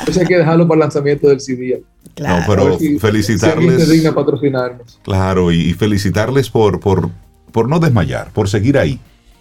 Entonces 0.00 0.18
hay 0.18 0.26
que 0.26 0.38
dejarlo 0.38 0.66
para 0.66 0.76
el 0.76 0.80
lanzamiento 0.80 1.28
del 1.28 1.40
CD. 1.40 1.82
Claro. 2.14 2.40
No, 2.40 2.46
pero 2.46 2.78
si- 2.78 2.88
Si 2.88 2.98
felicitarles. 2.98 3.84
se 3.86 3.92
digna 3.92 4.14
patrocinarnos. 4.14 4.98
Claro, 5.02 5.50
y, 5.52 5.60
y 5.70 5.74
felicitarles 5.74 6.50
por, 6.50 6.80
por, 6.80 7.10
por 7.52 7.68
no 7.68 7.78
desmayar, 7.80 8.30
por 8.32 8.48
seguir 8.48 8.78
ahí. 8.78 8.98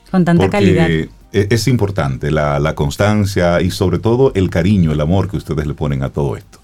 Con 0.10 0.26
tanta 0.26 0.42
porque 0.44 0.52
calidad. 0.58 0.88
E- 1.34 1.48
es 1.50 1.68
importante 1.68 2.32
la, 2.32 2.60
la 2.60 2.76
constancia 2.76 3.62
y 3.62 3.72
sobre 3.72 4.00
todo 4.00 4.32
el 4.36 4.50
cariño, 4.50 4.92
el 4.92 5.02
amor 5.02 5.30
que 5.30 5.38
ustedes 5.38 5.66
le 5.68 5.74
ponen 5.74 6.04
a 6.04 6.10
todo 6.10 6.36
esto. 6.38 6.60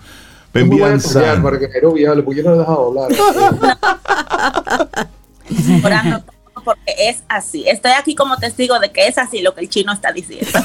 Porque 2.23 2.41
yo 2.41 2.43
no 2.43 2.55
he 2.55 2.57
dejado 2.57 2.87
hablar. 2.87 3.09
Todo 5.47 6.63
porque 6.63 6.93
es 6.97 7.23
así. 7.29 7.63
Estoy 7.67 7.91
aquí 7.91 8.13
como 8.15 8.35
testigo 8.37 8.77
de 8.79 8.91
que 8.91 9.07
es 9.07 9.17
así 9.17 9.41
lo 9.41 9.55
que 9.55 9.61
el 9.61 9.69
chino 9.69 9.93
está 9.93 10.11
diciendo. 10.11 10.47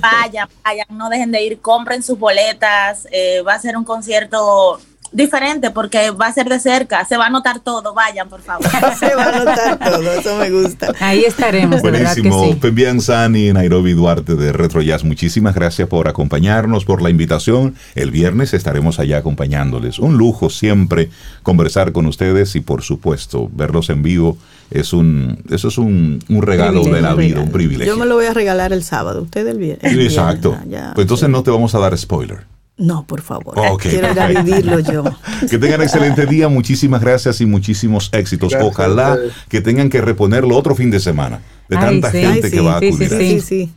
vayan, 0.00 0.48
vayan, 0.64 0.86
no 0.90 1.08
dejen 1.10 1.30
de 1.30 1.42
ir, 1.44 1.60
compren 1.60 2.02
sus 2.02 2.18
boletas. 2.18 3.06
eh, 3.12 3.42
va 3.42 3.54
a 3.54 3.60
ser 3.60 3.76
un 3.76 3.84
concierto 3.84 4.80
diferente 5.12 5.70
porque 5.70 6.10
va 6.10 6.26
a 6.26 6.32
ser 6.32 6.48
de 6.48 6.58
cerca, 6.60 7.04
se 7.04 7.16
va 7.16 7.26
a 7.26 7.30
notar 7.30 7.60
todo. 7.60 7.94
Vayan, 7.94 8.28
por 8.28 8.40
favor. 8.42 8.66
Se 8.98 9.14
va 9.14 9.24
a 9.28 9.38
notar 9.38 9.78
todo, 9.78 10.12
eso 10.12 10.36
me 10.38 10.50
gusta. 10.50 10.92
Ahí 11.00 11.24
estaremos, 11.24 11.80
verdad 11.82 12.14
que 12.14 12.20
Buenísimo. 12.22 12.52
sí. 12.52 12.58
Pembian 12.60 13.00
San 13.00 13.34
y 13.36 13.52
Nairobi 13.52 13.92
Duarte 13.92 14.34
de 14.34 14.52
Retro 14.52 14.82
Jazz, 14.82 15.04
muchísimas 15.04 15.54
gracias 15.54 15.88
por 15.88 16.08
acompañarnos, 16.08 16.84
por 16.84 17.00
la 17.02 17.10
invitación. 17.10 17.74
El 17.94 18.10
viernes 18.10 18.54
estaremos 18.54 18.98
allá 18.98 19.18
acompañándoles. 19.18 19.98
Un 19.98 20.16
lujo 20.18 20.50
siempre 20.50 21.10
conversar 21.42 21.92
con 21.92 22.06
ustedes 22.06 22.54
y 22.56 22.60
por 22.60 22.82
supuesto 22.82 23.48
verlos 23.52 23.90
en 23.90 24.02
vivo. 24.02 24.36
Es 24.70 24.92
un, 24.92 25.42
eso 25.50 25.68
es 25.68 25.78
un, 25.78 26.22
un 26.28 26.42
regalo 26.42 26.84
de 26.84 27.00
la 27.00 27.14
vida, 27.14 27.40
un 27.40 27.50
privilegio. 27.50 27.94
Yo 27.94 27.98
me 27.98 28.04
lo 28.06 28.16
voy 28.16 28.26
a 28.26 28.34
regalar 28.34 28.72
el 28.74 28.82
sábado, 28.84 29.22
usted 29.22 29.46
el 29.46 29.58
vier- 29.58 29.78
el 29.80 29.96
viernes. 29.96 30.12
Exacto. 30.12 30.58
ya. 30.68 30.92
Pues 30.94 31.04
entonces 31.04 31.28
no 31.30 31.42
te 31.42 31.50
vamos 31.50 31.74
a 31.74 31.78
dar 31.78 31.96
spoiler. 31.96 32.40
No, 32.78 33.04
por 33.04 33.22
favor. 33.22 33.56
Quiero 33.78 34.12
ir 34.12 34.20
a 34.20 34.28
vivirlo 34.28 34.78
yo. 34.78 35.02
Que 35.50 35.58
tengan 35.58 35.82
excelente 35.82 36.26
día, 36.26 36.48
muchísimas 36.48 37.00
gracias 37.00 37.40
y 37.40 37.46
muchísimos 37.46 38.08
éxitos. 38.12 38.50
Gracias 38.52 38.72
Ojalá 38.72 39.18
que 39.48 39.60
tengan 39.60 39.90
que 39.90 40.00
reponerlo 40.00 40.56
otro 40.56 40.76
fin 40.76 40.90
de 40.90 41.00
semana 41.00 41.40
de 41.68 41.76
Ay, 41.76 41.82
tanta 42.00 42.12
sí. 42.12 42.20
gente 42.20 42.34
Ay, 42.46 42.50
que 42.50 42.58
sí, 42.58 42.64
va 42.64 42.74
a 42.74 42.76
acudir. 42.76 43.12
a 43.14 43.18
Sí, 43.18 43.40
sí. 43.40 43.70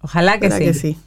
Ojalá 0.00 0.34
que 0.40 0.48
¿verdad 0.48 0.58
sí. 0.58 0.64
que 0.64 0.74
sí? 0.74 0.98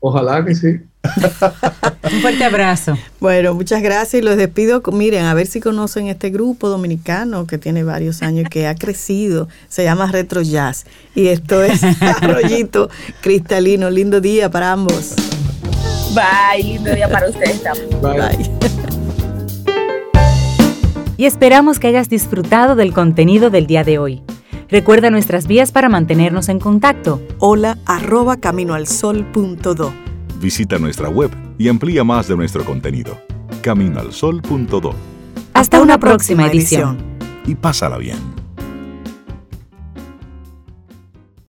Ojalá 0.00 0.44
que 0.44 0.54
sí. 0.54 0.80
Un 2.12 2.20
fuerte 2.20 2.44
abrazo. 2.44 2.98
Bueno, 3.20 3.54
muchas 3.54 3.82
gracias 3.82 4.22
y 4.22 4.24
los 4.24 4.36
despido. 4.36 4.82
Miren, 4.92 5.24
a 5.24 5.32
ver 5.32 5.46
si 5.46 5.60
conocen 5.60 6.08
este 6.08 6.28
grupo 6.28 6.68
dominicano 6.68 7.46
que 7.46 7.56
tiene 7.56 7.82
varios 7.84 8.20
años 8.22 8.44
y 8.46 8.48
que 8.50 8.66
ha 8.66 8.74
crecido. 8.74 9.48
Se 9.68 9.84
llama 9.84 10.10
Retro 10.12 10.42
Jazz. 10.42 10.84
Y 11.14 11.28
esto 11.28 11.62
es 11.64 11.82
Arroyito 12.02 12.90
Cristalino. 13.22 13.88
Lindo 13.88 14.20
día 14.20 14.50
para 14.50 14.72
ambos. 14.72 15.14
Bye, 16.14 16.62
lindo 16.62 16.94
día 16.94 17.08
para 17.08 17.28
ustedes 17.28 17.62
también. 17.62 17.88
Bye. 18.00 18.36
Bye. 18.36 18.50
Y 21.16 21.26
esperamos 21.26 21.78
que 21.78 21.88
hayas 21.88 22.08
disfrutado 22.08 22.74
del 22.74 22.92
contenido 22.92 23.50
del 23.50 23.66
día 23.66 23.84
de 23.84 23.98
hoy. 23.98 24.22
Recuerda 24.68 25.10
nuestras 25.10 25.46
vías 25.46 25.70
para 25.72 25.88
mantenernos 25.88 26.48
en 26.48 26.58
contacto. 26.58 27.20
Hola 27.38 27.78
arroba 27.86 28.36
caminoalsol.do. 28.38 29.92
Visita 30.40 30.78
nuestra 30.78 31.08
web 31.08 31.30
y 31.58 31.68
amplía 31.68 32.02
más 32.04 32.26
de 32.28 32.36
nuestro 32.36 32.64
contenido. 32.64 33.16
Caminoalsol.do 33.62 34.94
Hasta 35.52 35.80
una 35.80 35.98
próxima 35.98 36.46
edición. 36.46 36.98
y 37.46 37.54
pásala 37.54 37.98
bien. 37.98 38.18